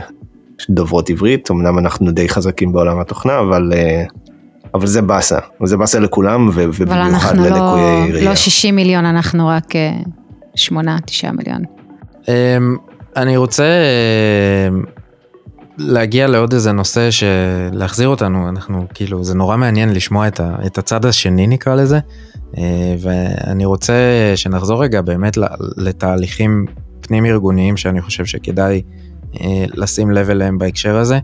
דוברות 0.71 1.11
עברית, 1.11 1.51
אמנם 1.51 1.79
אנחנו 1.79 2.13
די 2.13 2.29
חזקים 2.29 2.73
בעולם 2.73 3.01
התוכנה, 3.01 3.41
אבל, 3.41 3.73
אבל 4.75 4.87
זה 4.87 5.03
באסה, 5.03 5.39
זה 5.65 5.77
באסה 5.77 6.01
לכולם, 6.01 6.49
ו- 6.49 6.51
אבל 6.53 6.71
ובמיוחד 6.75 7.09
אנחנו 7.09 7.43
לא, 7.45 7.51
ללקויי. 7.51 8.25
לא 8.25 8.35
60 8.35 8.77
מיליון, 8.77 9.07
אנחנו 9.07 9.47
רק 9.47 9.73
8-9 10.57 10.71
מיליון. 11.33 11.63
אמ, 12.29 12.77
אני 13.17 13.37
רוצה 13.37 13.65
אמ, 14.69 14.85
להגיע 15.79 16.27
לעוד 16.27 16.53
איזה 16.53 16.73
נושא 16.73 17.09
שלהחזיר 17.11 18.09
אותנו 18.09 18.49
אנחנו 18.49 18.87
כאילו 18.95 19.25
זה 19.25 19.35
נורא 19.35 19.57
מעניין 19.57 19.93
לשמוע 19.95 20.29
את, 20.29 20.41
ה, 20.41 20.57
את 20.67 20.79
הצד 20.79 21.05
השני 21.05 21.47
נקרא 21.47 21.75
לזה 21.75 21.99
אה, 22.59 22.95
ואני 23.01 23.65
רוצה 23.65 23.95
שנחזור 24.37 24.85
רגע 24.85 25.01
באמת 25.03 25.39
לתהליכים 25.77 26.67
פנים 27.01 27.27
ארגוניים 27.27 27.77
שאני 27.77 28.03
חושב 28.03 28.25
שכדאי 28.25 28.83
אה, 29.41 29.65
לשים 29.75 30.11
לב 30.11 30.31
אליהם 30.31 30.59
בהקשר 30.59 30.97
הזה. 30.97 31.19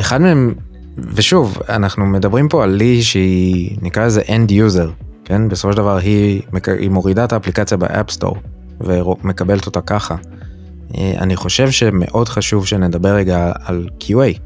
אחד 0.00 0.20
מהם 0.20 0.54
ושוב 0.98 1.58
אנחנו 1.68 2.06
מדברים 2.06 2.48
פה 2.48 2.64
על 2.64 2.70
ליהיא 2.70 3.78
נקרא 3.82 4.06
לזה 4.06 4.20
end 4.20 4.50
user 4.50 5.04
כן 5.24 5.48
בסופו 5.48 5.72
של 5.72 5.78
דבר 5.78 5.96
היא, 5.96 6.42
היא 6.66 6.90
מורידה 6.90 7.24
את 7.24 7.32
האפליקציה 7.32 7.76
ב 7.76 7.83
App 7.83 8.03
Store 8.03 8.36
ומקבלת 8.80 9.66
אותה 9.66 9.80
ככה. 9.80 10.16
אה, 10.96 11.12
אני 11.18 11.36
חושב 11.36 11.70
שמאוד 11.70 12.28
חשוב 12.28 12.66
שנדבר 12.66 13.14
רגע 13.14 13.52
על 13.64 13.88
QA. 14.00 14.38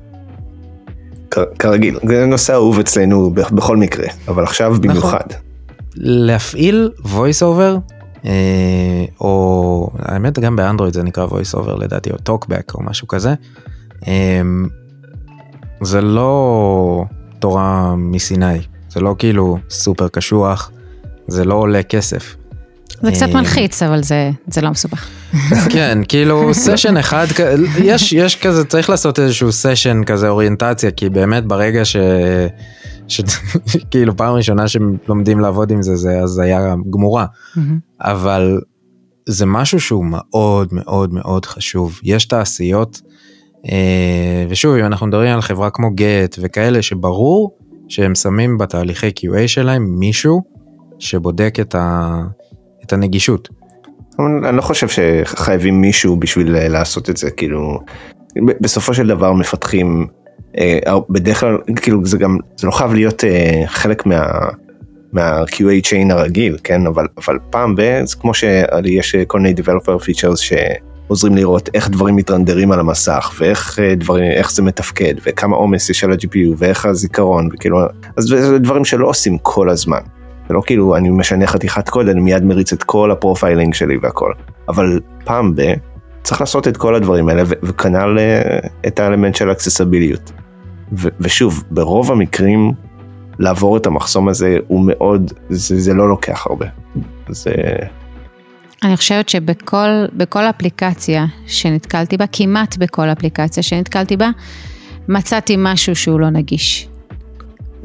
כרגיל, 1.58 1.98
זה 2.08 2.26
נושא 2.26 2.52
אהוב 2.52 2.78
אצלנו 2.78 3.30
בכל 3.30 3.76
מקרה, 3.76 4.06
אבל 4.28 4.42
עכשיו 4.42 4.70
נכון. 4.70 4.80
במיוחד. 4.82 5.24
להפעיל 5.96 6.90
voice 7.04 7.42
over 7.42 7.94
אה, 8.24 9.04
או 9.20 9.90
האמת 9.98 10.38
גם 10.38 10.56
באנדרואיד 10.56 10.94
זה 10.94 11.02
נקרא 11.02 11.26
voice 11.26 11.54
over 11.54 11.76
לדעתי 11.80 12.10
או 12.10 12.16
talkback 12.28 12.74
או 12.74 12.82
משהו 12.82 13.08
כזה. 13.08 13.34
אה, 14.06 14.42
זה 15.82 16.00
לא 16.00 17.04
תורה 17.38 17.94
מסיני 17.96 18.58
זה 18.88 19.00
לא 19.00 19.14
כאילו 19.18 19.58
סופר 19.70 20.08
קשוח 20.08 20.70
זה 21.28 21.44
לא 21.44 21.54
עולה 21.54 21.82
כסף. 21.82 22.36
זה 23.02 23.10
קצת 23.12 23.28
אה, 23.28 23.34
מלחיץ, 23.34 23.82
אבל 23.82 24.02
זה, 24.02 24.30
זה 24.46 24.60
לא 24.60 24.70
מסובך. 24.70 25.08
כן 25.74 25.98
כאילו 26.08 26.54
סשן 26.54 26.96
אחד 26.96 27.26
יש 27.78 28.12
יש 28.12 28.36
כזה 28.36 28.64
צריך 28.64 28.90
לעשות 28.90 29.18
איזשהו 29.18 29.52
סשן 29.52 30.04
כזה 30.04 30.28
אוריינטציה 30.28 30.90
כי 30.90 31.08
באמת 31.08 31.44
ברגע 31.44 31.84
ש... 31.84 31.96
ש... 33.08 33.20
כאילו 33.90 34.16
פעם 34.16 34.34
ראשונה 34.34 34.64
שלומדים 34.68 35.40
לעבוד 35.40 35.70
עם 35.70 35.82
זה 35.82 35.96
זה 35.96 36.22
הזיה 36.22 36.74
גמורה. 36.90 37.26
אבל 38.00 38.60
זה 39.26 39.46
משהו 39.46 39.80
שהוא 39.80 40.04
מאוד 40.04 40.68
מאוד 40.72 41.14
מאוד 41.14 41.46
חשוב 41.46 42.00
יש 42.02 42.24
תעשיות 42.24 43.00
ושוב 44.48 44.74
אם 44.74 44.84
אנחנו 44.84 45.06
מדברים 45.06 45.34
על 45.34 45.40
חברה 45.40 45.70
כמו 45.70 45.90
גט 45.94 46.36
וכאלה 46.40 46.82
שברור 46.82 47.58
שהם 47.88 48.14
שמים 48.14 48.58
בתהליכי 48.58 49.08
QA 49.08 49.46
שלהם 49.46 49.98
מישהו 49.98 50.42
שבודק 50.98 51.54
את, 51.60 51.74
ה... 51.74 52.20
את 52.84 52.92
הנגישות. 52.92 53.48
אני 54.48 54.56
לא 54.56 54.62
חושב 54.62 54.86
שחייבים 54.88 55.80
מישהו 55.80 56.16
בשביל 56.16 56.56
אה, 56.56 56.68
לעשות 56.68 57.10
את 57.10 57.16
זה, 57.16 57.30
כאילו, 57.30 57.80
בסופו 58.60 58.94
של 58.94 59.06
דבר 59.06 59.32
מפתחים, 59.32 60.06
אה, 60.58 60.78
בדרך 61.10 61.40
כלל, 61.40 61.58
כאילו 61.76 62.06
זה 62.06 62.18
גם, 62.18 62.38
זה 62.56 62.66
לא 62.66 62.72
חייב 62.72 62.92
להיות 62.92 63.24
אה, 63.24 63.62
חלק 63.66 64.06
מה... 64.06 64.22
מה 65.12 65.49
QA 65.49 65.86
chain 65.86 66.12
הרגיל, 66.12 66.58
כן, 66.64 66.86
אבל, 66.86 67.06
אבל 67.18 67.38
פעם 67.50 67.74
ב... 67.76 68.00
זה 68.04 68.16
כמו 68.16 68.34
שיש 68.34 69.14
אה, 69.14 69.24
כל 69.24 69.40
מיני 69.40 69.54
developer 69.60 70.02
features 70.04 70.40
שעוזרים 71.08 71.36
לראות 71.36 71.68
איך 71.74 71.88
דברים 71.88 72.16
מתרנדרים 72.16 72.72
על 72.72 72.80
המסך, 72.80 73.32
ואיך 73.38 73.78
אה, 73.78 73.94
דברים, 73.94 74.30
איך 74.30 74.52
זה 74.52 74.62
מתפקד, 74.62 75.14
וכמה 75.26 75.56
עומס 75.56 75.90
יש 75.90 76.04
על 76.04 76.12
ה 76.12 76.21
GPU, 76.21 76.54
ואיך 76.56 76.86
הזיכרון, 76.86 77.48
וכאילו, 77.52 77.78
אז 78.16 78.24
זה 78.24 78.58
דברים 78.58 78.84
שלא 78.84 79.08
עושים 79.08 79.38
כל 79.38 79.70
הזמן. 79.70 80.00
זה 80.48 80.54
לא 80.54 80.62
כאילו 80.66 80.96
אני 80.96 81.10
משנה 81.10 81.46
חתיכת 81.46 81.88
קוד, 81.88 82.08
אני 82.08 82.20
מיד 82.20 82.44
מריץ 82.44 82.72
את 82.72 82.82
כל 82.82 83.10
ה 83.10 83.17
profiling 83.17 83.74
שלי 83.74 83.98
והכל. 84.02 84.32
אבל 84.68 85.00
פעם 85.24 85.54
ב... 85.54 85.74
צריך 86.22 86.40
לעשות 86.40 86.68
את 86.68 86.76
כל 86.76 86.94
הדברים 86.94 87.28
האלה, 87.28 87.42
וכנ"ל 87.62 88.18
אה, 88.18 88.58
את 88.86 89.00
האלמנט 89.00 89.34
של 89.34 89.52
accessibility. 89.52 90.32
ושוב, 91.20 91.64
ברוב 91.70 92.12
המקרים, 92.12 92.72
לעבור 93.38 93.76
את 93.76 93.86
המחסום 93.86 94.28
הזה 94.28 94.56
הוא 94.66 94.84
מאוד, 94.86 95.32
זה, 95.48 95.80
זה 95.80 95.94
לא 95.94 96.08
לוקח 96.08 96.46
הרבה. 96.46 96.66
זה... 97.28 97.52
אני 98.82 98.96
חושבת 98.96 99.28
שבכל 99.28 99.88
בכל 100.12 100.44
אפליקציה 100.44 101.26
שנתקלתי 101.46 102.16
בה, 102.16 102.24
כמעט 102.32 102.76
בכל 102.76 103.08
אפליקציה 103.08 103.62
שנתקלתי 103.62 104.16
בה, 104.16 104.30
מצאתי 105.08 105.54
משהו 105.58 105.96
שהוא 105.96 106.20
לא 106.20 106.30
נגיש. 106.30 106.88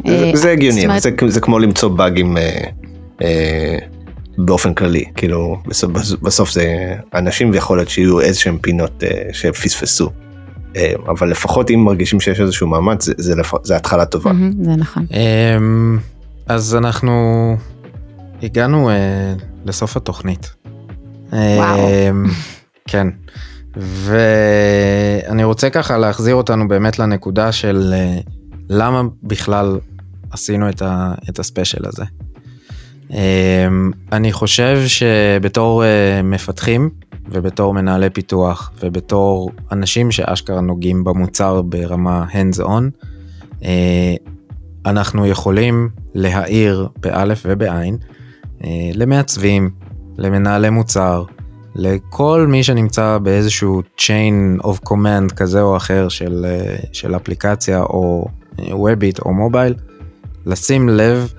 זה, 0.07 0.13
אה, 0.13 0.31
זה 0.33 0.51
הגיוני, 0.51 0.75
זאת 0.81 0.85
אומרת- 0.85 1.01
זה, 1.01 1.09
זה 1.27 1.41
כמו 1.41 1.59
למצוא 1.59 1.89
באגים 1.89 2.37
אה, 2.37 2.63
אה, 3.21 3.77
באופן 4.37 4.73
כללי, 4.73 5.03
כאילו 5.15 5.57
בסוף, 5.67 5.91
בסוף 6.21 6.51
זה 6.51 6.67
אנשים 7.13 7.51
ויכול 7.51 7.77
להיות 7.77 7.89
שיהיו 7.89 8.19
איזה 8.21 8.39
שהם 8.39 8.57
פינות 8.61 9.03
אה, 9.03 9.09
שפספסו. 9.33 10.09
אה, 10.75 10.93
אבל 11.07 11.29
לפחות 11.31 11.71
אם 11.71 11.79
מרגישים 11.85 12.19
שיש 12.19 12.39
איזשהו 12.41 12.67
מאמץ, 12.67 13.05
זה, 13.05 13.13
זה, 13.17 13.35
לפ... 13.35 13.53
זה 13.63 13.75
התחלה 13.75 14.05
טובה. 14.05 14.33
מהמם, 14.33 14.63
זה 14.63 14.75
נכון. 14.75 15.05
אמ, 15.11 15.97
אז 16.47 16.75
אנחנו 16.75 17.11
הגענו 18.43 18.89
אה, 18.89 18.95
לסוף 19.65 19.97
התוכנית. 19.97 20.53
אמ, 21.33 22.25
כן. 22.87 23.07
ואני 23.75 25.43
רוצה 25.43 25.69
ככה 25.69 25.97
להחזיר 25.97 26.35
אותנו 26.35 26.67
באמת 26.67 26.99
לנקודה 26.99 27.51
של 27.51 27.93
אה, 27.95 28.17
למה 28.69 29.01
בכלל 29.23 29.79
עשינו 30.31 30.69
את, 30.69 30.81
ה, 30.81 31.13
את 31.29 31.39
הספיישל 31.39 31.85
הזה. 31.85 32.03
אמ, 33.11 33.91
אני 34.11 34.31
חושב 34.31 34.79
שבתור 34.87 35.83
אה, 35.83 36.21
מפתחים 36.23 36.89
ובתור 37.29 37.73
מנהלי 37.73 38.09
פיתוח 38.09 38.71
ובתור 38.83 39.51
אנשים 39.71 40.11
שאשכרה 40.11 40.61
נוגעים 40.61 41.03
במוצר 41.03 41.61
ברמה 41.61 42.25
hands 42.29 42.59
on, 42.59 43.05
אה, 43.63 44.15
אנחנו 44.85 45.25
יכולים 45.27 45.89
להעיר 46.13 46.87
באלף 46.99 47.43
ובעין 47.45 47.97
למעצבים, 48.93 49.69
למנהלי 50.17 50.69
מוצר, 50.69 51.23
לכל 51.75 52.45
מי 52.49 52.63
שנמצא 52.63 53.17
באיזשהו 53.17 53.81
chain 53.97 54.63
of 54.63 54.89
command 54.89 55.33
כזה 55.35 55.61
או 55.61 55.77
אחר 55.77 56.09
של, 56.09 56.45
אה, 56.45 56.75
של 56.91 57.15
אפליקציה 57.15 57.81
או 57.81 58.27
ווביט 58.59 59.19
או 59.19 59.33
מובייל, 59.33 59.75
לשים 60.45 60.89
לב 60.89 61.33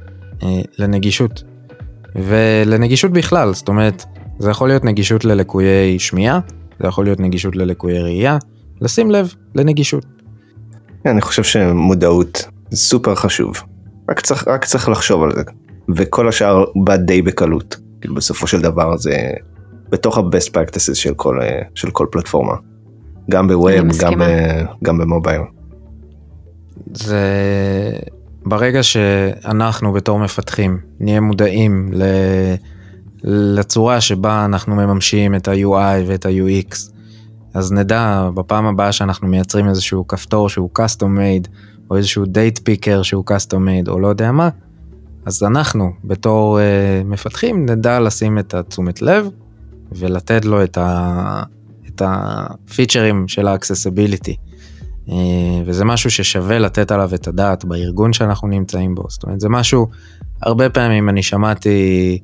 לנגישות. 0.79 1.43
ולנגישות 2.15 3.13
בכלל, 3.13 3.55
זאת 3.55 3.69
אומרת, 3.69 4.05
זה 4.39 4.51
יכול 4.51 4.69
להיות 4.69 4.85
נגישות 4.85 5.25
ללקויי 5.25 5.99
שמיעה, 5.99 6.41
זה 6.81 6.89
יכול 6.89 7.05
להיות 7.05 7.21
נגישות 7.21 7.57
ללקויי 7.57 8.03
ראייה, 8.03 8.39
לשים 8.81 9.11
לב 9.11 9.35
לנגישות. 9.55 10.07
אני 11.07 11.21
חושב 11.21 11.43
שמודעות 11.43 12.45
סופר 12.75 13.15
חשוב. 13.15 13.63
רק 14.11 14.21
צריך, 14.21 14.49
רק 14.49 14.65
צריך 14.65 14.89
לחשוב 14.89 15.23
על 15.23 15.33
זה. 15.35 15.43
וכל 15.97 16.29
השאר 16.29 16.65
בא 16.85 16.97
די 16.97 17.23
בקלות. 17.23 17.77
כאילו 18.05 18.15
בסופו 18.15 18.47
של 18.47 18.61
דבר 18.61 18.97
זה 18.97 19.31
בתוך 19.89 20.19
ה-best 20.19 20.51
practices 20.55 20.95
של 20.95 21.15
כל, 21.15 21.39
של 21.75 21.91
כל 21.91 22.07
פלטפורמה. 22.11 22.55
גם 23.31 23.49
בווב, 23.49 23.71
גם, 24.01 24.19
ב, 24.19 24.25
גם 24.85 24.99
במובייל. 24.99 25.41
זה 26.95 27.23
ברגע 28.47 28.83
שאנחנו 28.83 29.93
בתור 29.93 30.19
מפתחים 30.19 30.79
נהיה 31.01 31.21
מודעים 31.21 31.91
ל... 31.93 32.03
לצורה 33.25 34.01
שבה 34.01 34.45
אנחנו 34.45 34.77
מממשים 34.77 35.35
את 35.35 35.49
ה-UI 35.49 36.07
ואת 36.07 36.27
ה-UX, 36.27 36.77
אז 37.55 37.73
נדע 37.73 38.29
בפעם 38.35 38.67
הבאה 38.67 38.93
שאנחנו 38.93 39.29
מייצרים 39.29 39.69
איזשהו 39.69 40.07
כפתור 40.09 40.49
שהוא 40.49 40.71
custom 40.79 41.19
made, 41.19 41.49
או 41.91 41.97
איזשהו 41.97 42.25
date 42.25 42.59
picker 42.59 43.03
שהוא 43.03 43.25
custom 43.31 43.87
made, 43.87 43.91
או 43.91 44.01
לא 44.01 44.09
יודע 44.09 44.33
מה, 44.33 44.49
אז 45.27 45.43
אנחנו 45.43 45.93
בתור 46.05 46.59
uh, 46.59 47.07
מפתחים 47.07 47.67
נדע 47.67 48.01
לשים 48.01 48.39
את 48.39 48.55
התשומת 48.55 49.03
לב 49.03 49.29
ולתת 49.93 50.45
לו 50.45 50.65
את, 50.65 50.79
ה, 50.79 51.43
את 51.89 52.03
הפיצ'רים 52.05 53.29
של 53.29 53.49
ה-accessibility. 53.49 54.35
Uh, 55.07 55.13
וזה 55.67 55.85
משהו 55.85 56.11
ששווה 56.11 56.59
לתת 56.59 56.91
עליו 56.91 57.15
את 57.15 57.29
הדעת 57.29 57.65
בארגון 57.65 58.13
שאנחנו 58.13 58.49
נמצאים 58.49 58.95
בו. 58.95 59.05
זאת 59.09 59.23
אומרת, 59.23 59.41
זה 59.41 59.49
משהו, 59.49 59.87
הרבה 60.43 60.71
פעמים 60.71 61.09
אני 61.09 61.23
שמעתי 61.23 62.19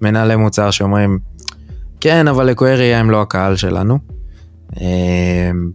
מנהלי 0.00 0.36
מוצר 0.36 0.70
שאומרים, 0.70 1.18
כן, 2.00 2.28
אבל 2.28 2.46
לקויי 2.46 2.76
ראייה 2.76 3.00
הם 3.00 3.10
לא 3.10 3.22
הקהל 3.22 3.56
שלנו. 3.56 3.98
אמ, 4.80 5.70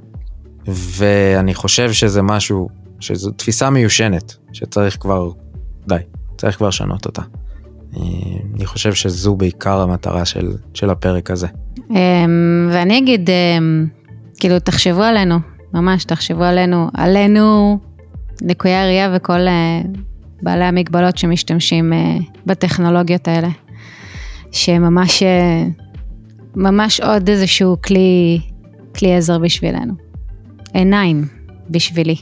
ואני 0.68 1.54
חושב 1.54 1.92
שזה 1.92 2.22
משהו, 2.22 2.70
שזו 3.00 3.32
תפיסה 3.32 3.70
מיושנת, 3.70 4.36
שצריך 4.54 4.98
כבר, 5.00 5.32
די, 5.88 5.96
צריך 6.38 6.58
כבר 6.58 6.68
לשנות 6.68 7.06
אותה. 7.06 7.22
אמ, 7.98 8.02
אני 8.56 8.66
חושב 8.66 8.94
שזו 8.94 9.36
בעיקר 9.36 9.80
המטרה 9.80 10.26
של, 10.26 10.52
של 10.74 10.90
הפרק 10.90 11.32
הזה. 11.32 11.48
אמ, 11.90 12.70
ואני 12.72 12.98
אגיד, 12.98 13.30
כאילו, 14.40 14.60
תחשבו 14.60 15.04
עלינו, 15.04 15.36
ממש 15.74 16.06
תחשבו 16.06 16.44
עלינו, 16.44 16.90
עלינו, 16.94 17.80
לקויי 18.42 18.76
הראייה 18.76 19.14
וכל 19.16 19.48
אה, 19.48 19.82
בעלי 20.42 20.66
המגבלות 20.66 21.18
שמשתמשים 21.18 21.94
אה, 21.94 22.18
בטכנולוגיות 22.46 23.28
האלה. 23.28 23.50
שממש 24.52 25.24
ממש 26.56 27.02
עוד 27.02 27.30
איזשהו 27.30 27.78
כלי, 27.82 28.40
כלי 28.96 29.16
עזר 29.16 29.40
בשבילנו. 29.40 29.94
עיניים 30.74 31.26
בשבילי. 31.70 32.16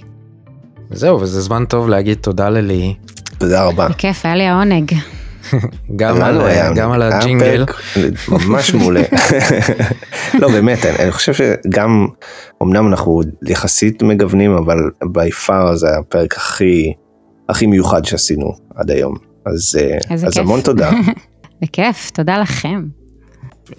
זהו, 0.89 1.21
וזה 1.21 1.41
זמן 1.41 1.65
טוב 1.65 1.89
להגיד 1.89 2.17
תודה 2.17 2.49
ללי. 2.49 2.95
תודה 3.37 3.63
רבה. 3.63 3.87
בכיף, 3.87 4.25
היה 4.25 4.35
לי 4.35 4.43
העונג. 4.43 4.93
גם, 5.95 6.21
על, 6.21 6.41
גם 6.75 6.91
על 6.91 7.01
הג'ינגל. 7.01 7.65
ממש 8.29 8.73
מעולה. 8.73 9.01
לא 10.41 10.47
באמת, 10.47 10.85
אני, 10.85 10.99
אני 10.99 11.11
חושב 11.11 11.33
שגם, 11.33 12.07
אמנם 12.63 12.87
אנחנו 12.87 13.21
יחסית 13.47 14.03
מגוונים, 14.03 14.51
אבל 14.51 14.77
בי 15.11 15.31
פאר 15.31 15.75
זה 15.75 15.87
הפרק 15.97 16.37
הכי, 16.37 16.93
הכי 17.49 17.65
מיוחד 17.67 18.05
שעשינו 18.05 18.51
עד 18.75 18.91
היום. 18.91 19.15
אז, 19.45 19.79
אז 20.27 20.37
המון 20.37 20.61
תודה. 20.61 20.91
בכיף, 21.61 22.11
תודה 22.13 22.37
לכם. 22.37 22.85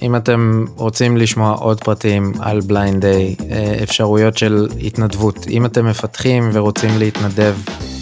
אם 0.03 0.17
אתם 0.17 0.65
רוצים 0.77 1.17
לשמוע 1.17 1.53
עוד 1.53 1.85
פרטים 1.85 2.33
על 2.41 2.61
בליינד 2.61 3.01
דיי, 3.07 3.37
אה, 3.51 3.77
אפשרויות 3.83 4.37
של 4.37 4.69
התנדבות, 4.83 5.47
אם 5.49 5.65
אתם 5.65 5.87
מפתחים 5.87 6.51
ורוצים 6.53 6.91
להתנדב, 6.99 7.55
אה, 7.69 7.96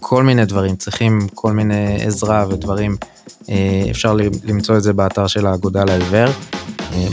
כל 0.00 0.22
מיני 0.22 0.44
דברים, 0.44 0.76
צריכים 0.76 1.18
כל 1.34 1.52
מיני 1.52 2.02
עזרה 2.02 2.46
ודברים, 2.50 2.96
אה, 3.48 3.86
אפשר 3.90 4.16
למצוא 4.44 4.76
את 4.76 4.82
זה 4.82 4.92
באתר 4.92 5.26
של 5.26 5.46
האגודה 5.46 5.84
לעיוור, 5.84 6.28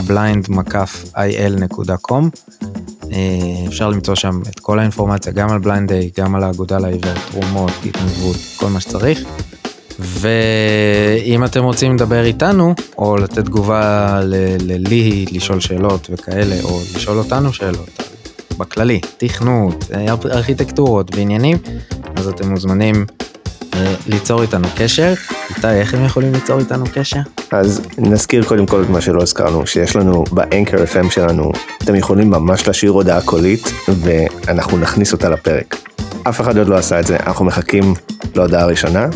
blind-il.com. 0.06 2.24
אפשר 3.68 3.88
למצוא 3.88 4.14
שם 4.14 4.40
את 4.48 4.60
כל 4.60 4.78
האינפורמציה, 4.78 5.32
גם 5.32 5.50
על 5.50 5.58
בליינד 5.58 5.92
דיי, 5.92 6.10
גם 6.18 6.34
על 6.34 6.42
האגודה 6.42 6.78
לעיוור, 6.78 7.14
תרומות, 7.30 7.72
התנדבות, 7.84 8.36
כל 8.56 8.68
מה 8.68 8.80
שצריך. 8.80 9.20
ואם 9.98 11.44
אתם 11.44 11.64
רוצים 11.64 11.94
לדבר 11.94 12.24
איתנו, 12.24 12.74
או 12.98 13.16
לתת 13.16 13.38
תגובה 13.38 14.20
ללי, 14.60 15.24
לשאול 15.32 15.60
שאלות 15.60 16.06
וכאלה, 16.10 16.56
או 16.62 16.80
לשאול 16.96 17.18
אותנו 17.18 17.52
שאלות, 17.52 18.03
בכללי, 18.58 19.00
תכנות, 19.16 19.84
ארכיטקטורות 20.24 21.16
ועניינים, 21.16 21.56
אז 22.16 22.28
אתם 22.28 22.50
מוזמנים 22.50 23.06
אה, 23.74 23.94
ליצור 24.06 24.42
איתנו 24.42 24.68
קשר. 24.76 25.14
איתי, 25.56 25.66
איך 25.66 25.94
הם 25.94 26.04
יכולים 26.04 26.32
ליצור 26.32 26.58
איתנו 26.58 26.84
קשר? 26.94 27.20
אז 27.50 27.80
נזכיר 27.98 28.44
קודם 28.44 28.66
כל 28.66 28.82
את 28.82 28.88
מה 28.88 29.00
שלא 29.00 29.22
הזכרנו, 29.22 29.66
שיש 29.66 29.96
לנו 29.96 30.24
באנקר 30.32 30.76
FM 30.84 31.10
שלנו, 31.10 31.52
אתם 31.84 31.94
יכולים 31.94 32.30
ממש 32.30 32.66
להשאיר 32.66 32.90
הודעה 32.90 33.20
קולית, 33.20 33.72
ואנחנו 33.88 34.78
נכניס 34.78 35.12
אותה 35.12 35.28
לפרק. 35.28 35.76
אף 36.28 36.40
אחד 36.40 36.58
עוד 36.58 36.68
לא 36.68 36.76
עשה 36.76 37.00
את 37.00 37.06
זה, 37.06 37.16
אנחנו 37.26 37.44
מחכים 37.44 37.94
להודעה 38.34 38.62
הראשונה, 38.62 39.08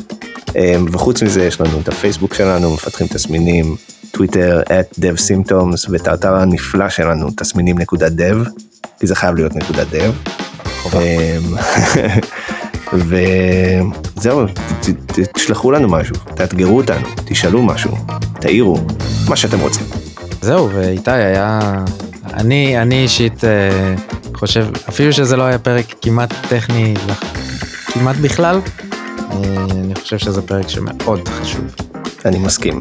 אמ, 0.57 0.87
וחוץ 0.93 1.23
מזה 1.23 1.45
יש 1.45 1.61
לנו 1.61 1.81
את 1.81 1.89
הפייסבוק 1.89 2.35
שלנו, 2.35 2.75
מפתחים 2.75 3.07
תסמינים, 3.07 3.77
טוויטר, 4.11 4.63
את 4.63 4.99
dev 4.99 5.19
symptoms, 5.29 5.91
ואת 5.91 6.09
האתר 6.09 6.35
הנפלא 6.35 6.89
שלנו, 6.89 7.31
תסמינים 7.37 7.79
נקודה 7.79 8.07
dev, 8.07 8.49
כי 9.01 9.07
זה 9.07 9.15
חייב 9.15 9.35
להיות 9.35 9.57
נקודה 9.57 9.83
dev. 9.83 10.31
אמ, 10.95 11.57
וזהו, 14.17 14.45
תשלחו 15.35 15.71
לנו 15.71 15.89
משהו, 15.89 16.17
תאתגרו 16.35 16.77
אותנו, 16.77 17.07
תשאלו 17.25 17.63
משהו, 17.63 17.97
תעירו, 18.41 18.81
מה 19.29 19.37
שאתם 19.37 19.61
רוצים. 19.61 19.87
זהו, 20.41 20.71
ואיתי 20.75 21.11
היה, 21.11 21.61
אני, 22.35 22.83
אני 22.83 23.03
אישית 23.03 23.45
אה, 23.45 23.95
חושב, 24.35 24.67
אפילו 24.89 25.13
שזה 25.13 25.37
לא 25.37 25.43
היה 25.43 25.59
פרק 25.59 25.95
כמעט 26.03 26.35
טכני, 26.49 26.95
כמעט 27.87 28.17
בכלל, 28.17 28.61
אה, 29.31 29.37
אני 29.71 29.95
חושב 29.95 30.19
שזה 30.19 30.43
פרק 30.43 30.69
שמאוד 30.69 31.29
חשוב. 31.29 31.65
אני 32.25 32.39
מסכים. 32.39 32.81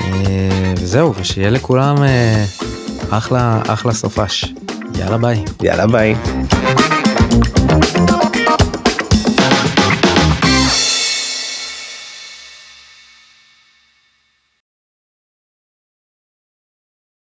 אה, 0.00 0.74
וזהו, 0.78 1.14
ושיהיה 1.14 1.50
לכולם 1.50 2.02
אה, 2.02 2.44
אחלה, 3.10 3.62
אחלה 3.66 3.92
סופש. 3.92 4.44
יאללה 4.98 5.18
ביי. 5.18 5.44
יאללה 5.62 5.86
ביי. 5.86 6.14